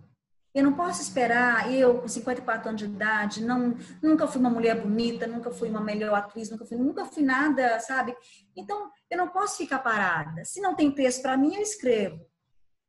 Eu 0.54 0.64
não 0.64 0.74
posso 0.74 1.00
esperar, 1.00 1.72
eu 1.72 1.98
com 1.98 2.08
54 2.08 2.68
anos 2.68 2.82
de 2.82 2.86
idade, 2.86 3.42
não, 3.42 3.74
nunca 4.02 4.26
fui 4.26 4.38
uma 4.38 4.50
mulher 4.50 4.78
bonita, 4.82 5.26
nunca 5.26 5.50
fui 5.50 5.70
uma 5.70 5.80
melhor 5.80 6.12
atriz, 6.14 6.50
nunca 6.50 6.66
fui, 6.66 6.76
nunca 6.76 7.06
fui 7.06 7.22
nada, 7.22 7.80
sabe? 7.80 8.14
Então, 8.54 8.90
eu 9.10 9.16
não 9.16 9.28
posso 9.28 9.56
ficar 9.56 9.78
parada. 9.78 10.44
Se 10.44 10.60
não 10.60 10.74
tem 10.74 10.90
texto 10.90 11.22
para 11.22 11.38
mim, 11.38 11.54
eu 11.54 11.62
escrevo. 11.62 12.20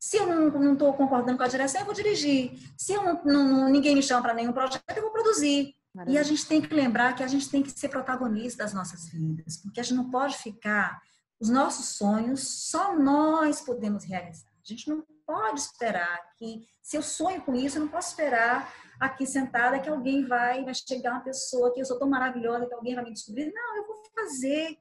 Se 0.04 0.18
eu 0.18 0.28
não 0.28 0.74
estou 0.74 0.94
concordando 0.94 1.38
com 1.38 1.46
a 1.46 1.48
direção, 1.48 1.80
eu 1.80 1.86
vou 1.86 1.96
dirigir. 1.96 2.60
Se 2.78 2.92
eu 2.92 3.02
não, 3.02 3.24
não 3.24 3.70
ninguém 3.70 3.96
me 3.96 4.04
chama 4.04 4.22
para 4.22 4.34
nenhum 4.34 4.52
projeto, 4.52 4.84
eu 4.94 5.02
vou 5.02 5.12
produzir. 5.12 5.78
Maravilha. 5.96 6.18
E 6.18 6.20
a 6.20 6.24
gente 6.24 6.46
tem 6.46 6.62
que 6.62 6.74
lembrar 6.74 7.16
que 7.16 7.24
a 7.24 7.28
gente 7.28 7.50
tem 7.50 7.64
que 7.64 7.72
ser 7.72 7.88
protagonista 7.88 8.64
das 8.66 8.74
nossas 8.74 9.08
vidas, 9.08 9.56
porque 9.56 9.80
a 9.80 9.84
gente 9.84 9.96
não 9.96 10.12
pode 10.12 10.36
ficar 10.40 11.02
os 11.40 11.50
nossos 11.50 11.96
sonhos 11.96 12.70
só 12.70 13.00
nós 13.00 13.62
podemos 13.62 14.04
realizar. 14.04 14.50
A 14.50 14.68
gente 14.68 14.90
não 14.90 15.06
pode 15.26 15.62
esperar 15.62 16.20
que, 16.36 16.68
se 16.82 16.98
eu 16.98 17.02
sonho 17.02 17.42
com 17.42 17.56
isso, 17.56 17.78
eu 17.78 17.84
não 17.84 17.88
posso 17.88 18.10
esperar 18.10 18.74
aqui 19.00 19.26
sentada 19.26 19.80
que 19.80 19.88
alguém 19.88 20.26
vai, 20.26 20.66
vai 20.66 20.74
chegar 20.74 21.14
uma 21.14 21.22
pessoa 21.24 21.74
que 21.74 21.80
eu 21.80 21.86
sou 21.86 21.98
tão 21.98 22.10
maravilhosa 22.10 22.66
que 22.66 22.74
alguém 22.74 22.94
vai 22.94 23.06
me 23.06 23.14
descobrir. 23.14 23.54
Não, 23.54 23.78
eu 23.78 23.88
vou 23.88 24.04
fazer. 24.14 24.78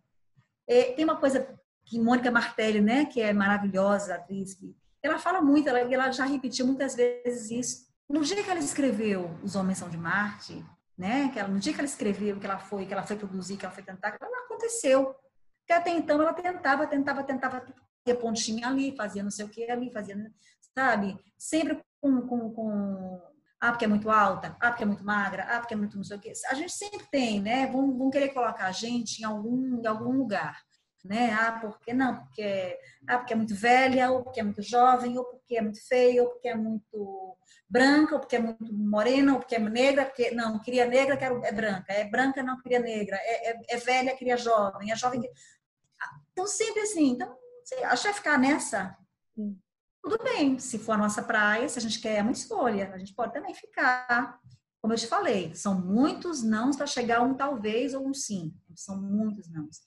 É, 0.66 0.94
tem 0.94 1.04
uma 1.04 1.16
coisa 1.16 1.48
que 1.84 2.00
Mônica 2.00 2.28
Martelli, 2.28 2.80
né, 2.80 3.04
que 3.04 3.20
é 3.20 3.32
maravilhosa, 3.32 4.16
atriz, 4.16 4.54
que 4.54 4.81
ela 5.02 5.18
fala 5.18 5.40
muito, 5.40 5.68
ela, 5.68 5.80
ela 5.80 6.10
já 6.10 6.24
repetiu 6.24 6.66
muitas 6.66 6.94
vezes 6.94 7.50
isso. 7.50 7.92
No 8.08 8.22
dia 8.22 8.42
que 8.42 8.50
ela 8.50 8.60
escreveu 8.60 9.30
Os 9.42 9.56
Homens 9.56 9.78
São 9.78 9.88
de 9.88 9.96
Marte, 9.96 10.64
né, 10.96 11.30
que 11.32 11.38
ela, 11.38 11.48
no 11.48 11.58
dia 11.58 11.72
que 11.72 11.80
ela 11.80 11.88
escreveu, 11.88 12.38
que 12.38 12.46
ela 12.46 12.58
foi, 12.58 12.86
que 12.86 12.92
ela 12.92 13.02
foi 13.02 13.16
produzir, 13.16 13.56
que 13.56 13.64
ela 13.64 13.74
foi 13.74 13.82
tentar, 13.82 14.16
ela 14.20 14.44
aconteceu. 14.44 15.14
Porque 15.60 15.72
até 15.72 15.90
então 15.90 16.20
ela 16.20 16.32
tentava, 16.34 16.86
tentava, 16.86 17.22
tentava 17.24 17.66
fazia 18.04 18.20
pontinha 18.20 18.68
ali, 18.68 18.94
fazia 18.96 19.22
não 19.22 19.30
sei 19.30 19.44
o 19.44 19.48
que 19.48 19.70
ali, 19.70 19.90
fazia, 19.90 20.16
sabe? 20.76 21.16
Sempre 21.38 21.80
com, 22.00 22.20
com, 22.22 22.50
com 22.52 23.22
ah, 23.60 23.70
porque 23.70 23.84
é 23.84 23.88
muito 23.88 24.10
alta, 24.10 24.56
ah, 24.60 24.70
porque 24.70 24.82
é 24.82 24.86
muito 24.86 25.04
magra, 25.04 25.44
ah, 25.44 25.60
porque 25.60 25.74
é 25.74 25.76
muito 25.76 25.96
não 25.96 26.04
sei 26.04 26.16
o 26.16 26.20
que. 26.20 26.32
A 26.50 26.54
gente 26.54 26.72
sempre 26.72 27.06
tem, 27.10 27.40
né? 27.40 27.66
Vão, 27.68 27.96
vão 27.96 28.10
querer 28.10 28.30
colocar 28.30 28.66
a 28.66 28.72
gente 28.72 29.20
em 29.20 29.24
algum, 29.24 29.80
em 29.80 29.86
algum 29.86 30.12
lugar, 30.16 30.60
né? 31.04 31.32
Ah, 31.32 31.58
porque 31.60 31.92
não, 31.92 32.16
porque, 32.16 32.78
ah, 33.06 33.18
porque 33.18 33.32
é 33.32 33.36
muito 33.36 33.54
velha, 33.54 34.10
ou 34.10 34.22
porque 34.22 34.40
é 34.40 34.42
muito 34.42 34.62
jovem, 34.62 35.18
ou 35.18 35.24
porque 35.24 35.56
é 35.56 35.62
muito 35.62 35.86
feia, 35.86 36.22
ou 36.22 36.30
porque 36.30 36.48
é 36.48 36.54
muito 36.54 37.36
branca, 37.68 38.14
ou 38.14 38.20
porque 38.20 38.36
é 38.36 38.38
muito 38.38 38.72
morena, 38.72 39.34
ou 39.34 39.38
porque 39.38 39.56
é 39.56 39.58
negra, 39.58 40.06
porque 40.06 40.30
não, 40.30 40.58
queria 40.58 40.86
negra, 40.86 41.16
quero, 41.16 41.44
é 41.44 41.52
branca, 41.52 41.92
é 41.92 42.04
branca, 42.04 42.42
não 42.42 42.60
queria 42.60 42.80
negra, 42.80 43.16
é, 43.16 43.50
é, 43.50 43.60
é 43.70 43.76
velha, 43.78 44.16
queria 44.16 44.36
jovem, 44.36 44.92
é 44.92 44.96
jovem. 44.96 45.22
Então, 46.32 46.46
sempre 46.46 46.82
assim, 46.82 47.10
então 47.10 47.36
se 47.64 47.76
acha 47.84 48.12
ficar 48.12 48.38
nessa, 48.38 48.96
tudo 50.02 50.18
bem. 50.22 50.58
Se 50.58 50.78
for 50.78 50.92
a 50.92 50.98
nossa 50.98 51.22
praia, 51.22 51.68
se 51.68 51.78
a 51.78 51.82
gente 51.82 52.00
quer 52.00 52.18
é 52.18 52.22
uma 52.22 52.32
escolha, 52.32 52.92
a 52.92 52.98
gente 52.98 53.14
pode 53.14 53.32
também 53.32 53.54
ficar. 53.54 54.40
Como 54.80 54.92
eu 54.92 54.98
te 54.98 55.06
falei, 55.06 55.54
são 55.54 55.80
muitos 55.80 56.42
nãos 56.42 56.76
para 56.76 56.86
chegar 56.86 57.20
a 57.20 57.22
um 57.22 57.34
talvez 57.34 57.94
ou 57.94 58.06
um 58.06 58.12
sim. 58.12 58.52
São 58.74 59.00
muitos 59.00 59.48
nãos. 59.48 59.80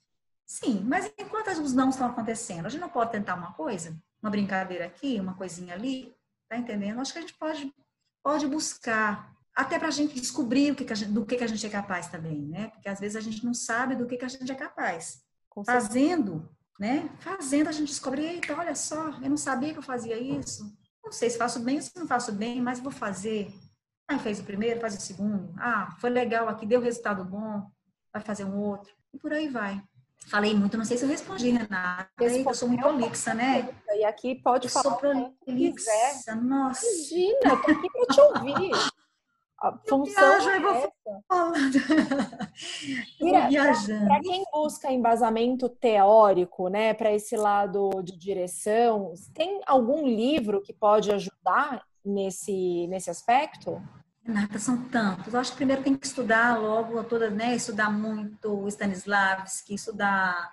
Sim, 0.45 0.81
mas 0.85 1.11
enquanto 1.17 1.47
os 1.47 1.73
não 1.73 1.89
estão 1.89 2.07
acontecendo, 2.07 2.65
a 2.65 2.69
gente 2.69 2.81
não 2.81 2.89
pode 2.89 3.11
tentar 3.11 3.35
uma 3.35 3.53
coisa, 3.53 3.97
uma 4.21 4.29
brincadeira 4.29 4.85
aqui, 4.85 5.19
uma 5.19 5.33
coisinha 5.33 5.73
ali, 5.73 6.15
tá 6.47 6.55
entendendo? 6.55 7.01
Acho 7.01 7.13
que 7.13 7.19
a 7.19 7.21
gente 7.21 7.33
pode, 7.33 7.73
pode 8.23 8.47
buscar, 8.47 9.35
até 9.55 9.79
para 9.79 9.87
a 9.87 9.91
gente 9.91 10.19
descobrir 10.19 10.71
o 10.71 10.75
que, 10.75 10.85
que 10.85 10.93
a 10.93 10.95
gente, 10.95 11.11
do 11.11 11.25
que, 11.25 11.37
que 11.37 11.43
a 11.43 11.47
gente 11.47 11.65
é 11.65 11.69
capaz 11.69 12.07
também, 12.07 12.41
né? 12.41 12.67
Porque 12.67 12.89
às 12.89 12.99
vezes 12.99 13.15
a 13.15 13.21
gente 13.21 13.43
não 13.43 13.53
sabe 13.53 13.95
do 13.95 14.05
que, 14.05 14.17
que 14.17 14.25
a 14.25 14.27
gente 14.27 14.51
é 14.51 14.55
capaz. 14.55 15.23
Fazendo, 15.65 16.49
né? 16.79 17.09
Fazendo, 17.19 17.69
a 17.69 17.71
gente 17.71 17.87
descobre, 17.87 18.21
eita, 18.21 18.55
olha 18.55 18.75
só, 18.75 19.11
eu 19.21 19.29
não 19.29 19.37
sabia 19.37 19.71
que 19.71 19.79
eu 19.79 19.83
fazia 19.83 20.19
isso. 20.19 20.77
Não 21.03 21.11
sei 21.11 21.29
se 21.29 21.37
faço 21.37 21.59
bem 21.61 21.77
ou 21.77 21.81
se 21.81 21.91
não 21.95 22.07
faço 22.07 22.31
bem, 22.33 22.61
mas 22.61 22.79
vou 22.79 22.91
fazer. 22.91 23.53
Aí 24.07 24.19
fez 24.19 24.39
o 24.39 24.43
primeiro, 24.43 24.81
faz 24.81 24.95
o 24.95 25.01
segundo. 25.01 25.53
Ah, 25.57 25.95
foi 25.99 26.09
legal 26.09 26.47
aqui, 26.49 26.65
deu 26.65 26.81
resultado 26.81 27.23
bom, 27.23 27.65
vai 28.11 28.21
fazer 28.21 28.43
um 28.43 28.57
outro. 28.57 28.93
E 29.13 29.17
por 29.17 29.31
aí 29.31 29.47
vai. 29.47 29.81
Falei 30.27 30.55
muito, 30.55 30.77
não 30.77 30.85
sei 30.85 30.97
se 30.97 31.05
eu 31.05 31.09
respondi, 31.09 31.51
Renata. 31.51 32.09
Eu 32.19 32.53
sou 32.53 32.67
muito 32.67 32.81
prolixa, 32.81 33.33
né? 33.33 33.69
E 33.95 34.03
aqui 34.03 34.35
pode 34.35 34.67
eu 34.67 34.71
falar. 34.71 34.89
Sou 34.89 34.97
prolixa, 34.97 36.35
nossa. 36.35 36.85
Imagina, 36.85 37.57
tô 37.63 37.71
aqui 37.71 37.89
para 37.89 38.05
te 38.07 38.21
ouvir. 38.21 38.71
A 39.57 39.71
função 39.87 40.39
viajo, 40.39 40.49
é. 40.49 40.59
Para 44.05 44.19
quem 44.21 44.43
busca 44.51 44.91
embasamento 44.91 45.69
teórico, 45.69 46.67
né, 46.67 46.93
para 46.93 47.13
esse 47.13 47.37
lado 47.37 47.89
de 48.03 48.17
direção, 48.17 49.13
tem 49.33 49.61
algum 49.65 50.05
livro 50.05 50.61
que 50.61 50.73
pode 50.73 51.09
ajudar 51.11 51.85
nesse, 52.03 52.85
nesse 52.87 53.09
aspecto? 53.09 53.81
Renata, 54.25 54.57
são 54.57 54.83
tantos. 54.85 55.33
Eu 55.33 55.39
acho 55.39 55.51
que 55.51 55.57
primeiro 55.57 55.83
tem 55.83 55.95
que 55.95 56.07
estudar 56.07 56.59
logo 56.59 57.03
toda, 57.03 57.29
né? 57.29 57.55
Estudar 57.55 57.91
muito 57.91 58.67
Stanislavski, 58.67 59.75
estudar 59.75 60.51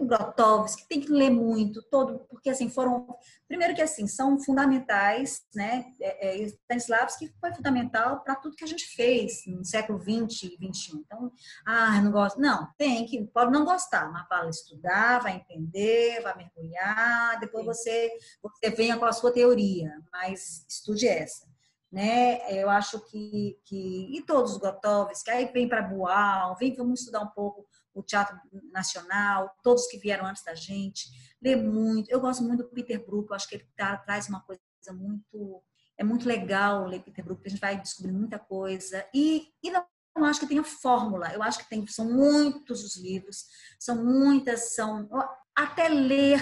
Grotowski, 0.00 0.86
tem 0.86 1.00
que 1.00 1.10
ler 1.10 1.30
muito, 1.30 1.82
todo, 1.82 2.18
porque 2.28 2.50
assim 2.50 2.68
foram, 2.68 3.06
primeiro 3.46 3.74
que 3.74 3.80
assim 3.80 4.06
são 4.06 4.38
fundamentais, 4.38 5.42
né? 5.54 5.86
É, 6.00 6.28
é, 6.28 6.42
Stanislavski 6.42 7.32
foi 7.40 7.54
fundamental 7.54 8.20
para 8.20 8.34
tudo 8.34 8.56
que 8.56 8.64
a 8.64 8.68
gente 8.68 8.84
fez 8.84 9.44
no 9.46 9.64
século 9.64 9.98
20 9.98 10.42
e 10.42 10.56
21. 10.58 10.98
Então, 10.98 11.32
ah, 11.64 12.00
não 12.02 12.10
gosto, 12.10 12.40
não, 12.40 12.68
tem 12.76 13.06
que, 13.06 13.24
pode 13.28 13.52
não 13.52 13.64
gostar, 13.64 14.10
mas 14.12 14.26
para 14.28 14.48
estudar, 14.50 15.20
vai 15.20 15.36
entender, 15.36 16.20
vai 16.20 16.36
mergulhar, 16.36 17.38
depois 17.40 17.64
você 17.64 18.10
você 18.42 18.70
venha 18.70 18.98
com 18.98 19.04
a 19.04 19.12
sua 19.12 19.32
teoria, 19.32 19.90
mas 20.12 20.66
estude 20.68 21.08
essa. 21.08 21.48
Né? 21.90 22.38
Eu 22.52 22.68
acho 22.68 23.00
que, 23.06 23.58
que 23.64 24.14
e 24.14 24.22
todos 24.22 24.52
os 24.52 24.58
Grotowski, 24.58 25.30
aí 25.30 25.46
vem 25.46 25.66
para 25.66 25.80
Boal, 25.80 26.54
vem 26.56 26.74
vamos 26.74 27.00
estudar 27.00 27.20
um 27.20 27.28
pouco 27.28 27.66
o 27.94 28.02
Teatro 28.02 28.38
Nacional, 28.70 29.50
todos 29.62 29.86
que 29.86 29.98
vieram 29.98 30.26
antes 30.26 30.44
da 30.44 30.54
gente, 30.54 31.08
lê 31.42 31.56
muito. 31.56 32.10
Eu 32.10 32.20
gosto 32.20 32.42
muito 32.42 32.62
do 32.62 32.68
Peter 32.68 33.04
Brook, 33.04 33.32
acho 33.32 33.48
que 33.48 33.56
ele 33.56 33.68
tá, 33.76 33.96
traz 33.96 34.28
uma 34.28 34.40
coisa 34.40 34.60
muito. 34.92 35.62
É 35.96 36.04
muito 36.04 36.28
legal 36.28 36.86
ler 36.86 37.02
Peter 37.02 37.24
Brook, 37.24 37.42
a 37.44 37.50
gente 37.50 37.60
vai 37.60 37.80
descobrindo 37.80 38.18
muita 38.18 38.38
coisa. 38.38 39.04
E, 39.12 39.48
e 39.62 39.70
não 39.70 39.84
acho 40.24 40.40
que 40.40 40.46
tenha 40.46 40.62
fórmula. 40.62 41.32
Eu 41.32 41.42
acho 41.42 41.58
que 41.58 41.68
tem, 41.68 41.86
são 41.86 42.04
muitos 42.04 42.84
os 42.84 42.96
livros, 42.96 43.46
são 43.80 44.04
muitas, 44.04 44.74
são 44.74 45.08
até 45.56 45.88
ler 45.88 46.40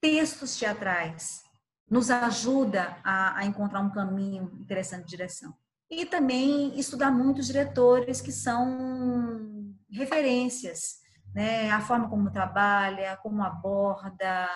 textos 0.00 0.56
teatrais 0.56 1.47
nos 1.90 2.10
ajuda 2.10 2.98
a, 3.02 3.38
a 3.38 3.46
encontrar 3.46 3.80
um 3.80 3.90
caminho 3.90 4.50
interessante 4.60 5.04
de 5.04 5.10
direção. 5.10 5.54
E 5.90 6.04
também 6.04 6.78
estudar 6.78 7.10
muitos 7.10 7.46
diretores 7.46 8.20
que 8.20 8.30
são 8.30 9.74
referências, 9.90 10.98
né? 11.34 11.70
A 11.70 11.80
forma 11.80 12.08
como 12.08 12.30
trabalha, 12.30 13.16
como 13.22 13.42
aborda 13.42 14.48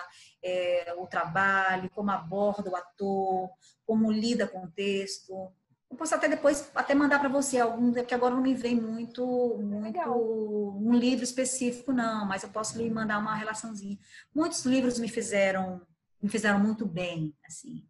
é, 0.43 0.93
o 0.97 1.07
trabalho, 1.07 1.89
como 1.89 2.11
aborda 2.11 2.69
o 2.69 2.75
ator, 2.75 3.49
como 3.85 4.11
lida 4.11 4.47
com 4.47 4.65
o 4.65 4.71
texto. 4.71 5.51
Eu 5.89 5.97
posso 5.97 6.13
até 6.13 6.27
depois 6.27 6.71
até 6.75 6.93
mandar 6.93 7.19
para 7.19 7.29
você 7.29 7.59
algum, 7.59 7.91
porque 7.91 8.13
agora 8.13 8.35
não 8.35 8.41
me 8.41 8.53
vem 8.53 8.79
muito, 8.79 9.25
muito 9.59 9.99
um 9.99 10.93
livro 10.93 11.23
específico 11.23 11.91
não, 11.91 12.25
mas 12.25 12.43
eu 12.43 12.49
posso 12.49 12.77
lhe 12.77 12.89
mandar 12.89 13.19
uma 13.19 13.35
relaçãozinha. 13.35 13.97
Muitos 14.33 14.65
livros 14.65 14.99
me 14.99 15.07
fizeram 15.07 15.81
me 16.23 16.29
fizeram 16.29 16.57
muito 16.57 16.85
bem, 16.85 17.35
assim. 17.45 17.85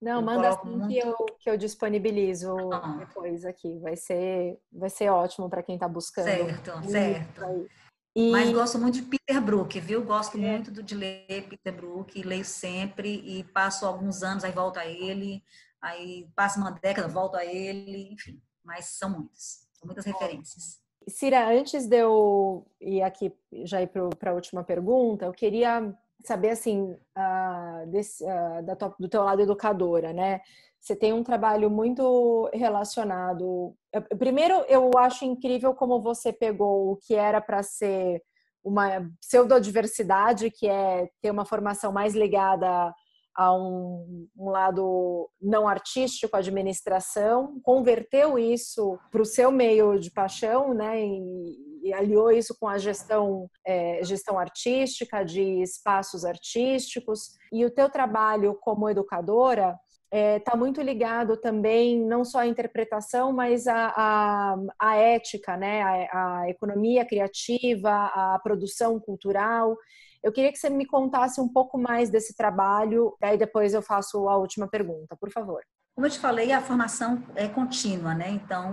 Não, 0.00 0.20
eu 0.20 0.22
manda 0.22 0.48
assim 0.48 0.68
muito... 0.68 0.88
que, 0.88 0.98
eu, 0.98 1.16
que 1.38 1.50
eu 1.50 1.56
disponibilizo 1.56 2.54
ah. 2.72 2.96
depois 2.98 3.44
aqui. 3.44 3.78
Vai 3.80 3.96
ser, 3.96 4.58
vai 4.72 4.88
ser 4.88 5.10
ótimo 5.10 5.50
para 5.50 5.62
quem 5.62 5.74
está 5.74 5.88
buscando. 5.88 6.24
Certo, 6.26 6.88
certo. 6.88 7.68
E... 8.14 8.30
Mas 8.30 8.52
gosto 8.52 8.78
muito 8.78 9.00
de 9.00 9.02
Peter 9.02 9.40
Brook, 9.40 9.80
viu? 9.80 10.04
Gosto 10.04 10.36
é. 10.36 10.40
muito 10.40 10.82
de 10.82 10.94
ler 10.94 11.46
Peter 11.48 11.74
Brook, 11.74 12.22
leio 12.22 12.44
sempre 12.44 13.22
e 13.24 13.42
passo 13.44 13.86
alguns 13.86 14.22
anos, 14.22 14.44
aí 14.44 14.52
volto 14.52 14.78
a 14.78 14.86
ele, 14.86 15.42
aí 15.80 16.28
passa 16.36 16.60
uma 16.60 16.70
década, 16.70 17.08
volto 17.08 17.36
a 17.36 17.44
ele, 17.44 18.12
enfim. 18.12 18.40
Mas 18.64 18.86
são 18.86 19.10
muitas, 19.10 19.66
são 19.72 19.86
muitas 19.86 20.04
referências. 20.04 20.80
Cira, 21.08 21.48
antes 21.48 21.86
de 21.86 21.96
eu 21.96 22.66
ir 22.80 23.02
aqui 23.02 23.32
já 23.64 23.82
ir 23.82 23.88
para 24.18 24.30
a 24.30 24.34
última 24.34 24.62
pergunta, 24.62 25.24
eu 25.24 25.32
queria 25.32 25.92
saber 26.26 26.50
assim 26.50 26.92
uh, 26.92 27.90
desse, 27.90 28.24
uh, 28.24 28.62
da 28.64 28.76
tua, 28.76 28.94
do 28.98 29.08
teu 29.08 29.22
lado 29.22 29.42
educadora, 29.42 30.12
né? 30.12 30.40
Você 30.80 30.96
tem 30.96 31.12
um 31.12 31.22
trabalho 31.22 31.70
muito 31.70 32.50
relacionado. 32.52 33.74
Primeiro, 34.18 34.64
eu 34.68 34.90
acho 34.98 35.24
incrível 35.24 35.74
como 35.74 36.02
você 36.02 36.32
pegou 36.32 36.90
o 36.90 36.96
que 36.96 37.14
era 37.14 37.40
para 37.40 37.62
ser 37.62 38.20
uma 38.64 39.08
pseudodiversidade, 39.20 40.50
que 40.50 40.68
é 40.68 41.08
ter 41.20 41.30
uma 41.30 41.44
formação 41.44 41.92
mais 41.92 42.14
ligada 42.14 42.92
a 43.34 43.54
um, 43.54 44.28
um, 44.36 44.50
lado 44.50 45.30
não 45.40 45.66
artístico, 45.66 46.36
administração, 46.36 47.58
converteu 47.62 48.38
isso 48.38 48.98
para 49.10 49.22
o 49.22 49.26
seu 49.26 49.50
meio 49.50 49.98
de 49.98 50.10
paixão, 50.10 50.74
né? 50.74 51.00
E, 51.00 51.71
e 51.82 51.92
aliou 51.92 52.30
isso 52.30 52.56
com 52.58 52.68
a 52.68 52.78
gestão, 52.78 53.50
é, 53.66 54.02
gestão 54.04 54.38
artística, 54.38 55.24
de 55.24 55.62
espaços 55.62 56.24
artísticos. 56.24 57.32
E 57.52 57.64
o 57.64 57.70
teu 57.70 57.90
trabalho 57.90 58.56
como 58.60 58.88
educadora 58.88 59.76
está 60.12 60.16
é, 60.18 60.38
tá 60.38 60.56
muito 60.56 60.80
ligado 60.82 61.38
também 61.38 61.98
não 61.98 62.24
só 62.24 62.40
à 62.40 62.46
interpretação, 62.46 63.32
mas 63.32 63.66
à, 63.66 64.54
à, 64.78 64.96
ética, 64.96 65.56
né? 65.56 65.82
À, 66.12 66.44
economia 66.48 67.04
criativa, 67.04 67.90
à 67.90 68.38
produção 68.42 69.00
cultural. 69.00 69.76
Eu 70.22 70.30
queria 70.32 70.52
que 70.52 70.58
você 70.58 70.70
me 70.70 70.86
contasse 70.86 71.40
um 71.40 71.48
pouco 71.48 71.78
mais 71.78 72.10
desse 72.10 72.36
trabalho, 72.36 73.16
e 73.20 73.24
aí 73.24 73.38
depois 73.38 73.74
eu 73.74 73.82
faço 73.82 74.28
a 74.28 74.36
última 74.36 74.68
pergunta, 74.68 75.16
por 75.16 75.30
favor. 75.30 75.62
Como 75.94 76.06
eu 76.06 76.10
te 76.10 76.18
falei, 76.18 76.52
a 76.52 76.62
formação 76.62 77.22
é 77.34 77.48
contínua, 77.48 78.14
né? 78.14 78.30
Então, 78.30 78.72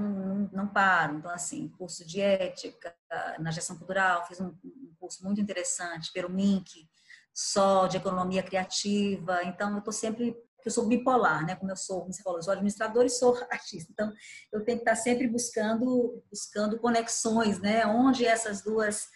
não, 0.53 0.67
paro. 0.67 1.17
Então, 1.17 1.31
assim, 1.31 1.67
curso 1.77 2.05
de 2.05 2.21
ética 2.21 2.95
na 3.39 3.51
gestão 3.51 3.77
cultural, 3.77 4.25
fiz 4.25 4.39
um, 4.39 4.47
um 4.63 4.93
curso 4.97 5.23
muito 5.23 5.41
interessante 5.41 6.11
pelo 6.13 6.29
MINC, 6.29 6.87
só 7.33 7.87
de 7.87 7.97
economia 7.97 8.41
criativa. 8.41 9.43
Então, 9.43 9.71
eu 9.71 9.79
estou 9.79 9.93
sempre 9.93 10.35
eu 10.65 10.71
sou 10.71 10.87
bipolar, 10.87 11.45
né? 11.45 11.55
Como 11.55 11.71
eu 11.71 11.75
sou, 11.75 12.01
como 12.01 12.13
você 12.13 12.21
falou, 12.21 12.41
sou 12.41 12.53
administrador 12.53 13.05
e 13.05 13.09
sou 13.09 13.35
artista. 13.49 13.91
Então, 13.91 14.13
eu 14.51 14.63
tenho 14.63 14.77
que 14.77 14.83
estar 14.83 14.95
sempre 14.95 15.27
buscando, 15.27 16.23
buscando 16.29 16.79
conexões, 16.79 17.59
né? 17.59 17.85
Onde 17.85 18.25
essas 18.25 18.61
duas 18.61 19.07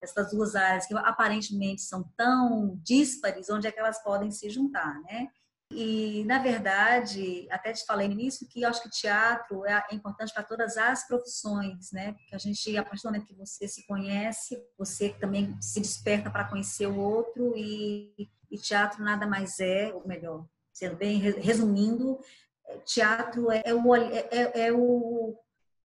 essas 0.00 0.32
duas 0.32 0.56
áreas 0.56 0.84
que 0.84 0.94
aparentemente 0.94 1.82
são 1.82 2.02
tão 2.16 2.76
díspares, 2.82 3.48
onde 3.48 3.68
é 3.68 3.70
que 3.70 3.78
elas 3.78 4.02
podem 4.02 4.32
se 4.32 4.50
juntar, 4.50 5.00
né? 5.02 5.28
E, 5.74 6.24
na 6.24 6.38
verdade, 6.38 7.46
até 7.50 7.72
te 7.72 7.84
falei 7.84 8.06
no 8.06 8.14
início 8.14 8.46
que 8.46 8.62
eu 8.62 8.68
acho 8.68 8.82
que 8.82 8.90
teatro 8.90 9.64
é, 9.64 9.84
é 9.90 9.94
importante 9.94 10.32
para 10.32 10.42
todas 10.42 10.76
as 10.76 11.06
profissões, 11.06 11.90
né? 11.92 12.12
Porque 12.12 12.34
a 12.34 12.38
gente, 12.38 12.76
a 12.76 12.84
partir 12.84 13.02
do 13.02 13.06
momento 13.06 13.26
que 13.26 13.34
você 13.34 13.66
se 13.66 13.86
conhece, 13.86 14.62
você 14.78 15.10
também 15.10 15.56
se 15.60 15.80
desperta 15.80 16.30
para 16.30 16.44
conhecer 16.44 16.86
o 16.86 16.98
outro 16.98 17.54
e, 17.56 18.28
e 18.50 18.58
teatro 18.58 19.02
nada 19.02 19.26
mais 19.26 19.58
é, 19.60 19.92
ou 19.94 20.06
melhor, 20.06 20.46
sendo 20.72 20.96
bem 20.96 21.18
resumindo, 21.18 22.18
teatro 22.84 23.50
é, 23.50 23.62
é 23.64 23.74
o, 23.74 23.94
é, 23.94 24.28
é, 24.30 24.66
é 24.66 24.72
o, 24.72 25.38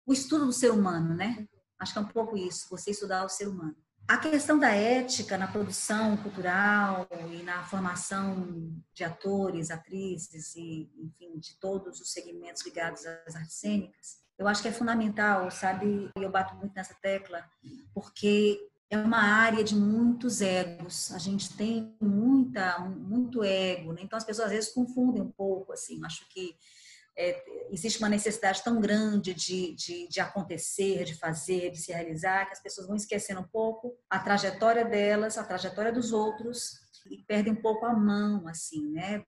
o 0.05 0.13
estudo 0.13 0.45
do 0.45 0.53
ser 0.53 0.71
humano, 0.71 1.13
né? 1.13 1.47
Acho 1.79 1.93
que 1.93 1.99
é 1.99 2.01
um 2.01 2.07
pouco 2.07 2.37
isso, 2.37 2.69
você 2.69 2.91
estudar 2.91 3.25
o 3.25 3.29
ser 3.29 3.47
humano. 3.47 3.75
A 4.07 4.17
questão 4.17 4.59
da 4.59 4.69
ética 4.69 5.37
na 5.37 5.47
produção 5.47 6.17
cultural 6.17 7.07
e 7.31 7.41
na 7.41 7.63
formação 7.63 8.71
de 8.93 9.03
atores, 9.03 9.71
atrizes 9.71 10.55
e, 10.55 10.89
enfim, 10.97 11.39
de 11.39 11.55
todos 11.55 12.01
os 12.01 12.11
segmentos 12.11 12.65
ligados 12.65 13.05
às 13.05 13.35
artes 13.35 13.55
cênicas, 13.55 14.21
eu 14.37 14.47
acho 14.47 14.61
que 14.61 14.67
é 14.67 14.71
fundamental, 14.73 15.49
sabe? 15.49 16.09
Eu 16.15 16.29
bato 16.29 16.55
muito 16.55 16.73
nessa 16.75 16.93
tecla, 16.95 17.43
porque 17.93 18.59
é 18.89 18.97
uma 18.97 19.21
área 19.21 19.63
de 19.63 19.75
muitos 19.75 20.41
egos. 20.41 21.11
A 21.13 21.17
gente 21.17 21.55
tem 21.55 21.95
muita, 22.01 22.79
muito 22.79 23.43
ego, 23.43 23.93
né? 23.93 24.01
Então 24.03 24.17
as 24.17 24.25
pessoas 24.25 24.47
às 24.47 24.53
vezes 24.53 24.73
confundem 24.73 25.21
um 25.21 25.31
pouco, 25.31 25.71
assim. 25.71 25.99
Acho 26.03 26.27
que 26.29 26.55
é, 27.17 27.43
existe 27.71 27.99
uma 27.99 28.09
necessidade 28.09 28.63
tão 28.63 28.79
grande 28.79 29.33
de, 29.33 29.75
de, 29.75 30.07
de, 30.07 30.19
acontecer, 30.19 31.03
de 31.03 31.15
fazer, 31.15 31.71
de 31.71 31.77
se 31.77 31.91
realizar, 31.91 32.45
que 32.45 32.53
as 32.53 32.61
pessoas 32.61 32.87
vão 32.87 32.95
esquecendo 32.95 33.41
um 33.41 33.47
pouco 33.47 33.95
a 34.09 34.19
trajetória 34.19 34.83
delas, 34.83 35.37
a 35.37 35.43
trajetória 35.43 35.91
dos 35.91 36.11
outros, 36.11 36.81
e 37.09 37.17
perdem 37.23 37.53
um 37.53 37.61
pouco 37.61 37.85
a 37.85 37.93
mão, 37.93 38.47
assim, 38.47 38.89
né? 38.91 39.23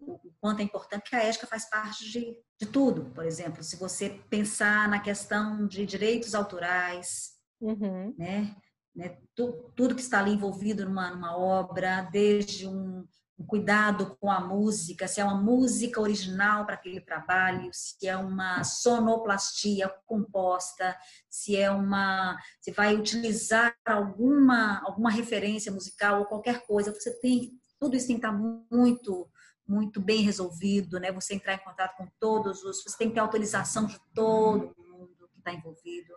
O, 0.00 0.14
o 0.14 0.32
quanto 0.40 0.60
é 0.60 0.62
importante 0.62 1.10
que 1.10 1.16
a 1.16 1.22
ética 1.22 1.46
faz 1.46 1.68
parte 1.68 2.10
de, 2.10 2.34
de 2.58 2.66
tudo. 2.66 3.10
Por 3.14 3.24
exemplo, 3.24 3.62
se 3.62 3.76
você 3.76 4.20
pensar 4.30 4.88
na 4.88 4.98
questão 4.98 5.66
de 5.66 5.84
direitos 5.84 6.34
autorais, 6.34 7.32
uhum. 7.60 8.14
né? 8.16 8.56
né? 8.94 9.18
Tu, 9.34 9.52
tudo 9.76 9.94
que 9.94 10.00
está 10.00 10.18
ali 10.18 10.32
envolvido 10.32 10.84
numa, 10.84 11.10
numa 11.10 11.36
obra, 11.36 12.08
desde 12.10 12.66
um 12.66 13.06
um 13.40 13.46
cuidado 13.46 14.16
com 14.20 14.30
a 14.30 14.38
música, 14.38 15.08
se 15.08 15.18
é 15.18 15.24
uma 15.24 15.40
música 15.40 15.98
original 15.98 16.66
para 16.66 16.74
aquele 16.74 17.00
trabalho, 17.00 17.70
se 17.72 18.06
é 18.06 18.14
uma 18.14 18.62
sonoplastia 18.62 19.88
composta, 20.04 20.94
se 21.30 21.56
é 21.56 21.70
uma, 21.70 22.36
se 22.60 22.70
vai 22.70 22.94
utilizar 22.94 23.74
alguma 23.86 24.82
alguma 24.84 25.10
referência 25.10 25.72
musical 25.72 26.20
ou 26.20 26.26
qualquer 26.26 26.66
coisa, 26.66 26.92
você 26.92 27.18
tem 27.18 27.58
tudo 27.78 27.96
isso 27.96 28.08
tem 28.08 28.20
que 28.20 28.26
estar 28.26 28.36
muito 28.70 29.26
muito 29.66 30.00
bem 30.00 30.20
resolvido, 30.22 30.98
né? 30.98 31.12
Você 31.12 31.34
entrar 31.34 31.54
em 31.54 31.64
contato 31.64 31.96
com 31.96 32.06
todos 32.18 32.62
os, 32.64 32.82
você 32.82 32.98
tem 32.98 33.08
que 33.08 33.14
ter 33.14 33.20
autorização 33.20 33.86
de 33.86 33.98
todo 34.12 34.74
mundo 34.76 35.28
que 35.32 35.38
está 35.38 35.52
envolvido. 35.52 36.12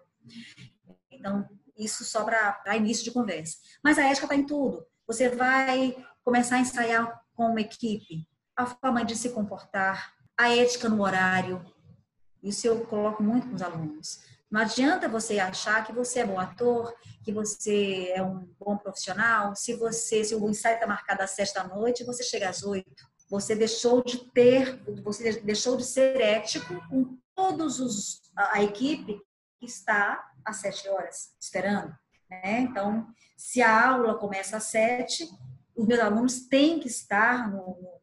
Então, 1.11 1.47
isso 1.77 2.03
só 2.03 2.23
para 2.23 2.75
início 2.75 3.03
de 3.03 3.11
conversa. 3.11 3.57
Mas 3.83 3.99
a 3.99 4.09
ética 4.09 4.25
está 4.25 4.35
em 4.35 4.45
tudo. 4.45 4.83
Você 5.05 5.29
vai 5.29 5.95
começar 6.23 6.55
a 6.55 6.59
ensaiar 6.59 7.21
com 7.35 7.47
uma 7.47 7.61
equipe, 7.61 8.27
a 8.55 8.65
forma 8.65 9.03
de 9.03 9.15
se 9.15 9.29
comportar, 9.29 10.13
a 10.37 10.55
ética 10.55 10.87
no 10.89 11.01
horário. 11.01 11.63
Isso 12.41 12.67
eu 12.67 12.85
coloco 12.85 13.21
muito 13.21 13.47
com 13.47 13.55
os 13.55 13.61
alunos. 13.61 14.19
Não 14.49 14.61
adianta 14.61 15.09
você 15.09 15.39
achar 15.39 15.83
que 15.83 15.91
você 15.91 16.19
é 16.19 16.25
bom 16.25 16.39
ator, 16.39 16.93
que 17.23 17.31
você 17.31 18.11
é 18.13 18.21
um 18.21 18.47
bom 18.59 18.77
profissional, 18.77 19.55
se 19.55 19.73
você, 19.73 20.23
se 20.23 20.35
o 20.35 20.49
ensaio 20.49 20.75
está 20.75 20.85
marcado 20.85 21.23
às 21.23 21.31
sete 21.31 21.53
da 21.53 21.63
noite, 21.63 22.03
você 22.03 22.23
chega 22.23 22.49
às 22.49 22.61
oito. 22.63 23.03
Você 23.29 23.55
deixou 23.55 24.03
de 24.03 24.29
ter, 24.31 24.79
você 25.01 25.41
deixou 25.41 25.75
de 25.75 25.83
ser 25.83 26.21
ético 26.21 26.75
com 26.87 27.17
todos 27.33 27.79
os 27.79 28.21
a, 28.35 28.57
a 28.57 28.63
equipe 28.63 29.19
que 29.59 29.65
está 29.65 30.23
às 30.45 30.57
sete 30.57 30.87
horas 30.87 31.35
esperando. 31.41 31.95
Né? 32.29 32.59
Então, 32.59 33.07
se 33.35 33.61
a 33.61 33.89
aula 33.89 34.15
começa 34.19 34.57
às 34.57 34.65
sete, 34.65 35.27
os 35.75 35.85
meus 35.85 35.99
alunos 35.99 36.41
têm 36.47 36.79
que 36.79 36.87
estar 36.87 37.49
no, 37.49 37.57
no, 37.57 38.01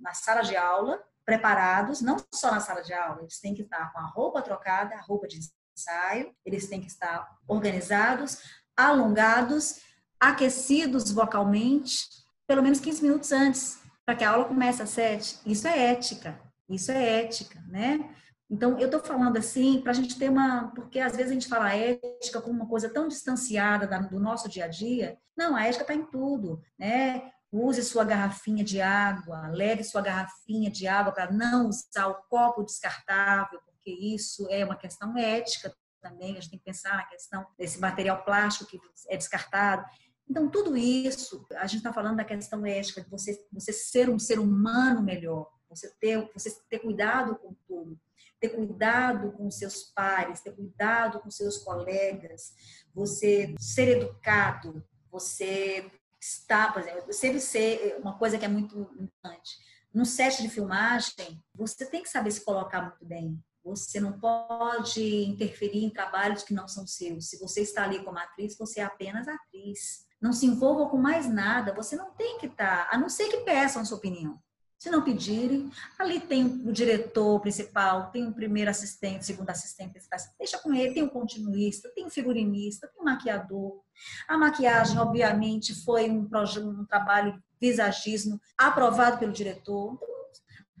na 0.00 0.14
sala 0.14 0.42
de 0.42 0.56
aula 0.56 1.02
preparados, 1.24 2.00
não 2.00 2.16
só 2.34 2.50
na 2.50 2.60
sala 2.60 2.82
de 2.82 2.92
aula, 2.92 3.20
eles 3.20 3.40
têm 3.40 3.54
que 3.54 3.62
estar 3.62 3.92
com 3.92 4.00
a 4.00 4.06
roupa 4.06 4.42
trocada, 4.42 4.94
a 4.94 5.00
roupa 5.00 5.28
de 5.28 5.38
ensaio, 5.76 6.34
eles 6.44 6.68
têm 6.68 6.80
que 6.80 6.88
estar 6.88 7.28
organizados, 7.46 8.42
alongados, 8.76 9.80
aquecidos 10.18 11.10
vocalmente, 11.10 12.06
pelo 12.46 12.62
menos 12.62 12.80
15 12.80 13.02
minutos 13.02 13.32
antes, 13.32 13.80
para 14.04 14.16
que 14.16 14.24
a 14.24 14.30
aula 14.30 14.44
comece 14.44 14.82
às 14.82 14.90
sete. 14.90 15.38
Isso 15.46 15.66
é 15.68 15.92
ética, 15.92 16.40
isso 16.68 16.90
é 16.90 17.20
ética, 17.22 17.60
né? 17.68 18.14
Então, 18.52 18.78
eu 18.78 18.84
estou 18.84 19.00
falando 19.00 19.38
assim 19.38 19.80
para 19.80 19.92
a 19.92 19.94
gente 19.94 20.18
ter 20.18 20.28
uma. 20.28 20.70
Porque 20.74 21.00
às 21.00 21.16
vezes 21.16 21.30
a 21.30 21.34
gente 21.34 21.48
fala 21.48 21.74
ética 21.74 22.38
como 22.38 22.54
uma 22.54 22.68
coisa 22.68 22.86
tão 22.86 23.08
distanciada 23.08 23.86
do 24.10 24.20
nosso 24.20 24.46
dia 24.46 24.66
a 24.66 24.68
dia. 24.68 25.16
Não, 25.34 25.56
a 25.56 25.64
ética 25.64 25.84
está 25.84 25.94
em 25.94 26.04
tudo, 26.04 26.62
né? 26.78 27.32
Use 27.50 27.82
sua 27.82 28.04
garrafinha 28.04 28.62
de 28.62 28.78
água, 28.78 29.48
leve 29.48 29.82
sua 29.82 30.02
garrafinha 30.02 30.70
de 30.70 30.86
água 30.86 31.12
para 31.12 31.32
não 31.32 31.68
usar 31.68 32.08
o 32.08 32.22
copo 32.28 32.62
descartável, 32.62 33.58
porque 33.64 33.90
isso 33.90 34.46
é 34.50 34.62
uma 34.66 34.76
questão 34.76 35.16
ética 35.16 35.74
também. 36.02 36.32
A 36.32 36.34
gente 36.34 36.50
tem 36.50 36.58
que 36.58 36.64
pensar 36.66 36.94
na 36.94 37.04
questão 37.04 37.46
desse 37.58 37.80
material 37.80 38.22
plástico 38.22 38.70
que 38.70 38.78
é 39.08 39.16
descartado. 39.16 39.82
Então, 40.28 40.46
tudo 40.50 40.76
isso, 40.76 41.46
a 41.52 41.66
gente 41.66 41.78
está 41.78 41.92
falando 41.92 42.18
da 42.18 42.24
questão 42.24 42.66
ética, 42.66 43.00
de 43.00 43.08
você, 43.08 43.46
você 43.50 43.72
ser 43.72 44.10
um 44.10 44.18
ser 44.18 44.38
humano 44.38 45.02
melhor, 45.02 45.48
você 45.70 45.90
ter, 45.98 46.30
você 46.34 46.50
ter 46.68 46.80
cuidado 46.80 47.34
com 47.36 47.54
tudo 47.66 47.98
ter 48.42 48.48
cuidado 48.48 49.30
com 49.32 49.48
seus 49.52 49.84
pares, 49.84 50.40
ter 50.40 50.50
cuidado 50.50 51.20
com 51.20 51.30
seus 51.30 51.58
colegas, 51.58 52.52
você 52.92 53.54
ser 53.56 53.96
educado, 53.96 54.84
você 55.12 55.88
está, 56.20 56.72
por 56.72 56.82
exemplo, 56.82 57.12
sempre 57.12 57.40
ser 57.40 57.98
uma 58.00 58.18
coisa 58.18 58.36
que 58.36 58.44
é 58.44 58.48
muito 58.48 58.80
importante. 58.98 59.58
Num 59.94 60.04
set 60.04 60.42
de 60.42 60.48
filmagem, 60.48 61.40
você 61.54 61.86
tem 61.86 62.02
que 62.02 62.08
saber 62.08 62.32
se 62.32 62.44
colocar 62.44 62.82
muito 62.82 63.04
bem. 63.04 63.40
Você 63.64 64.00
não 64.00 64.18
pode 64.18 65.24
interferir 65.24 65.84
em 65.84 65.90
trabalhos 65.90 66.42
que 66.42 66.52
não 66.52 66.66
são 66.66 66.84
seus. 66.84 67.28
Se 67.28 67.38
você 67.38 67.60
está 67.60 67.84
ali 67.84 68.02
como 68.02 68.18
atriz, 68.18 68.58
você 68.58 68.80
é 68.80 68.84
apenas 68.84 69.28
atriz. 69.28 70.04
Não 70.20 70.32
se 70.32 70.46
envolva 70.46 70.90
com 70.90 70.96
mais 70.96 71.28
nada. 71.28 71.72
Você 71.74 71.94
não 71.94 72.10
tem 72.12 72.38
que 72.38 72.46
estar, 72.46 72.88
a 72.90 72.98
não 72.98 73.08
ser 73.08 73.28
que 73.28 73.44
peçam 73.44 73.84
sua 73.84 73.98
opinião. 73.98 74.42
Se 74.82 74.90
não 74.90 75.00
pedirem, 75.00 75.70
ali 75.96 76.18
tem 76.18 76.44
o 76.44 76.72
diretor 76.72 77.38
principal, 77.38 78.10
tem 78.10 78.26
o 78.26 78.34
primeiro 78.34 78.68
assistente, 78.68 79.24
segundo 79.24 79.48
assistente, 79.48 79.92
deixa 80.36 80.58
com 80.58 80.74
ele, 80.74 80.92
tem 80.92 81.04
o 81.04 81.08
continuista, 81.08 81.88
tem 81.94 82.04
o 82.04 82.10
figurinista, 82.10 82.88
tem 82.88 83.00
o 83.00 83.04
maquiador. 83.04 83.80
A 84.26 84.36
maquiagem, 84.36 84.98
obviamente, 84.98 85.72
foi 85.84 86.10
um, 86.10 86.28
um 86.58 86.84
trabalho 86.84 87.32
de 87.34 87.42
visagismo 87.60 88.40
aprovado 88.58 89.18
pelo 89.18 89.30
diretor. 89.30 89.96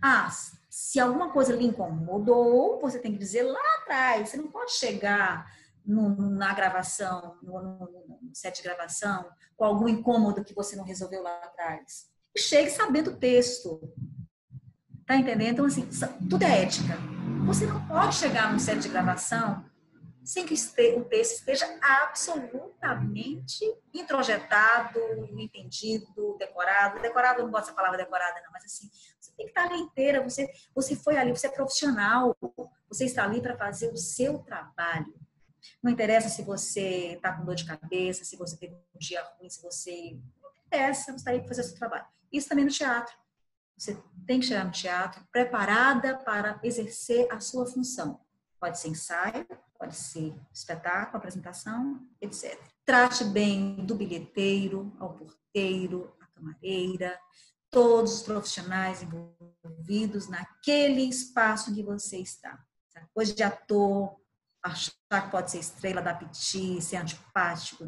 Ah, 0.02 0.28
se 0.68 0.98
alguma 0.98 1.30
coisa 1.30 1.54
lhe 1.54 1.64
incomodou, 1.64 2.80
você 2.80 2.98
tem 2.98 3.12
que 3.12 3.18
dizer 3.18 3.44
lá 3.44 3.60
atrás. 3.82 4.30
Você 4.30 4.36
não 4.36 4.50
pode 4.50 4.72
chegar 4.72 5.46
na 5.86 6.52
gravação, 6.52 7.38
no, 7.40 8.18
no 8.20 8.34
set 8.34 8.56
de 8.56 8.62
gravação, 8.64 9.30
com 9.56 9.64
algum 9.64 9.86
incômodo 9.86 10.42
que 10.42 10.56
você 10.56 10.74
não 10.74 10.82
resolveu 10.82 11.22
lá 11.22 11.36
atrás 11.44 12.10
chegue 12.36 12.70
sabendo 12.70 13.10
o 13.10 13.16
texto. 13.16 13.80
Tá 15.06 15.16
entendendo? 15.16 15.52
Então, 15.52 15.64
assim, 15.66 15.88
tudo 16.28 16.42
é 16.42 16.62
ética. 16.62 16.96
Você 17.46 17.66
não 17.66 17.86
pode 17.86 18.14
chegar 18.14 18.52
num 18.52 18.58
set 18.58 18.78
de 18.78 18.88
gravação 18.88 19.64
sem 20.24 20.46
que 20.46 20.54
o 20.96 21.04
texto 21.04 21.38
esteja 21.38 21.66
absolutamente 21.82 23.64
introjetado, 23.92 24.98
entendido, 25.36 26.36
decorado. 26.38 27.00
Decorado, 27.00 27.40
eu 27.40 27.44
não 27.44 27.50
gosto 27.50 27.68
da 27.68 27.74
palavra 27.74 27.98
decorada, 27.98 28.40
não, 28.44 28.52
mas 28.52 28.64
assim, 28.64 28.88
você 29.18 29.32
tem 29.36 29.46
que 29.46 29.50
estar 29.50 29.64
ali 29.64 29.80
inteira. 29.80 30.22
Você, 30.22 30.48
você 30.74 30.94
foi 30.94 31.16
ali, 31.16 31.30
você 31.30 31.48
é 31.48 31.50
profissional, 31.50 32.36
você 32.88 33.04
está 33.04 33.24
ali 33.24 33.40
para 33.40 33.56
fazer 33.56 33.92
o 33.92 33.96
seu 33.96 34.38
trabalho. 34.38 35.12
Não 35.82 35.90
interessa 35.90 36.28
se 36.28 36.42
você 36.42 37.14
está 37.14 37.32
com 37.32 37.44
dor 37.44 37.54
de 37.54 37.64
cabeça, 37.64 38.24
se 38.24 38.36
você 38.36 38.56
teve 38.56 38.74
um 38.74 38.98
dia 38.98 39.22
ruim, 39.22 39.48
se 39.48 39.60
você. 39.60 40.18
Interessa, 40.72 41.12
você 41.12 41.16
está 41.16 41.30
aí 41.32 41.38
para 41.38 41.48
fazer 41.48 41.60
o 41.60 41.64
seu 41.64 41.76
trabalho. 41.76 42.06
Isso 42.32 42.48
também 42.48 42.64
no 42.64 42.70
teatro. 42.70 43.14
Você 43.76 44.02
tem 44.26 44.40
que 44.40 44.46
chegar 44.46 44.64
no 44.64 44.70
teatro 44.70 45.22
preparada 45.30 46.16
para 46.16 46.58
exercer 46.62 47.30
a 47.30 47.40
sua 47.40 47.66
função. 47.66 48.18
Pode 48.58 48.78
ser 48.78 48.88
ensaio, 48.88 49.46
pode 49.78 49.94
ser 49.94 50.34
espetáculo, 50.50 51.18
apresentação, 51.18 52.00
etc. 52.22 52.58
Trate 52.86 53.22
bem 53.24 53.84
do 53.84 53.94
bilheteiro, 53.94 54.96
ao 54.98 55.12
porteiro, 55.12 56.16
à 56.18 56.26
camareira, 56.28 57.20
todos 57.70 58.14
os 58.14 58.22
profissionais 58.22 59.02
envolvidos 59.02 60.26
naquele 60.26 61.02
espaço 61.02 61.70
em 61.70 61.74
que 61.74 61.82
você 61.82 62.16
está. 62.16 62.58
Hoje 63.14 63.34
de 63.34 63.42
ator, 63.42 64.16
achar 64.62 64.92
que 65.10 65.30
pode 65.30 65.50
ser 65.50 65.58
estrela 65.58 66.00
da 66.00 66.14
piti, 66.14 66.80
ser 66.80 66.96
antipático, 66.96 67.84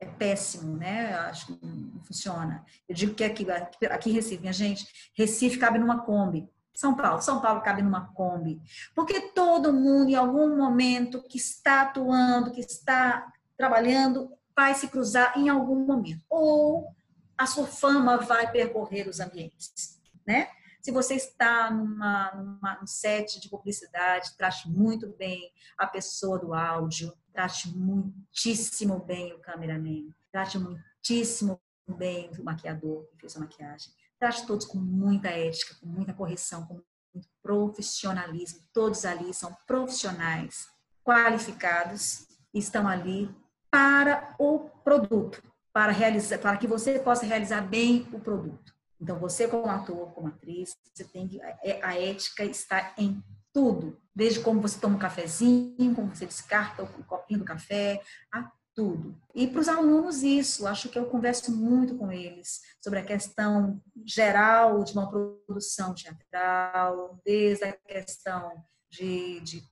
é 0.00 0.06
péssimo, 0.06 0.76
né? 0.76 1.14
Acho 1.14 1.46
que 1.46 1.66
não 1.66 2.02
funciona. 2.02 2.64
Eu 2.88 2.94
digo 2.94 3.14
que 3.14 3.24
aqui, 3.24 3.46
aqui 3.90 4.10
em 4.10 4.12
Recife, 4.12 4.40
minha 4.40 4.52
gente, 4.52 4.86
Recife 5.14 5.58
cabe 5.58 5.78
numa 5.78 6.02
Kombi. 6.02 6.48
São 6.74 6.94
Paulo, 6.94 7.20
São 7.20 7.40
Paulo 7.40 7.60
cabe 7.60 7.82
numa 7.82 8.12
Kombi. 8.12 8.60
Porque 8.94 9.20
todo 9.32 9.72
mundo, 9.72 10.10
em 10.10 10.14
algum 10.14 10.56
momento, 10.56 11.22
que 11.22 11.36
está 11.36 11.82
atuando, 11.82 12.52
que 12.52 12.60
está 12.60 13.26
trabalhando, 13.56 14.30
vai 14.54 14.74
se 14.74 14.86
cruzar 14.86 15.36
em 15.36 15.48
algum 15.48 15.84
momento. 15.84 16.22
Ou 16.30 16.94
a 17.36 17.46
sua 17.46 17.66
fama 17.66 18.18
vai 18.18 18.50
percorrer 18.50 19.08
os 19.08 19.18
ambientes, 19.18 20.00
né? 20.26 20.48
Se 20.88 20.92
você 20.92 21.16
está 21.16 21.70
numa, 21.70 22.32
numa, 22.34 22.78
num 22.80 22.86
set 22.86 23.38
de 23.38 23.50
publicidade, 23.50 24.34
trate 24.38 24.70
muito 24.70 25.06
bem 25.18 25.52
a 25.76 25.86
pessoa 25.86 26.38
do 26.38 26.54
áudio, 26.54 27.12
trate 27.30 27.68
muitíssimo 27.76 28.98
bem 28.98 29.34
o 29.34 29.38
cameraman, 29.38 30.08
trate 30.32 30.58
muitíssimo 30.58 31.60
bem 31.86 32.30
o 32.38 32.42
maquiador 32.42 33.06
que 33.10 33.18
fez 33.18 33.36
a 33.36 33.40
maquiagem. 33.40 33.92
Trate 34.18 34.46
todos 34.46 34.64
com 34.64 34.78
muita 34.78 35.28
ética, 35.28 35.74
com 35.78 35.86
muita 35.86 36.14
correção, 36.14 36.64
com 36.64 36.80
muito 37.12 37.28
profissionalismo. 37.42 38.60
Todos 38.72 39.04
ali 39.04 39.34
são 39.34 39.54
profissionais 39.66 40.68
qualificados 41.04 42.26
e 42.54 42.60
estão 42.60 42.88
ali 42.88 43.28
para 43.70 44.34
o 44.38 44.70
produto, 44.82 45.42
para 45.70 45.92
realizar, 45.92 46.38
para 46.38 46.56
que 46.56 46.66
você 46.66 46.98
possa 46.98 47.26
realizar 47.26 47.60
bem 47.60 48.08
o 48.10 48.18
produto. 48.18 48.77
Então, 49.00 49.18
você 49.18 49.46
como 49.46 49.68
ator, 49.68 50.12
como 50.12 50.28
atriz, 50.28 50.76
você 50.92 51.04
tem 51.04 51.28
que, 51.28 51.40
é, 51.40 51.80
a 51.82 51.98
ética 51.98 52.44
está 52.44 52.94
em 52.98 53.22
tudo, 53.52 54.00
desde 54.14 54.40
como 54.40 54.60
você 54.60 54.78
toma 54.78 54.96
um 54.96 54.98
cafezinho, 54.98 55.94
como 55.94 56.14
você 56.14 56.26
descarta 56.26 56.82
o 56.82 57.04
copinho 57.04 57.40
do 57.40 57.44
café, 57.44 58.02
a 58.32 58.50
tudo. 58.78 59.20
E 59.34 59.48
para 59.48 59.60
os 59.60 59.68
alunos 59.68 60.22
isso, 60.22 60.64
acho 60.64 60.88
que 60.88 60.96
eu 60.96 61.06
converso 61.06 61.50
muito 61.50 61.96
com 61.96 62.12
eles 62.12 62.60
sobre 62.80 63.00
a 63.00 63.04
questão 63.04 63.82
geral 64.06 64.84
de 64.84 64.92
uma 64.92 65.10
produção 65.10 65.92
teatral, 65.92 67.20
desde 67.24 67.64
a 67.64 67.72
questão 67.72 68.64
de, 68.88 69.40
de, 69.40 69.64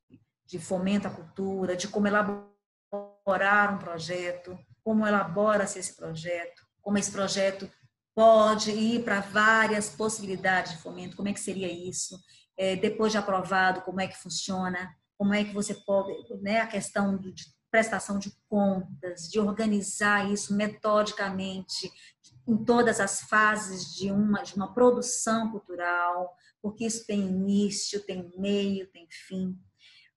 de 0.45 0.59
fomento 0.59 1.07
à 1.07 1.11
cultura, 1.11 1.77
de 1.77 1.87
como 1.87 2.09
elaborar 2.09 3.75
um 3.75 3.79
projeto, 3.79 4.59
como 4.83 5.07
elabora-se 5.07 5.79
esse 5.79 5.95
projeto, 5.95 6.67
como 6.83 6.99
esse 6.99 7.13
projeto 7.13 7.71
pode 8.17 8.71
ir 8.71 9.05
para 9.05 9.21
várias 9.21 9.91
possibilidades 9.91 10.73
de 10.73 10.79
fomento, 10.79 11.17
como 11.17 11.29
é 11.29 11.35
que 11.35 11.41
seria 11.41 11.71
isso? 11.71 12.19
É, 12.57 12.75
depois 12.75 13.13
de 13.13 13.19
aprovado, 13.19 13.83
como 13.83 14.01
é 14.01 14.09
que 14.09 14.17
funciona? 14.17 14.97
Como 15.19 15.35
é 15.35 15.45
que 15.45 15.53
você 15.53 15.75
pode, 15.75 16.15
né, 16.41 16.61
a 16.61 16.67
questão 16.67 17.19
de 17.19 17.35
prestação 17.71 18.19
de 18.19 18.33
contas, 18.49 19.29
de 19.29 19.39
organizar 19.39 20.33
isso 20.33 20.57
metodicamente 20.57 21.93
em 22.49 22.57
todas 22.57 23.01
as 23.01 23.21
fases 23.21 23.95
de 23.95 24.11
uma, 24.11 24.43
de 24.43 24.55
uma 24.57 24.73
produção 24.73 25.51
cultural, 25.51 26.35
porque 26.63 26.87
isso 26.87 27.07
tem 27.07 27.21
início, 27.21 28.01
tem 28.01 28.33
meio, 28.39 28.87
tem 28.87 29.07
fim. 29.11 29.59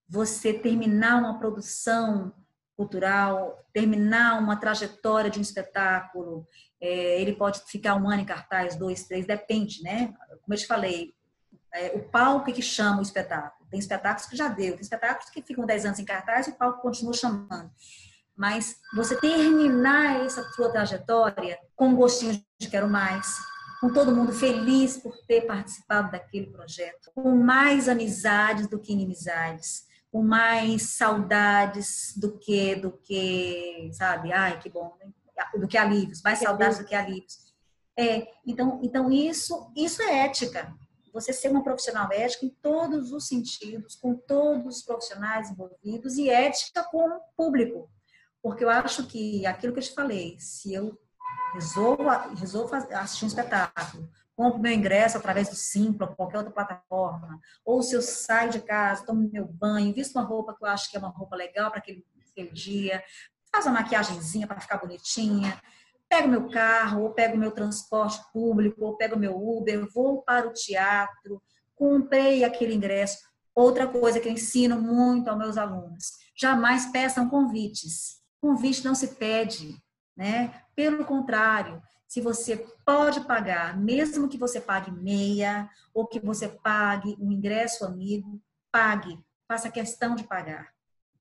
Você 0.07 0.53
terminar 0.53 1.17
uma 1.17 1.37
produção 1.37 2.33
cultural, 2.79 3.61
terminar 3.73 4.39
uma 4.39 4.55
trajetória 4.55 5.29
de 5.29 5.37
um 5.37 5.41
espetáculo, 5.41 6.47
é, 6.79 7.21
ele 7.21 7.33
pode 7.33 7.59
ficar 7.67 7.95
um 7.95 8.09
ano 8.09 8.21
em 8.21 8.25
cartaz, 8.25 8.77
dois, 8.77 9.03
três, 9.03 9.27
depende, 9.27 9.83
né? 9.83 10.13
Como 10.41 10.53
eu 10.53 10.57
te 10.57 10.65
falei, 10.65 11.13
é, 11.73 11.87
o 11.87 12.07
palco 12.07 12.53
que 12.53 12.61
chama 12.61 12.99
o 12.99 13.01
espetáculo. 13.01 13.69
Tem 13.69 13.77
espetáculos 13.77 14.29
que 14.29 14.37
já 14.37 14.47
deu, 14.47 14.75
tem 14.75 14.81
espetáculos 14.81 15.29
que 15.29 15.41
ficam 15.41 15.65
dez 15.65 15.85
anos 15.85 15.99
em 15.99 16.05
cartaz 16.05 16.47
e 16.47 16.51
o 16.51 16.55
palco 16.55 16.81
continua 16.81 17.11
chamando. 17.11 17.69
Mas 18.33 18.77
você 18.95 19.19
terminar 19.19 20.25
essa 20.25 20.41
sua 20.53 20.71
trajetória 20.71 21.59
com 21.75 21.93
gostinho 21.93 22.41
de 22.57 22.69
quero 22.69 22.87
mais, 22.87 23.27
com 23.81 23.91
todo 23.91 24.15
mundo 24.15 24.31
feliz 24.31 24.95
por 24.95 25.17
ter 25.27 25.41
participado 25.41 26.11
daquele 26.13 26.47
projeto, 26.47 27.11
com 27.13 27.35
mais 27.35 27.89
amizades 27.89 28.67
do 28.67 28.79
que 28.79 28.93
inimizades, 28.93 29.88
com 30.11 30.23
mais 30.23 30.83
saudades 30.97 32.13
do 32.17 32.37
que, 32.37 32.75
do 32.75 32.91
que, 32.91 33.89
sabe, 33.93 34.31
ai, 34.33 34.59
que 34.59 34.69
bom, 34.69 34.95
né? 34.99 35.11
do 35.57 35.67
que 35.67 35.77
alívios, 35.77 36.21
mais 36.21 36.39
saudades 36.39 36.79
do 36.79 36.85
que 36.85 36.95
alívios. 36.95 37.53
É, 37.97 38.27
então, 38.45 38.79
então 38.83 39.11
isso, 39.11 39.71
isso 39.75 40.01
é 40.01 40.25
ética. 40.25 40.73
Você 41.13 41.33
ser 41.33 41.49
uma 41.49 41.63
profissional 41.63 42.11
ética 42.11 42.45
em 42.45 42.49
todos 42.61 43.11
os 43.11 43.27
sentidos, 43.27 43.95
com 43.95 44.15
todos 44.15 44.77
os 44.77 44.83
profissionais 44.83 45.49
envolvidos 45.49 46.17
e 46.17 46.29
ética 46.29 46.83
com 46.83 47.07
o 47.07 47.21
público. 47.35 47.89
Porque 48.41 48.63
eu 48.63 48.69
acho 48.69 49.05
que 49.07 49.45
aquilo 49.45 49.73
que 49.73 49.79
eu 49.79 49.83
te 49.83 49.93
falei, 49.93 50.37
se 50.39 50.73
eu 50.73 50.97
resolvo, 51.53 52.09
resolvo 52.35 52.75
assistir 52.75 53.25
um 53.25 53.27
espetáculo 53.27 54.09
compro 54.39 54.61
meu 54.61 54.71
ingresso 54.71 55.17
através 55.17 55.49
do 55.49 55.55
Simpla, 55.55 56.07
qualquer 56.07 56.37
outra 56.37 56.53
plataforma, 56.53 57.41
ou 57.65 57.83
se 57.83 57.93
eu 57.93 58.01
saio 58.01 58.49
de 58.49 58.61
casa, 58.61 59.05
tomo 59.05 59.29
meu 59.29 59.45
banho, 59.45 59.93
visto 59.93 60.15
uma 60.15 60.23
roupa 60.23 60.55
que 60.55 60.63
eu 60.63 60.69
acho 60.69 60.89
que 60.89 60.95
é 60.95 60.99
uma 60.99 61.09
roupa 61.09 61.35
legal 61.35 61.69
para 61.69 61.79
aquele, 61.79 62.05
aquele 62.31 62.49
dia, 62.49 63.03
faz 63.51 63.65
uma 63.65 63.81
maquiagemzinha 63.81 64.47
para 64.47 64.61
ficar 64.61 64.77
bonitinha, 64.77 65.61
pego 66.07 66.29
meu 66.29 66.49
carro, 66.49 67.03
ou 67.03 67.09
pego 67.09 67.37
meu 67.37 67.51
transporte 67.51 68.17
público, 68.31 68.81
ou 68.85 68.95
pego 68.95 69.19
meu 69.19 69.35
Uber, 69.35 69.85
vou 69.93 70.21
para 70.21 70.47
o 70.47 70.53
teatro, 70.53 71.43
comprei 71.75 72.45
aquele 72.45 72.73
ingresso. 72.73 73.17
Outra 73.53 73.87
coisa 73.87 74.21
que 74.21 74.29
eu 74.29 74.31
ensino 74.31 74.81
muito 74.81 75.27
aos 75.27 75.37
meus 75.37 75.57
alunos: 75.57 76.13
jamais 76.33 76.85
peçam 76.85 77.27
convites. 77.27 78.21
Convite 78.39 78.85
não 78.85 78.95
se 78.95 79.15
pede, 79.15 79.75
né? 80.15 80.63
Pelo 80.73 81.03
contrário, 81.03 81.81
se 82.09 82.21
você 82.21 82.57
pode 82.83 83.21
pagar, 83.21 83.77
mesmo 83.77 84.27
que 84.27 84.37
você 84.37 84.59
pague 84.59 84.91
meia 84.91 85.69
ou 85.93 86.07
que 86.07 86.19
você 86.19 86.49
pague 86.49 87.15
um 87.19 87.31
ingresso 87.31 87.85
amigo, 87.85 88.41
pague, 88.71 89.23
faça 89.47 89.69
questão 89.69 90.15
de 90.15 90.23
pagar. 90.23 90.73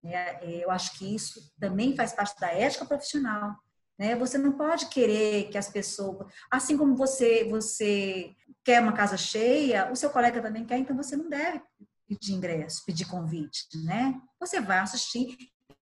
É, 0.03 0.65
eu 0.65 0.71
acho 0.71 0.99
que 0.99 1.15
isso 1.15 1.53
também 1.61 1.95
faz 1.95 2.15
parte 2.15 2.41
da 2.41 2.49
ética 2.49 2.87
profissional. 2.87 3.55
Né? 3.99 4.17
Você 4.17 4.39
não 4.39 4.53
pode 4.53 4.87
querer 4.87 5.51
que 5.51 5.59
as 5.59 5.69
pessoas, 5.69 6.27
assim 6.51 6.79
como 6.79 6.97
você 6.97 7.47
você 7.51 8.35
quer 8.65 8.81
uma 8.81 8.95
casa 8.95 9.19
cheia, 9.19 9.93
o 9.93 9.97
seu 9.97 10.09
colega 10.09 10.41
também 10.41 10.65
quer, 10.65 10.79
então 10.79 10.97
você 10.97 11.17
não 11.17 11.29
deve 11.29 11.61
pedir 12.07 12.33
ingresso, 12.33 12.87
pedir 12.87 13.07
convite, 13.07 13.67
né? 13.85 14.19
Você 14.41 14.59
vai 14.59 14.79
assistir 14.79 15.37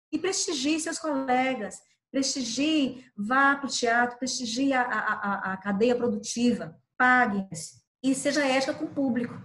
e 0.09 0.17
prestigie 0.17 0.79
seus 0.79 0.97
colegas, 0.97 1.81
prestigie, 2.15 3.03
vá 3.13 3.57
para 3.57 3.65
o 3.65 3.69
teatro, 3.69 4.17
prestigie 4.17 4.71
a, 4.71 4.81
a, 4.81 5.51
a, 5.51 5.57
cadeia 5.57 5.93
produtiva, 5.93 6.79
pague 6.97 7.45
e 8.01 8.15
seja 8.15 8.47
ética 8.47 8.73
com 8.73 8.85
o 8.85 8.89
público, 8.89 9.37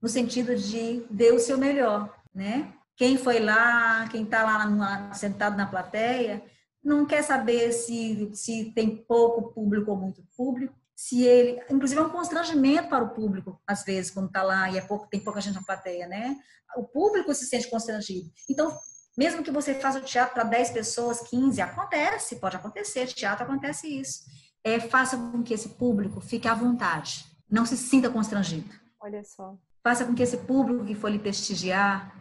no 0.00 0.08
sentido 0.08 0.54
de 0.54 1.04
dê 1.10 1.32
o 1.32 1.40
seu 1.40 1.58
melhor, 1.58 2.16
né? 2.32 2.72
Quem 2.96 3.18
foi 3.18 3.40
lá, 3.40 4.06
quem 4.12 4.22
está 4.22 4.44
lá 4.44 5.12
sentado 5.12 5.56
na 5.56 5.66
plateia, 5.66 6.44
não 6.84 7.04
quer 7.04 7.22
saber 7.24 7.72
se, 7.72 8.30
se 8.32 8.70
tem 8.76 8.96
pouco 8.96 9.52
público 9.52 9.90
ou 9.90 9.96
muito 9.96 10.22
público, 10.36 10.72
se 10.94 11.24
ele, 11.24 11.60
inclusive 11.68 12.00
é 12.00 12.04
um 12.04 12.10
constrangimento 12.10 12.90
para 12.90 13.02
o 13.02 13.10
público, 13.10 13.60
às 13.66 13.82
vezes, 13.82 14.12
quando 14.12 14.28
está 14.28 14.44
lá 14.44 14.70
e 14.70 14.78
é 14.78 14.82
pouco, 14.82 15.08
tem 15.08 15.18
pouca 15.18 15.40
gente 15.40 15.56
na 15.56 15.64
plateia, 15.64 16.06
né? 16.06 16.36
O 16.76 16.84
público 16.84 17.34
se 17.34 17.44
sente 17.44 17.68
constrangido. 17.68 18.30
Então, 18.48 18.70
mesmo 19.16 19.42
que 19.42 19.50
você 19.50 19.74
faça 19.74 19.98
o 19.98 20.02
teatro 20.02 20.34
para 20.34 20.44
10 20.44 20.70
pessoas, 20.70 21.20
15, 21.20 21.60
acontece, 21.60 22.36
pode 22.36 22.56
acontecer, 22.56 23.06
teatro 23.08 23.44
acontece 23.44 23.86
isso. 23.86 24.20
É, 24.64 24.80
faça 24.80 25.16
com 25.16 25.42
que 25.42 25.52
esse 25.52 25.70
público 25.70 26.20
fique 26.20 26.48
à 26.48 26.54
vontade, 26.54 27.24
não 27.50 27.66
se 27.66 27.76
sinta 27.76 28.08
constrangido. 28.08 28.68
Olha 29.00 29.22
só. 29.24 29.56
Faça 29.82 30.04
com 30.04 30.14
que 30.14 30.22
esse 30.22 30.36
público 30.38 30.84
que 30.84 30.94
for 30.94 31.10
lhe 31.10 31.18
prestigiar, 31.18 32.14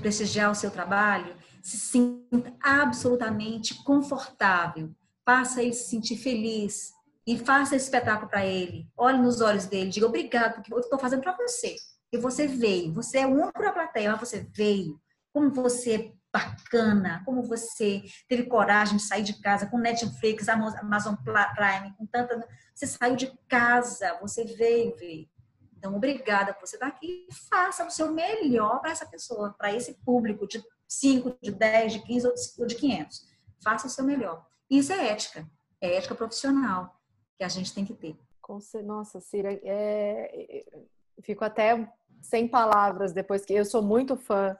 prestigiar 0.00 0.50
o 0.50 0.54
seu 0.54 0.70
trabalho, 0.70 1.36
se 1.62 1.78
sinta 1.78 2.52
absolutamente 2.60 3.82
confortável, 3.84 4.90
faça 5.24 5.62
ele 5.62 5.72
se 5.72 5.88
sentir 5.88 6.16
feliz 6.16 6.92
e 7.26 7.38
faça 7.38 7.74
esse 7.74 7.86
espetáculo 7.86 8.28
para 8.28 8.44
ele. 8.44 8.88
Olhe 8.96 9.18
nos 9.18 9.40
olhos 9.40 9.66
dele, 9.66 9.90
diga 9.90 10.06
obrigado, 10.06 10.54
porque 10.54 10.72
eu 10.72 10.78
estou 10.78 10.98
fazendo 10.98 11.22
para 11.22 11.36
você. 11.36 11.76
E 12.12 12.18
você 12.18 12.46
veio, 12.46 12.92
você 12.92 13.18
é 13.18 13.26
o 13.26 13.30
único 13.30 13.60
na 13.60 13.72
plateia, 13.72 14.10
mas 14.12 14.20
você 14.20 14.46
veio. 14.54 15.00
Como 15.32 15.50
você 15.50 16.12
bacana, 16.36 17.22
como 17.24 17.42
você 17.42 18.02
teve 18.28 18.44
coragem 18.44 18.98
de 18.98 19.02
sair 19.02 19.22
de 19.22 19.40
casa 19.40 19.66
com 19.66 19.78
Netflix, 19.78 20.48
Amazon 20.48 21.14
Prime, 21.14 21.94
com 21.96 22.06
tanta. 22.06 22.46
Você 22.74 22.86
saiu 22.86 23.16
de 23.16 23.32
casa, 23.48 24.18
você 24.20 24.44
veio 24.44 24.94
ver. 24.96 25.28
Então, 25.78 25.94
obrigada 25.94 26.52
por 26.52 26.66
você 26.66 26.76
estar 26.76 26.88
aqui. 26.88 27.26
Faça 27.50 27.86
o 27.86 27.90
seu 27.90 28.12
melhor 28.12 28.80
para 28.80 28.90
essa 28.90 29.06
pessoa, 29.06 29.54
para 29.56 29.72
esse 29.72 29.94
público 30.04 30.46
de 30.46 30.62
5, 30.86 31.38
de 31.42 31.52
10, 31.52 31.94
de 31.94 32.02
15 32.02 32.28
ou 32.58 32.66
de 32.66 32.74
500. 32.74 33.26
Faça 33.62 33.86
o 33.86 33.90
seu 33.90 34.04
melhor. 34.04 34.46
Isso 34.68 34.92
é 34.92 35.08
ética. 35.08 35.48
É 35.80 35.96
ética 35.96 36.14
profissional 36.14 37.00
que 37.38 37.44
a 37.44 37.48
gente 37.48 37.72
tem 37.72 37.84
que 37.84 37.94
ter. 37.94 38.18
Nossa, 38.82 39.20
Cira, 39.20 39.58
é... 39.64 40.64
fico 41.22 41.44
até 41.44 41.90
sem 42.22 42.46
palavras 42.46 43.12
depois 43.12 43.44
que 43.44 43.54
eu 43.54 43.64
sou 43.64 43.82
muito 43.82 44.16
fã 44.16 44.56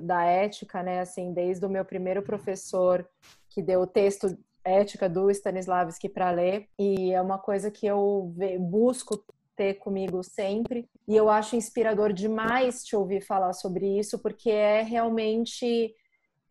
da 0.00 0.24
ética, 0.24 0.82
né? 0.82 1.00
Assim, 1.00 1.32
desde 1.32 1.64
o 1.64 1.68
meu 1.68 1.84
primeiro 1.84 2.22
professor 2.22 3.06
que 3.48 3.62
deu 3.62 3.82
o 3.82 3.86
texto 3.86 4.36
ética 4.64 5.08
do 5.08 5.30
Stanislavski 5.30 6.08
para 6.08 6.30
ler 6.30 6.68
e 6.78 7.12
é 7.12 7.20
uma 7.20 7.38
coisa 7.38 7.70
que 7.70 7.86
eu 7.86 8.32
busco 8.60 9.24
ter 9.56 9.74
comigo 9.74 10.22
sempre. 10.22 10.88
E 11.06 11.16
eu 11.16 11.28
acho 11.28 11.56
inspirador 11.56 12.12
demais 12.12 12.84
te 12.84 12.96
ouvir 12.96 13.20
falar 13.22 13.52
sobre 13.52 13.98
isso, 13.98 14.18
porque 14.18 14.50
é 14.50 14.82
realmente 14.82 15.94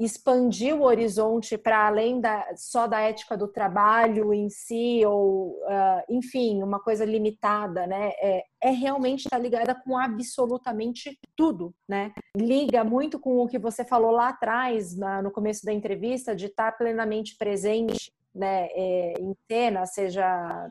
expandir 0.04 0.76
o 0.76 0.84
horizonte 0.84 1.58
para 1.58 1.88
além 1.88 2.20
da, 2.20 2.45
só 2.56 2.88
da 2.88 3.02
ética 3.02 3.38
do 3.38 3.47
trabalho 3.47 4.34
em 4.34 4.49
si, 4.49 5.06
ou, 5.06 5.60
uh, 5.64 6.04
enfim, 6.10 6.64
uma 6.64 6.80
coisa 6.80 7.06
limitada, 7.06 7.86
né? 7.86 8.12
É, 8.22 8.43
é 8.64 8.70
realmente 8.70 9.26
estar 9.26 9.38
tá 9.38 9.41
ligada 9.41 9.76
com 9.76 9.97
absolutamente 9.97 11.20
tudo, 11.36 11.74
né? 11.88 12.14
Liga 12.36 12.84
muito 12.84 13.20
com 13.20 13.38
o 13.38 13.47
que 13.47 13.60
você 13.60 13.84
falou 13.84 14.12
lá 14.12 14.30
atrás, 14.30 14.95
na, 14.95 15.22
no 15.22 15.32
começo 15.32 15.66
da 15.66 15.74
entrevista, 15.74 16.36
de 16.36 16.47
estar 16.47 16.72
tá 16.72 16.78
plenamente 16.78 17.36
presente 17.38 18.12
né, 18.34 18.68
é, 18.72 19.14
em 19.20 19.36
cena, 19.49 19.86
seja 19.86 20.70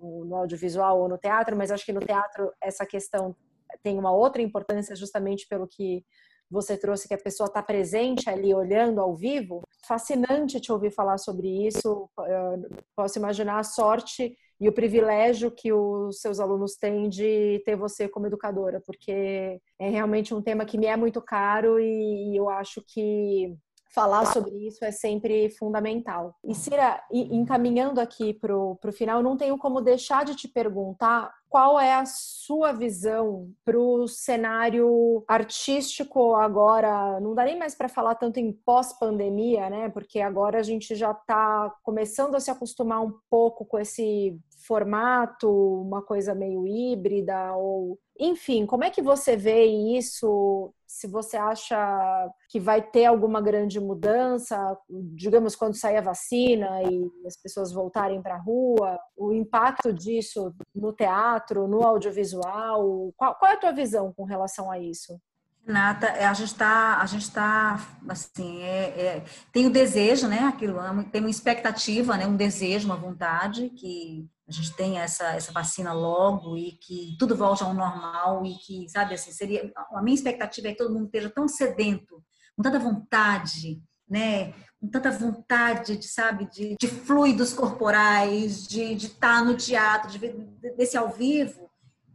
no, 0.00 0.34
audiovisual 0.36 1.00
ou 1.00 1.08
no 1.08 1.18
teatro, 1.18 1.56
mas 1.56 1.70
acho 1.70 1.84
que 1.84 1.92
no 1.92 2.00
teatro 2.00 2.52
essa 2.60 2.86
questão 2.86 3.34
tem 3.82 3.98
uma 3.98 4.12
outra 4.12 4.42
importância 4.42 4.96
justamente 4.96 5.46
pelo 5.46 5.66
que 5.66 6.04
você 6.50 6.76
trouxe 6.76 7.06
que 7.06 7.14
a 7.14 7.18
pessoa 7.18 7.46
está 7.46 7.62
presente 7.62 8.28
ali 8.28 8.52
olhando 8.52 9.00
ao 9.00 9.14
vivo. 9.14 9.62
Fascinante 9.86 10.60
te 10.60 10.72
ouvir 10.72 10.90
falar 10.90 11.18
sobre 11.18 11.48
isso. 11.66 12.10
Eu 12.18 12.68
posso 12.96 13.18
imaginar 13.18 13.58
a 13.58 13.64
sorte 13.64 14.36
e 14.60 14.68
o 14.68 14.72
privilégio 14.72 15.50
que 15.50 15.72
os 15.72 16.20
seus 16.20 16.38
alunos 16.38 16.76
têm 16.76 17.08
de 17.08 17.62
ter 17.64 17.76
você 17.76 18.08
como 18.08 18.26
educadora, 18.26 18.82
porque 18.84 19.60
é 19.78 19.88
realmente 19.88 20.34
um 20.34 20.42
tema 20.42 20.66
que 20.66 20.76
me 20.76 20.86
é 20.86 20.96
muito 20.96 21.22
caro 21.22 21.80
e 21.80 22.36
eu 22.36 22.50
acho 22.50 22.82
que 22.86 23.56
falar 23.94 24.26
sobre 24.26 24.66
isso 24.66 24.84
é 24.84 24.92
sempre 24.92 25.50
fundamental. 25.50 26.34
E 26.44 26.54
Cira, 26.54 27.02
encaminhando 27.10 28.00
aqui 28.00 28.34
para 28.34 28.56
o 28.56 28.78
final, 28.92 29.22
não 29.22 29.36
tenho 29.36 29.58
como 29.58 29.80
deixar 29.80 30.24
de 30.24 30.34
te 30.34 30.48
perguntar 30.48 31.32
qual 31.48 31.80
é 31.80 31.94
a 31.94 32.06
sua 32.06 32.72
visão 32.72 33.50
para 33.64 33.76
o 33.76 34.06
cenário 34.06 35.24
artístico 35.26 36.36
agora? 36.36 37.18
Não 37.18 37.34
dá 37.34 37.44
nem 37.44 37.58
mais 37.58 37.74
para 37.74 37.88
falar 37.88 38.14
tanto 38.14 38.38
em 38.38 38.52
pós-pandemia, 38.52 39.68
né? 39.68 39.88
Porque 39.88 40.20
agora 40.20 40.60
a 40.60 40.62
gente 40.62 40.94
já 40.94 41.10
está 41.10 41.74
começando 41.82 42.36
a 42.36 42.40
se 42.40 42.52
acostumar 42.52 43.04
um 43.04 43.12
pouco 43.28 43.64
com 43.64 43.80
esse 43.80 44.38
formato, 44.66 45.50
uma 45.82 46.02
coisa 46.02 46.34
meio 46.34 46.66
híbrida 46.66 47.54
ou 47.54 47.98
enfim, 48.22 48.66
como 48.66 48.84
é 48.84 48.90
que 48.90 49.00
você 49.00 49.34
vê 49.34 49.64
isso? 49.64 50.74
Se 50.86 51.06
você 51.06 51.38
acha 51.38 52.30
que 52.50 52.60
vai 52.60 52.82
ter 52.82 53.06
alguma 53.06 53.40
grande 53.40 53.80
mudança, 53.80 54.76
digamos, 55.14 55.56
quando 55.56 55.74
sair 55.74 55.96
a 55.96 56.02
vacina 56.02 56.82
e 56.82 57.10
as 57.26 57.34
pessoas 57.40 57.72
voltarem 57.72 58.20
para 58.20 58.34
a 58.34 58.40
rua, 58.40 58.98
o 59.16 59.32
impacto 59.32 59.90
disso 59.90 60.54
no 60.74 60.92
teatro, 60.92 61.66
no 61.66 61.82
audiovisual? 61.82 63.10
Qual, 63.16 63.34
qual 63.36 63.50
é 63.50 63.54
a 63.54 63.60
tua 63.60 63.72
visão 63.72 64.12
com 64.12 64.24
relação 64.24 64.70
a 64.70 64.78
isso? 64.78 65.18
Renata, 65.66 66.06
é, 66.08 66.26
a 66.26 66.34
gente 66.34 66.48
está, 66.48 67.00
a 67.00 67.06
gente 67.06 67.22
está, 67.22 67.80
assim, 68.08 68.62
é, 68.62 69.00
é, 69.00 69.24
tem 69.52 69.66
o 69.66 69.70
desejo, 69.70 70.26
né? 70.26 70.40
Aquilo, 70.40 70.78
tem 71.10 71.20
uma 71.20 71.30
expectativa, 71.30 72.16
né? 72.16 72.26
Um 72.26 72.36
desejo, 72.36 72.86
uma 72.86 72.96
vontade 72.96 73.70
que 73.70 74.28
a 74.50 74.52
gente 74.52 74.74
tenha 74.74 75.02
essa, 75.02 75.36
essa 75.36 75.52
vacina 75.52 75.92
logo 75.92 76.56
e 76.56 76.72
que 76.72 77.16
tudo 77.18 77.36
volte 77.36 77.62
ao 77.62 77.72
normal 77.72 78.44
e 78.44 78.56
que, 78.56 78.88
sabe, 78.88 79.14
assim, 79.14 79.30
seria, 79.30 79.72
a 79.92 80.02
minha 80.02 80.14
expectativa 80.14 80.68
é 80.68 80.72
que 80.72 80.78
todo 80.78 80.92
mundo 80.92 81.06
esteja 81.06 81.30
tão 81.30 81.46
sedento, 81.46 82.22
com 82.56 82.62
tanta 82.62 82.80
vontade, 82.80 83.80
né, 84.08 84.52
com 84.80 84.88
tanta 84.88 85.12
vontade, 85.12 85.96
de, 85.96 86.08
sabe, 86.08 86.50
de, 86.50 86.74
de 86.78 86.88
fluidos 86.88 87.54
corporais, 87.54 88.66
de, 88.66 88.92
estar 88.94 89.44
no 89.44 89.56
teatro, 89.56 90.10
de 90.10 90.18
ver 90.18 90.34
desse 90.76 90.96
ao 90.96 91.10
vivo, 91.10 91.70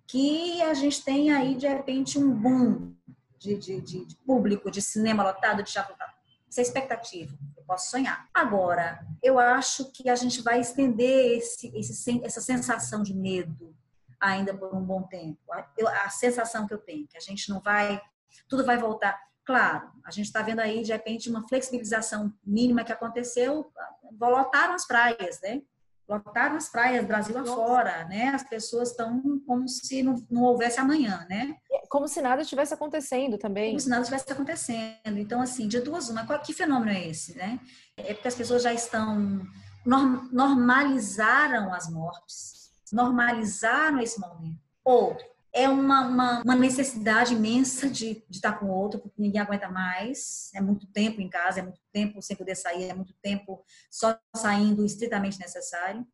que 0.06 0.62
a 0.62 0.74
gente 0.74 1.06
tenha 1.06 1.38
aí, 1.38 1.56
de 1.56 1.68
repente, 1.68 2.20
um 2.20 2.30
boom 2.32 2.94
de, 3.40 3.58
de, 3.58 3.80
de, 3.80 4.06
de 4.06 4.16
público, 4.26 4.70
de 4.70 4.82
cinema 4.82 5.24
lotado, 5.24 5.64
de 5.64 5.72
teatro 5.72 5.94
lotado. 5.94 6.14
Essa 6.50 6.60
é 6.60 6.64
a 6.64 6.68
expectativa 6.68 7.34
posso 7.66 7.90
sonhar. 7.90 8.28
Agora, 8.34 9.06
eu 9.22 9.40
acho 9.40 9.92
que 9.92 10.10
a 10.10 10.16
gente 10.16 10.42
vai 10.42 10.60
estender 10.60 11.38
esse, 11.38 11.72
esse, 11.76 12.22
essa 12.24 12.42
sensação 12.42 13.02
de 13.02 13.14
medo 13.14 13.76
ainda 14.20 14.54
por 14.54 14.74
um 14.74 14.82
bom 14.82 15.04
tempo. 15.04 15.40
A, 15.52 15.68
eu, 15.78 15.88
a 15.88 16.10
sensação 16.10 16.68
que 16.68 16.74
eu 16.74 16.78
tenho, 16.78 17.08
que 17.08 17.18
a 17.18 17.22
gente 17.22 17.50
não 17.50 17.60
vai, 17.60 18.02
tudo 18.48 18.66
vai 18.66 18.78
voltar. 18.78 19.20
Claro, 19.44 19.92
a 20.04 20.12
gente 20.12 20.26
está 20.26 20.42
vendo 20.42 20.60
aí, 20.60 20.82
de 20.82 20.92
repente, 20.92 21.30
uma 21.30 21.48
flexibilização 21.48 22.34
mínima 22.44 22.84
que 22.84 22.92
aconteceu, 22.92 23.72
lotaram 24.20 24.74
as 24.74 24.88
praias, 24.88 25.40
né? 25.42 25.62
Lotaram 26.08 26.56
as 26.56 26.70
praias, 26.70 27.06
Brasil 27.06 27.38
afora, 27.38 28.06
né? 28.06 28.30
As 28.30 28.44
pessoas 28.44 28.92
estão 28.92 29.40
como 29.46 29.68
se 29.68 30.04
não, 30.04 30.16
não 30.30 30.44
houvesse 30.44 30.80
amanhã, 30.80 31.26
né? 31.30 31.56
Como 31.90 32.08
se 32.08 32.22
nada 32.22 32.42
estivesse 32.42 32.74
acontecendo 32.74 33.38
também. 33.38 33.70
Como 33.70 33.80
se 33.80 33.90
nada 33.90 34.02
estivesse 34.02 34.32
acontecendo. 34.32 35.18
Então, 35.18 35.42
assim, 35.42 35.68
de 35.68 35.80
duas 35.80 36.10
uma, 36.10 36.26
qual, 36.26 36.40
que 36.40 36.54
fenômeno 36.54 36.92
é 36.92 37.08
esse, 37.08 37.36
né? 37.38 37.60
É 37.98 38.14
porque 38.14 38.28
as 38.28 38.36
pessoas 38.36 38.62
já 38.62 38.74
estão, 38.74 39.42
normalizaram 39.86 41.74
as 41.74 41.90
mortes, 41.90 42.72
normalizaram 42.92 44.00
esse 44.00 44.20
momento. 44.20 44.60
Ou 44.84 45.18
é 45.56 45.70
uma, 45.70 46.02
uma, 46.02 46.42
uma, 46.42 46.56
necessidade 46.56 47.34
imensa 47.34 47.90
de, 47.90 48.16
de 48.30 48.38
estar 48.38 48.60
com 48.60 48.66
o 48.66 48.74
outro, 48.74 49.00
porque 49.00 49.22
ninguém 49.22 49.40
aguenta 49.40 49.70
mais. 49.70 50.52
É 50.54 50.60
muito 50.60 50.86
tempo 50.88 51.22
em 51.22 51.30
casa, 51.30 51.60
é 51.62 51.64
muito 51.64 51.80
tempo 51.94 52.22
sem 52.22 52.36
poder 52.36 52.56
sair, 52.56 52.90
é 52.90 52.94
muito 52.94 53.14
tempo 53.22 53.64
só 53.90 54.20
saindo 54.36 54.86
estritamente 54.86 55.40
necessário 55.40 56.06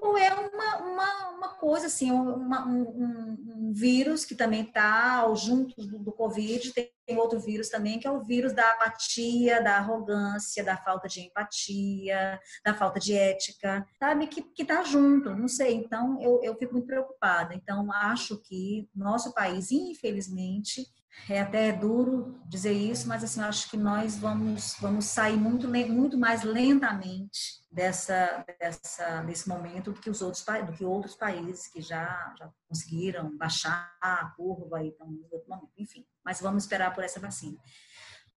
ou 0.00 0.16
é 0.16 0.32
uma, 0.32 0.76
uma, 0.78 1.28
uma 1.30 1.48
coisa 1.54 1.86
assim, 1.86 2.10
uma, 2.10 2.66
um, 2.66 2.82
um, 2.82 3.72
vírus 3.72 4.24
que 4.24 4.34
também 4.34 4.62
está 4.62 5.32
junto 5.34 5.76
do, 5.76 5.98
do, 5.98 6.12
Covid, 6.12 6.72
tem 6.72 6.90
outro 7.16 7.38
vírus 7.38 7.68
também, 7.68 7.98
que 7.98 8.06
é 8.06 8.10
o 8.10 8.22
vírus 8.22 8.52
da 8.52 8.68
apatia, 8.70 9.62
da 9.62 9.76
arrogância, 9.76 10.64
da 10.64 10.76
falta 10.76 11.06
de 11.06 11.20
empatia, 11.20 12.40
da 12.64 12.74
falta 12.74 12.98
de 12.98 13.14
ética, 13.14 13.86
sabe? 13.98 14.26
Que, 14.26 14.42
que 14.42 14.64
tá 14.64 14.82
junto, 14.82 15.34
não 15.34 15.48
sei. 15.48 15.74
Então, 15.74 16.20
eu, 16.20 16.40
eu 16.42 16.56
fico 16.56 16.72
muito 16.72 16.86
preocupada. 16.86 17.54
Então, 17.54 17.92
acho 17.92 18.40
que 18.42 18.88
nosso 18.94 19.32
país, 19.34 19.70
infelizmente, 19.70 20.86
é 21.28 21.40
até 21.40 21.72
duro 21.72 22.40
dizer 22.48 22.72
isso, 22.72 23.06
mas 23.06 23.22
assim, 23.22 23.40
acho 23.40 23.70
que 23.70 23.76
nós 23.76 24.16
vamos, 24.16 24.76
vamos 24.80 25.04
sair 25.04 25.36
muito, 25.36 25.68
muito 25.68 26.16
mais 26.16 26.42
lentamente 26.42 27.59
dessa, 27.70 28.44
dessa, 28.58 29.22
desse 29.22 29.48
momento 29.48 29.92
do 29.92 30.00
que 30.00 30.10
os 30.10 30.20
outros, 30.20 30.44
do 30.66 30.72
que 30.72 30.84
outros 30.84 31.14
países 31.14 31.68
que 31.68 31.80
já, 31.80 32.34
já 32.38 32.50
conseguiram 32.68 33.36
baixar 33.36 33.96
a 34.00 34.26
curva 34.36 34.82
e 34.82 34.88
estão 34.88 35.06
em 35.06 35.24
outro 35.30 35.48
momento. 35.48 35.72
Enfim, 35.78 36.04
mas 36.24 36.40
vamos 36.40 36.64
esperar 36.64 36.92
por 36.94 37.04
essa 37.04 37.20
vacina. 37.20 37.58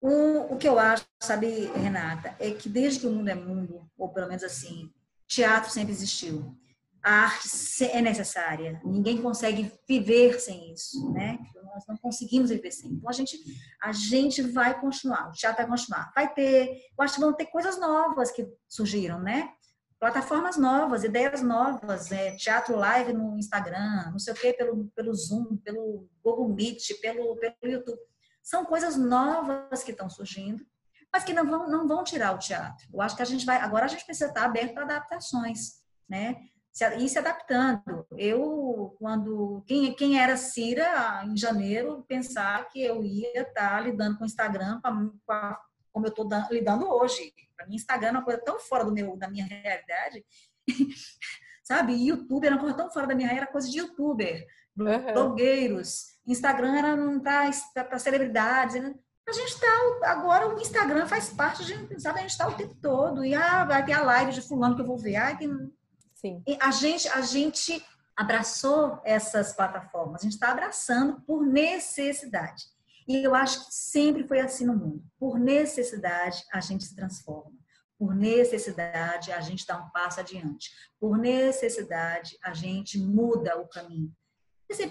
O, 0.00 0.54
o 0.54 0.56
que 0.56 0.66
eu 0.66 0.78
acho, 0.78 1.06
sabe, 1.20 1.66
Renata, 1.66 2.34
é 2.40 2.50
que 2.50 2.68
desde 2.68 3.00
que 3.00 3.06
o 3.06 3.12
mundo 3.12 3.28
é 3.28 3.34
mundo, 3.34 3.88
ou 3.96 4.08
pelo 4.08 4.28
menos 4.28 4.42
assim, 4.42 4.90
teatro 5.28 5.70
sempre 5.70 5.92
existiu 5.92 6.56
a 7.02 7.12
arte 7.24 7.84
é 7.84 8.02
necessária. 8.02 8.80
Ninguém 8.84 9.22
consegue 9.22 9.72
viver 9.88 10.38
sem 10.38 10.72
isso, 10.72 11.10
né? 11.12 11.38
Nós 11.64 11.84
não 11.86 11.96
conseguimos 11.96 12.50
viver 12.50 12.70
sem. 12.70 12.90
Então 12.90 13.08
a 13.08 13.12
gente, 13.12 13.38
a 13.82 13.92
gente 13.92 14.42
vai 14.42 14.78
continuar. 14.78 15.28
O 15.28 15.32
teatro 15.32 15.62
vai 15.62 15.66
continuar. 15.66 16.12
Vai 16.14 16.32
ter, 16.32 16.68
eu 16.96 17.04
acho 17.04 17.14
que 17.14 17.20
vão 17.20 17.32
ter 17.32 17.46
coisas 17.46 17.78
novas 17.78 18.30
que 18.30 18.46
surgiram, 18.68 19.20
né? 19.20 19.50
Plataformas 19.98 20.56
novas, 20.56 21.04
ideias 21.04 21.42
novas, 21.42 22.10
é, 22.10 22.34
teatro 22.36 22.74
live 22.76 23.12
no 23.12 23.38
Instagram, 23.38 24.10
não 24.10 24.18
sei 24.18 24.32
o 24.32 24.36
quê, 24.36 24.52
pelo, 24.52 24.86
pelo 24.94 25.14
Zoom, 25.14 25.56
pelo 25.58 26.08
Google 26.24 26.48
Meet, 26.48 27.00
pelo, 27.00 27.36
pelo 27.36 27.72
YouTube. 27.72 28.00
São 28.42 28.64
coisas 28.64 28.96
novas 28.96 29.82
que 29.82 29.90
estão 29.90 30.08
surgindo, 30.08 30.64
mas 31.12 31.24
que 31.24 31.34
não 31.34 31.46
vão, 31.46 31.68
não 31.68 31.86
vão 31.86 32.02
tirar 32.02 32.34
o 32.34 32.38
teatro. 32.38 32.88
Eu 32.92 33.00
acho 33.02 33.14
que 33.14 33.22
a 33.22 33.26
gente 33.26 33.44
vai, 33.44 33.58
agora 33.58 33.84
a 33.84 33.88
gente 33.88 34.04
precisa 34.04 34.30
estar 34.30 34.44
aberto 34.44 34.72
para 34.72 34.84
adaptações, 34.84 35.82
né? 36.08 36.36
Ir 36.98 37.08
se 37.08 37.18
adaptando. 37.18 38.06
Eu, 38.16 38.94
quando 38.98 39.62
quem, 39.66 39.92
quem 39.94 40.20
era 40.20 40.36
Cira 40.36 41.22
em 41.24 41.36
janeiro, 41.36 42.04
pensar 42.08 42.68
que 42.68 42.82
eu 42.82 43.02
ia 43.02 43.42
estar 43.42 43.70
tá 43.70 43.80
lidando 43.80 44.18
com 44.18 44.24
o 44.24 44.26
Instagram 44.26 44.80
com 44.82 45.32
a, 45.32 45.60
como 45.92 46.06
eu 46.06 46.10
estou 46.10 46.28
lidando 46.50 46.88
hoje. 46.88 47.32
Para 47.56 47.66
mim, 47.66 47.74
Instagram 47.74 48.08
é 48.08 48.12
uma 48.12 48.24
coisa 48.24 48.40
tão 48.42 48.58
fora 48.58 48.84
do 48.84 48.92
meu, 48.92 49.16
da 49.16 49.28
minha 49.28 49.44
realidade. 49.44 50.24
Sabe? 51.62 52.06
YouTube 52.06 52.46
era 52.46 52.56
uma 52.56 52.60
coisa 52.60 52.76
tão 52.76 52.90
fora 52.90 53.06
da 53.06 53.14
minha 53.14 53.28
realidade, 53.28 53.48
era 53.48 53.52
coisa 53.52 53.70
de 53.70 53.78
youtuber, 53.78 54.46
uhum. 54.76 55.12
blogueiros. 55.12 56.18
Instagram 56.26 56.76
era 56.76 57.84
para 57.84 57.98
celebridades. 57.98 58.76
A 59.28 59.32
gente 59.32 59.48
está, 59.48 59.68
agora 60.04 60.48
o 60.48 60.60
Instagram 60.60 61.06
faz 61.06 61.28
parte 61.28 61.64
de, 61.64 62.00
sabe, 62.00 62.18
a 62.18 62.22
gente 62.22 62.30
está 62.30 62.48
o 62.48 62.54
tempo 62.54 62.74
todo. 62.80 63.24
E 63.24 63.34
ah, 63.34 63.64
vai 63.64 63.84
ter 63.84 63.92
a 63.92 64.02
live 64.02 64.32
de 64.32 64.42
fulano 64.42 64.74
que 64.74 64.82
eu 64.82 64.86
vou 64.86 64.98
ver. 64.98 65.16
Ah, 65.16 65.36
tem 65.36 65.48
Sim. 66.20 66.42
E 66.46 66.58
a 66.60 66.70
gente, 66.70 67.08
a 67.08 67.22
gente 67.22 67.82
abraçou 68.14 69.00
essas 69.04 69.54
plataformas, 69.54 70.20
a 70.20 70.24
gente 70.24 70.34
está 70.34 70.50
abraçando 70.50 71.20
por 71.22 71.44
necessidade. 71.46 72.64
E 73.08 73.24
eu 73.24 73.34
acho 73.34 73.66
que 73.66 73.74
sempre 73.74 74.28
foi 74.28 74.40
assim 74.40 74.66
no 74.66 74.76
mundo. 74.76 75.02
Por 75.18 75.38
necessidade, 75.38 76.44
a 76.52 76.60
gente 76.60 76.84
se 76.84 76.94
transforma. 76.94 77.58
Por 77.98 78.14
necessidade, 78.14 79.32
a 79.32 79.40
gente 79.40 79.66
dá 79.66 79.78
um 79.78 79.90
passo 79.90 80.20
adiante. 80.20 80.70
Por 80.98 81.16
necessidade, 81.16 82.38
a 82.42 82.52
gente 82.52 82.98
muda 82.98 83.58
o 83.58 83.66
caminho. 83.66 84.14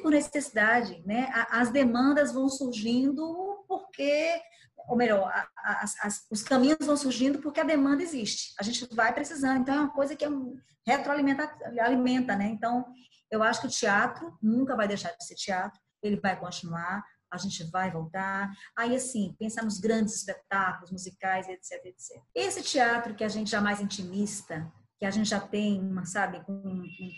Por 0.02 0.12
necessidade, 0.12 1.02
né? 1.06 1.30
As 1.50 1.70
demandas 1.70 2.32
vão 2.32 2.50
surgindo 2.50 3.64
porque 3.68 4.42
ou 4.88 4.96
melhor, 4.98 5.32
as, 5.64 5.96
as, 6.04 6.26
os 6.32 6.42
caminhos 6.42 6.80
vão 6.82 6.98
surgindo 6.98 7.38
porque 7.40 7.60
a 7.60 7.64
demanda 7.64 8.02
existe. 8.02 8.54
A 8.60 8.64
gente 8.64 8.88
vai 8.96 9.14
precisando. 9.14 9.62
Então, 9.62 9.76
é 9.76 9.80
uma 9.82 9.94
coisa 9.94 10.16
que 10.16 10.26
é 10.26 10.30
um, 10.30 10.58
retroalimenta, 10.86 11.48
alimenta, 11.80 12.36
né? 12.36 12.48
Então, 12.48 12.84
eu 13.30 13.44
acho 13.44 13.62
que 13.62 13.68
o 13.68 13.70
teatro 13.70 14.36
nunca 14.42 14.76
vai 14.76 14.88
deixar 14.88 15.12
de 15.12 15.24
ser 15.24 15.36
teatro, 15.36 15.80
ele 16.02 16.20
vai 16.20 16.40
continuar, 16.40 17.04
a 17.32 17.38
gente 17.38 17.64
vai 17.70 17.92
voltar. 17.92 18.52
Aí, 18.76 18.96
assim, 18.96 19.36
pensar 19.38 19.64
nos 19.64 19.80
grandes 19.80 20.16
espetáculos 20.16 20.92
musicais, 20.92 21.48
etc, 21.48 21.86
etc. 21.86 22.22
Esse 22.34 22.64
teatro 22.64 23.14
que 23.14 23.24
a 23.24 23.30
gente 23.30 23.52
já 23.52 23.62
mais 23.62 23.80
intimista, 23.80 24.72
que 24.98 25.06
a 25.06 25.12
gente 25.12 25.30
já 25.30 25.40
tem, 25.40 25.82
sabe, 26.06 26.44
com, 26.44 26.62
com 26.62 27.12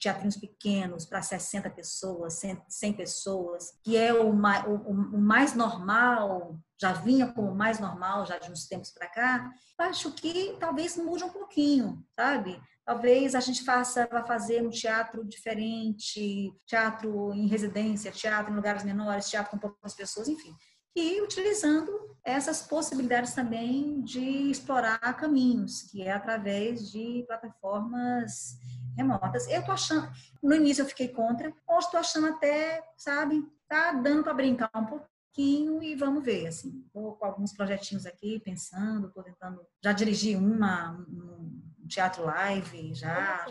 teatrinhos 0.00 0.36
pequenos 0.36 1.04
para 1.04 1.22
60 1.22 1.70
pessoas, 1.70 2.40
100 2.68 2.92
pessoas, 2.94 3.72
que 3.82 3.96
é 3.96 4.12
o 4.12 4.32
mais, 4.32 4.64
o, 4.66 4.74
o 4.74 5.18
mais 5.18 5.54
normal, 5.54 6.58
já 6.80 6.92
vinha 6.92 7.32
como 7.32 7.54
mais 7.54 7.78
normal 7.78 8.26
já 8.26 8.38
de 8.38 8.50
uns 8.50 8.66
tempos 8.66 8.90
para 8.90 9.08
cá, 9.08 9.52
acho 9.78 10.12
que 10.12 10.56
talvez 10.58 10.96
mude 10.96 11.24
um 11.24 11.30
pouquinho, 11.30 12.04
sabe? 12.16 12.60
Talvez 12.84 13.34
a 13.34 13.40
gente 13.40 13.64
faça, 13.64 14.08
vá 14.10 14.24
fazer 14.24 14.66
um 14.66 14.70
teatro 14.70 15.24
diferente, 15.24 16.52
teatro 16.66 17.32
em 17.34 17.46
residência, 17.46 18.10
teatro 18.10 18.52
em 18.52 18.56
lugares 18.56 18.82
menores, 18.82 19.28
teatro 19.28 19.50
com 19.50 19.58
poucas 19.58 19.94
pessoas, 19.94 20.28
enfim. 20.28 20.54
E 20.96 21.20
utilizando 21.20 21.92
essas 22.24 22.62
possibilidades 22.62 23.34
também 23.34 24.00
de 24.00 24.50
explorar 24.50 24.98
caminhos, 25.16 25.82
que 25.82 26.02
é 26.02 26.12
através 26.12 26.90
de 26.90 27.24
plataformas 27.26 28.56
remotas. 28.98 29.48
Eu 29.48 29.64
tô 29.64 29.72
achando, 29.72 30.10
no 30.42 30.54
início 30.54 30.82
eu 30.82 30.86
fiquei 30.86 31.08
contra, 31.08 31.52
hoje 31.66 31.86
estou 31.86 32.00
achando 32.00 32.26
até, 32.26 32.82
sabe, 32.96 33.46
tá 33.68 33.92
dando 33.92 34.24
para 34.24 34.34
brincar 34.34 34.70
um 34.74 34.84
pouquinho 34.84 35.82
e 35.82 35.94
vamos 35.94 36.24
ver, 36.24 36.48
assim. 36.48 36.84
Tô 36.92 37.12
com 37.12 37.24
alguns 37.24 37.52
projetinhos 37.52 38.04
aqui, 38.04 38.40
pensando, 38.40 39.10
tô 39.10 39.22
tentando, 39.22 39.64
já 39.82 39.92
dirigi 39.92 40.34
uma, 40.34 40.92
um 41.08 41.86
teatro 41.86 42.24
live, 42.24 42.92
já, 42.94 43.46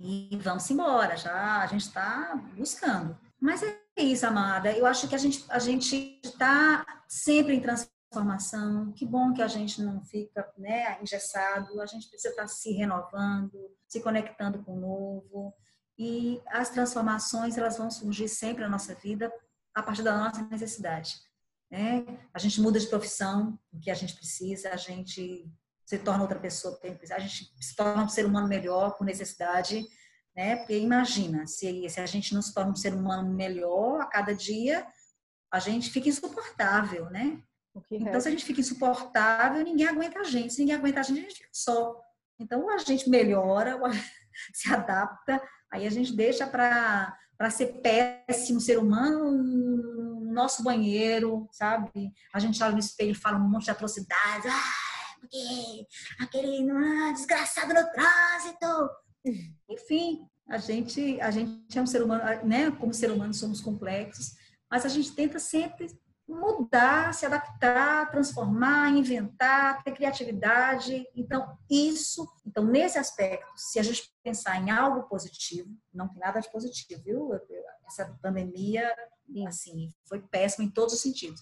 e 0.00 0.36
vamos 0.42 0.68
embora, 0.70 1.16
já, 1.16 1.60
a 1.60 1.66
gente 1.66 1.82
está 1.82 2.34
buscando. 2.56 3.16
Mas 3.38 3.62
é 3.62 3.78
isso, 3.98 4.26
amada, 4.26 4.72
eu 4.72 4.86
acho 4.86 5.06
que 5.06 5.14
a 5.14 5.18
gente 5.18 5.44
a 5.50 5.58
gente 5.58 6.20
está 6.24 6.84
sempre 7.06 7.54
em 7.54 7.60
transformação, 7.60 7.95
que 8.92 9.04
bom 9.04 9.32
que 9.32 9.42
a 9.42 9.48
gente 9.48 9.82
não 9.82 10.02
fica 10.02 10.48
né, 10.56 11.00
engessado, 11.00 11.80
a 11.80 11.86
gente 11.86 12.08
precisa 12.08 12.30
estar 12.30 12.46
se 12.46 12.72
renovando, 12.72 13.70
se 13.88 14.00
conectando 14.00 14.62
com 14.62 14.74
o 14.74 14.80
novo. 14.80 15.54
E 15.98 16.40
as 16.48 16.70
transformações, 16.70 17.56
elas 17.56 17.78
vão 17.78 17.90
surgir 17.90 18.28
sempre 18.28 18.62
na 18.62 18.68
nossa 18.68 18.94
vida 18.94 19.32
a 19.74 19.82
partir 19.82 20.02
da 20.02 20.16
nossa 20.16 20.42
necessidade. 20.44 21.16
Né? 21.70 22.04
A 22.32 22.38
gente 22.38 22.60
muda 22.60 22.78
de 22.78 22.86
profissão, 22.86 23.58
o 23.72 23.80
que 23.80 23.90
a 23.90 23.94
gente 23.94 24.14
precisa, 24.14 24.70
a 24.70 24.76
gente 24.76 25.50
se 25.84 25.98
torna 25.98 26.22
outra 26.22 26.38
pessoa, 26.38 26.78
a 27.12 27.18
gente 27.18 27.52
se 27.60 27.74
torna 27.76 28.04
um 28.04 28.08
ser 28.08 28.26
humano 28.26 28.48
melhor 28.48 28.96
por 28.96 29.04
necessidade, 29.04 29.86
né? 30.34 30.56
Porque 30.56 30.76
imagina, 30.76 31.46
se, 31.46 31.88
se 31.88 32.00
a 32.00 32.06
gente 32.06 32.34
não 32.34 32.42
se 32.42 32.52
torna 32.52 32.72
um 32.72 32.76
ser 32.76 32.92
humano 32.92 33.32
melhor 33.32 34.00
a 34.00 34.06
cada 34.06 34.34
dia, 34.34 34.86
a 35.50 35.60
gente 35.60 35.90
fica 35.90 36.08
insuportável, 36.08 37.08
né? 37.10 37.40
Então, 37.90 38.20
se 38.20 38.28
a 38.28 38.30
gente 38.30 38.44
fica 38.44 38.60
insuportável, 38.60 39.62
ninguém 39.62 39.86
aguenta 39.86 40.20
a 40.20 40.24
gente. 40.24 40.52
Se 40.52 40.60
ninguém 40.60 40.76
aguenta 40.76 41.00
a 41.00 41.02
gente, 41.02 41.18
a 41.18 41.22
gente 41.22 41.34
fica 41.34 41.48
só. 41.52 42.00
Então, 42.38 42.62
ou 42.62 42.70
a 42.70 42.78
gente 42.78 43.08
melhora, 43.08 43.76
ou 43.76 43.90
se 44.52 44.72
adapta, 44.72 45.42
aí 45.70 45.86
a 45.86 45.90
gente 45.90 46.14
deixa 46.14 46.46
para 46.46 47.50
ser 47.50 47.80
péssimo 47.80 48.60
ser 48.60 48.78
humano 48.78 49.30
no 49.32 50.32
nosso 50.32 50.62
banheiro, 50.62 51.48
sabe? 51.52 52.12
A 52.32 52.38
gente 52.38 52.62
olha 52.62 52.72
no 52.72 52.78
espelho 52.78 53.12
e 53.12 53.14
fala 53.14 53.38
um 53.38 53.48
monte 53.48 53.64
de 53.64 53.70
atrocidades. 53.70 54.50
Ah, 54.50 55.18
porque 55.20 55.86
aquele 56.20 56.70
ah, 56.70 57.12
desgraçado 57.12 57.72
no 57.72 57.82
trânsito. 57.90 58.90
Enfim, 59.68 60.26
a 60.48 60.58
gente, 60.58 61.20
a 61.20 61.30
gente 61.30 61.76
é 61.76 61.82
um 61.82 61.86
ser 61.86 62.02
humano, 62.02 62.46
né? 62.46 62.70
Como 62.70 62.94
ser 62.94 63.10
humano 63.10 63.34
somos 63.34 63.60
complexos, 63.60 64.34
mas 64.70 64.84
a 64.84 64.88
gente 64.88 65.12
tenta 65.12 65.38
sempre 65.38 65.88
mudar, 66.28 67.14
se 67.14 67.24
adaptar, 67.24 68.10
transformar, 68.10 68.90
inventar, 68.90 69.82
ter 69.82 69.92
criatividade. 69.92 71.06
Então, 71.14 71.56
isso, 71.70 72.26
então 72.44 72.64
nesse 72.64 72.98
aspecto, 72.98 73.46
se 73.54 73.78
a 73.78 73.82
gente 73.82 74.12
pensar 74.22 74.60
em 74.60 74.70
algo 74.70 75.04
positivo, 75.04 75.70
não 75.94 76.08
tem 76.08 76.18
nada 76.18 76.40
de 76.40 76.50
positivo, 76.50 77.02
viu? 77.02 77.30
Essa 77.86 78.06
pandemia, 78.20 78.92
assim, 79.46 79.92
foi 80.04 80.20
péssima 80.20 80.64
em 80.64 80.70
todos 80.70 80.94
os 80.94 81.00
sentidos, 81.00 81.40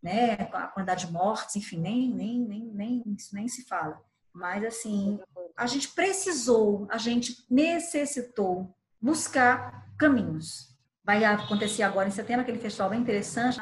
né? 0.00 0.34
A 0.52 0.68
quantidade 0.68 1.06
de 1.06 1.12
mortes, 1.12 1.56
enfim, 1.56 1.80
nem 1.80 2.08
nem 2.08 2.40
nem 2.40 2.64
nem 2.72 3.02
isso 3.16 3.34
nem 3.34 3.48
se 3.48 3.64
fala. 3.64 4.00
Mas 4.32 4.64
assim, 4.64 5.18
a 5.56 5.66
gente 5.66 5.88
precisou, 5.88 6.86
a 6.90 6.98
gente 6.98 7.44
necessitou 7.50 8.72
buscar 9.00 9.88
caminhos. 9.98 10.76
Vai 11.02 11.24
acontecer 11.24 11.82
agora 11.82 12.08
em 12.08 12.12
setembro 12.12 12.42
aquele 12.42 12.58
festival 12.58 12.90
bem 12.90 13.00
interessante, 13.00 13.58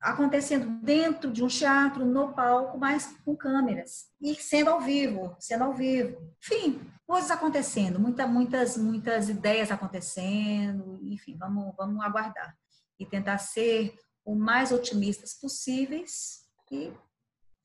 acontecendo 0.00 0.80
dentro 0.82 1.32
de 1.32 1.42
um 1.42 1.48
teatro, 1.48 2.04
no 2.04 2.32
palco, 2.32 2.78
mas 2.78 3.16
com 3.24 3.36
câmeras 3.36 4.06
e 4.20 4.34
sendo 4.34 4.70
ao 4.70 4.80
vivo, 4.80 5.36
sendo 5.40 5.64
ao 5.64 5.74
vivo. 5.74 6.34
Enfim, 6.38 6.80
coisas 7.06 7.30
acontecendo, 7.30 7.98
muita, 7.98 8.26
muitas, 8.26 8.76
muitas 8.76 9.28
ideias 9.28 9.70
acontecendo. 9.70 11.00
Enfim, 11.02 11.36
vamos, 11.38 11.74
vamos 11.76 12.04
aguardar 12.04 12.56
e 12.98 13.06
tentar 13.06 13.38
ser 13.38 13.94
o 14.24 14.34
mais 14.34 14.72
otimistas 14.72 15.34
possíveis 15.34 16.44
e 16.70 16.92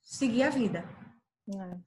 seguir 0.03 0.43
a 0.43 0.49
vida. 0.49 0.83
É. 1.49 1.77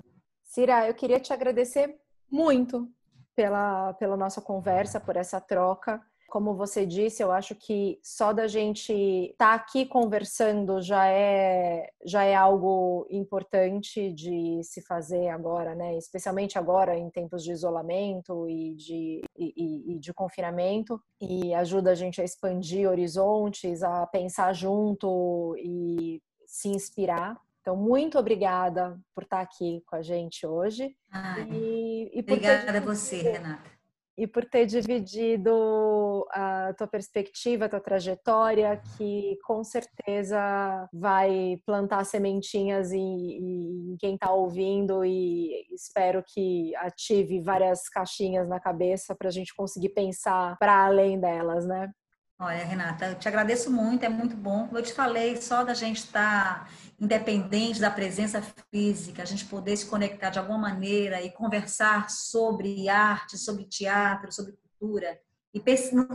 Cira, 0.45 0.87
eu 0.87 0.95
queria 0.95 1.21
te 1.21 1.33
agradecer 1.33 1.99
muito 2.31 2.91
pela, 3.35 3.95
pela 3.95 4.17
nossa 4.17 4.41
conversa, 4.41 5.01
por 5.01 5.17
essa 5.17 5.41
troca 5.41 6.01
como 6.35 6.53
você 6.53 6.85
disse, 6.85 7.23
eu 7.23 7.31
acho 7.31 7.55
que 7.55 8.01
só 8.03 8.33
da 8.33 8.49
gente 8.49 8.93
estar 8.93 9.51
tá 9.51 9.55
aqui 9.55 9.87
conversando 9.87 10.83
já 10.83 11.07
é 11.07 11.89
já 12.05 12.25
é 12.25 12.35
algo 12.35 13.07
importante 13.09 14.13
de 14.13 14.61
se 14.65 14.83
fazer 14.83 15.29
agora, 15.29 15.77
né? 15.77 15.97
Especialmente 15.97 16.59
agora 16.59 16.99
em 16.99 17.09
tempos 17.09 17.45
de 17.45 17.53
isolamento 17.53 18.49
e 18.49 18.75
de, 18.75 19.21
e, 19.39 19.95
e 19.95 19.99
de 20.01 20.13
confinamento 20.13 21.01
e 21.21 21.55
ajuda 21.55 21.93
a 21.93 21.95
gente 21.95 22.21
a 22.21 22.25
expandir 22.25 22.91
horizontes, 22.91 23.85
a 23.85 24.05
pensar 24.05 24.53
junto 24.55 25.55
e 25.57 26.21
se 26.49 26.69
inspirar. 26.69 27.39
Então, 27.61 27.77
muito 27.77 28.19
obrigada 28.19 28.99
por 29.15 29.23
estar 29.23 29.37
tá 29.37 29.43
aqui 29.45 29.85
com 29.87 29.95
a 29.95 30.03
gente 30.03 30.45
hoje. 30.45 30.97
Ai, 31.13 31.49
e, 31.49 32.11
e 32.13 32.21
obrigada 32.23 32.77
a 32.77 32.81
você, 32.81 33.23
Renata 33.23 33.74
e 34.17 34.27
por 34.27 34.45
ter 34.45 34.67
dividido 34.67 36.27
a 36.31 36.73
tua 36.77 36.87
perspectiva, 36.87 37.65
a 37.65 37.69
tua 37.69 37.81
trajetória, 37.81 38.81
que 38.97 39.37
com 39.45 39.65
certeza 39.65 40.89
vai 40.93 41.61
plantar 41.67 42.05
sementinhas 42.05 42.93
em, 42.93 43.93
em 43.93 43.97
quem 43.99 44.15
está 44.15 44.33
ouvindo 44.33 45.05
e 45.05 45.67
espero 45.73 46.23
que 46.27 46.75
ative 46.77 47.41
várias 47.41 47.89
caixinhas 47.89 48.49
na 48.49 48.61
cabeça 48.61 49.15
para 49.15 49.29
a 49.29 49.33
gente 49.33 49.55
conseguir 49.55 49.91
pensar 49.91 50.57
para 50.59 50.87
além 50.87 51.19
delas, 51.19 51.67
né? 51.67 51.91
Olha, 52.39 52.65
Renata, 52.65 53.07
eu 53.07 53.15
te 53.15 53.29
agradeço 53.29 53.71
muito, 53.71 54.05
é 54.05 54.09
muito 54.09 54.37
bom. 54.37 54.69
Eu 54.73 54.83
te 54.83 54.93
falei, 54.93 55.41
só 55.41 55.63
da 55.63 55.73
gente 55.73 55.99
estar 55.99 56.65
tá 56.65 56.71
independente 57.01 57.81
da 57.81 57.91
presença 57.91 58.43
física, 58.73 59.23
a 59.23 59.27
gente 59.27 59.45
poder 59.45 59.77
se 59.77 59.87
conectar 59.87 60.31
de 60.31 60.39
alguma 60.41 60.59
maneira 60.59 61.23
e 61.23 61.31
conversar 61.31 62.11
sobre 62.11 62.89
arte, 62.89 63.39
sobre 63.39 63.65
teatro, 63.65 64.33
sobre 64.33 64.53
cultura, 64.53 65.19
e, 65.55 65.63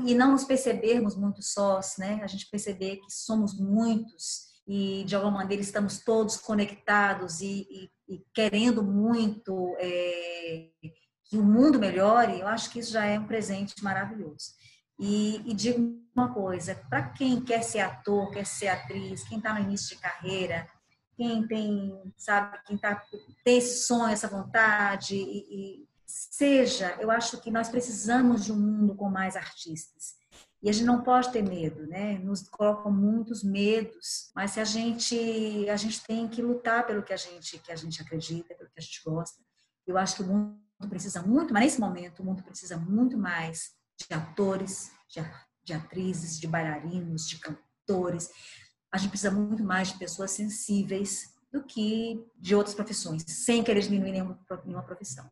e 0.06 0.14
não 0.14 0.32
nos 0.34 0.44
percebermos 0.44 1.16
muito 1.16 1.42
sós, 1.42 1.96
né? 1.98 2.20
A 2.22 2.28
gente 2.28 2.50
perceber 2.50 2.98
que 2.98 3.10
somos 3.10 3.58
muitos 3.58 4.50
e 4.68 5.06
de 5.06 5.16
alguma 5.16 5.38
maneira 5.38 5.64
estamos 5.64 6.00
todos 6.00 6.36
conectados 6.36 7.40
e, 7.40 7.66
e, 8.08 8.16
e 8.16 8.26
querendo 8.34 8.84
muito 8.84 9.76
é, 9.80 10.70
que 11.24 11.38
o 11.38 11.44
mundo 11.44 11.80
melhore, 11.80 12.42
eu 12.42 12.48
acho 12.48 12.70
que 12.70 12.80
isso 12.80 12.92
já 12.92 13.06
é 13.06 13.18
um 13.18 13.26
presente 13.26 13.82
maravilhoso. 13.82 14.52
E, 15.00 15.38
e 15.50 15.54
digo 15.54 15.98
uma 16.14 16.34
coisa, 16.34 16.76
para 16.90 17.10
quem 17.10 17.40
quer 17.40 17.64
ser 17.64 17.80
ator, 17.80 18.30
quer 18.32 18.46
ser 18.46 18.68
atriz, 18.68 19.24
quem 19.24 19.38
está 19.38 19.54
no 19.54 19.62
início 19.62 19.96
de 19.96 20.02
carreira, 20.02 20.68
quem 21.16 21.48
tem, 21.48 22.14
sabe, 22.18 22.60
quem 22.66 22.78
tá, 22.78 23.02
tem 23.44 23.58
esse 23.58 23.86
sonho, 23.86 24.12
essa 24.12 24.28
vontade, 24.28 25.16
e, 25.16 25.46
e 25.50 25.88
seja, 26.06 26.98
eu 27.00 27.10
acho 27.10 27.40
que 27.40 27.50
nós 27.50 27.70
precisamos 27.70 28.44
de 28.44 28.52
um 28.52 28.58
mundo 28.58 28.96
com 28.96 29.10
mais 29.10 29.36
artistas. 29.36 30.18
E 30.62 30.70
a 30.70 30.74
gente 30.74 30.86
não 30.86 31.02
pode 31.02 31.32
ter 31.32 31.42
medo, 31.42 31.88
né? 31.88 32.20
Nos 32.20 32.50
colocam 32.50 32.92
muitos 32.92 33.44
medos, 33.44 34.30
mas 34.36 34.52
se 34.52 34.60
a 34.60 34.66
gente 34.66 35.70
a 35.70 35.78
gente 35.78 36.04
tem 36.04 36.28
que 36.28 36.42
lutar 36.42 36.86
pelo 36.86 37.02
que 37.02 37.14
a 37.14 37.18
gente 37.18 37.58
que 37.60 37.72
a 37.72 37.78
gente 37.78 38.02
acredita, 38.02 38.54
pelo 38.56 38.70
que 38.70 38.80
a 38.80 38.82
gente 38.82 39.02
gosta. 39.06 39.42
Eu 39.88 39.98
acho 39.98 40.18
que 40.18 40.24
o 40.24 40.26
mundo 40.26 40.60
precisa 40.90 41.22
muito, 41.22 41.54
mas 41.54 41.64
nesse 41.64 41.80
momento 41.80 42.22
o 42.22 42.26
mundo 42.26 42.44
precisa 42.44 42.76
muito 42.76 43.18
mais 43.18 43.72
de 44.08 44.14
atores, 44.14 44.92
de, 45.10 45.22
de 45.64 45.74
atrizes, 45.74 46.40
de 46.40 46.48
bailarinos, 46.48 47.28
de 47.28 47.40
cantores. 47.40 48.30
A 48.92 48.98
gente 48.98 49.10
precisa 49.10 49.32
muito 49.32 49.64
mais 49.64 49.92
de 49.92 50.00
pessoas 50.00 50.32
sensíveis 50.32 51.34
do 51.52 51.64
que 51.64 52.24
de 52.38 52.56
outras 52.56 52.76
profissões, 52.76 53.24
sem 53.28 53.64
querer 53.64 53.82
diminuir 53.82 54.12
nenhuma, 54.12 54.40
nenhuma 54.66 54.84
profissão. 54.84 55.30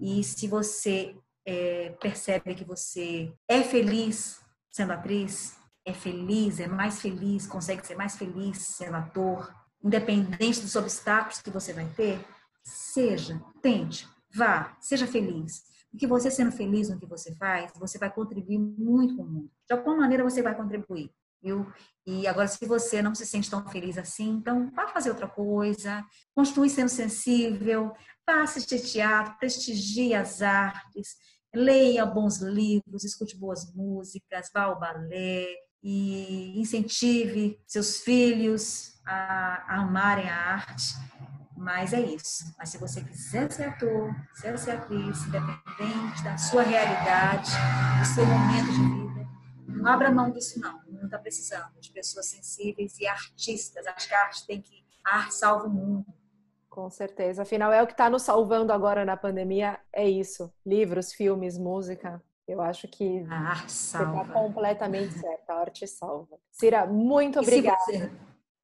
E 0.00 0.22
se 0.22 0.46
você 0.46 1.16
é, 1.46 1.90
percebe 2.00 2.54
que 2.54 2.64
você 2.64 3.32
é 3.48 3.62
feliz 3.62 4.40
sendo 4.70 4.92
atriz, 4.92 5.56
é 5.86 5.92
feliz, 5.94 6.60
é 6.60 6.66
mais 6.66 7.00
feliz, 7.00 7.46
consegue 7.46 7.86
ser 7.86 7.94
mais 7.94 8.16
feliz 8.16 8.58
sendo 8.58 8.96
ator, 8.96 9.54
independente 9.82 10.60
dos 10.60 10.76
obstáculos 10.76 11.40
que 11.40 11.50
você 11.50 11.72
vai 11.72 11.88
ter, 11.96 12.22
seja, 12.62 13.40
tente, 13.62 14.06
vá, 14.34 14.76
seja 14.80 15.06
feliz. 15.06 15.62
Porque 15.96 16.06
você 16.06 16.30
sendo 16.30 16.52
feliz 16.52 16.90
no 16.90 16.98
que 17.00 17.06
você 17.06 17.34
faz, 17.36 17.72
você 17.74 17.96
vai 17.96 18.12
contribuir 18.12 18.58
muito 18.58 19.16
com 19.16 19.22
o 19.22 19.26
mundo. 19.26 19.50
De 19.66 19.74
alguma 19.74 19.96
maneira 19.96 20.22
você 20.22 20.42
vai 20.42 20.54
contribuir, 20.54 21.10
viu? 21.42 21.66
E 22.06 22.26
agora, 22.26 22.46
se 22.46 22.66
você 22.66 23.00
não 23.00 23.14
se 23.14 23.24
sente 23.24 23.48
tão 23.48 23.66
feliz 23.66 23.96
assim, 23.96 24.28
então 24.28 24.70
vá 24.72 24.88
fazer 24.88 25.08
outra 25.08 25.26
coisa, 25.26 26.04
continue 26.34 26.68
sendo 26.68 26.90
sensível, 26.90 27.94
vá 28.26 28.42
assistir 28.42 28.80
teatro, 28.80 29.38
prestigie 29.38 30.12
as 30.12 30.42
artes, 30.42 31.16
leia 31.54 32.04
bons 32.04 32.42
livros, 32.42 33.02
escute 33.02 33.34
boas 33.34 33.72
músicas, 33.74 34.50
vá 34.52 34.64
ao 34.64 34.78
balé 34.78 35.46
e 35.82 36.60
incentive 36.60 37.58
seus 37.66 38.00
filhos 38.00 39.00
a 39.06 39.80
amarem 39.80 40.28
a 40.28 40.36
arte 40.36 40.94
mas 41.56 41.92
é 41.92 42.00
isso. 42.00 42.54
Mas 42.58 42.68
se 42.68 42.78
você 42.78 43.02
quiser 43.02 43.50
ser 43.50 43.64
ator, 43.64 44.14
quiser 44.34 44.58
ser 44.58 44.70
atriz, 44.72 45.24
independente 45.26 46.22
da 46.22 46.36
sua 46.36 46.62
realidade, 46.62 47.50
do 47.98 48.04
seu 48.04 48.26
momento 48.26 48.72
de 48.72 48.82
vida, 48.82 49.28
não 49.66 49.86
abra 49.86 50.10
mão 50.10 50.30
disso 50.30 50.60
não. 50.60 50.80
Não 50.88 51.04
está 51.04 51.18
precisando 51.18 51.78
de 51.80 51.90
pessoas 51.90 52.26
sensíveis 52.26 52.98
e 52.98 53.06
artistas. 53.06 53.86
Acho 53.86 54.08
que 54.08 54.14
a 54.14 54.22
arte 54.22 54.46
tem 54.46 54.60
que... 54.60 54.84
A 55.04 55.18
arte 55.18 55.34
salva 55.34 55.66
o 55.66 55.70
mundo. 55.70 56.06
Com 56.68 56.90
certeza. 56.90 57.42
Afinal, 57.42 57.72
é 57.72 57.82
o 57.82 57.86
que 57.86 57.92
está 57.92 58.10
nos 58.10 58.22
salvando 58.22 58.72
agora 58.72 59.04
na 59.04 59.16
pandemia, 59.16 59.78
é 59.92 60.08
isso. 60.08 60.52
Livros, 60.64 61.12
filmes, 61.12 61.56
música. 61.56 62.22
Eu 62.46 62.60
acho 62.60 62.86
que 62.86 63.24
a 63.28 63.50
arte 63.50 63.72
salva. 63.72 64.12
Você 64.12 64.20
está 64.20 64.32
completamente 64.32 65.18
certa. 65.18 65.52
A 65.52 65.60
arte 65.60 65.86
salva. 65.86 66.38
Cira, 66.50 66.86
muito 66.86 67.40
obrigada. 67.40 68.12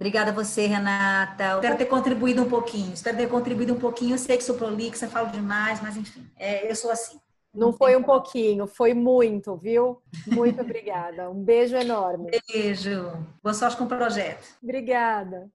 Obrigada 0.03 0.33
a 0.33 0.35
você, 0.35 0.67
Renata. 0.67 1.55
Espero 1.55 1.79
ter 1.79 1.87
contribuído 1.87 2.43
um 2.43 2.49
pouquinho. 2.49 2.93
Espero 2.93 3.17
ter 3.17 3.29
contribuído 3.29 3.73
um 3.73 3.79
pouquinho. 3.79 4.15
Eu 4.15 4.19
sei 4.19 4.37
que 4.37 4.43
sou 4.43 4.57
prolixa, 4.57 5.07
falo 5.07 5.31
demais, 5.31 5.81
mas 5.81 5.97
enfim, 5.97 6.29
é, 6.37 6.69
eu 6.69 6.75
sou 6.75 6.91
assim. 6.91 7.21
Não, 7.55 7.69
Não 7.69 7.73
foi 7.73 7.95
um 7.95 8.03
pouquinho, 8.03 8.67
foi 8.67 8.95
muito, 8.95 9.55
viu? 9.57 10.03
Muito 10.27 10.61
obrigada. 10.61 11.31
Um 11.31 11.45
beijo 11.45 11.77
enorme. 11.77 12.33
Beijo. 12.53 13.13
Boa 13.41 13.55
sorte 13.55 13.77
com 13.77 13.85
o 13.85 13.89
projeto. 13.89 14.45
Obrigada. 14.61 15.49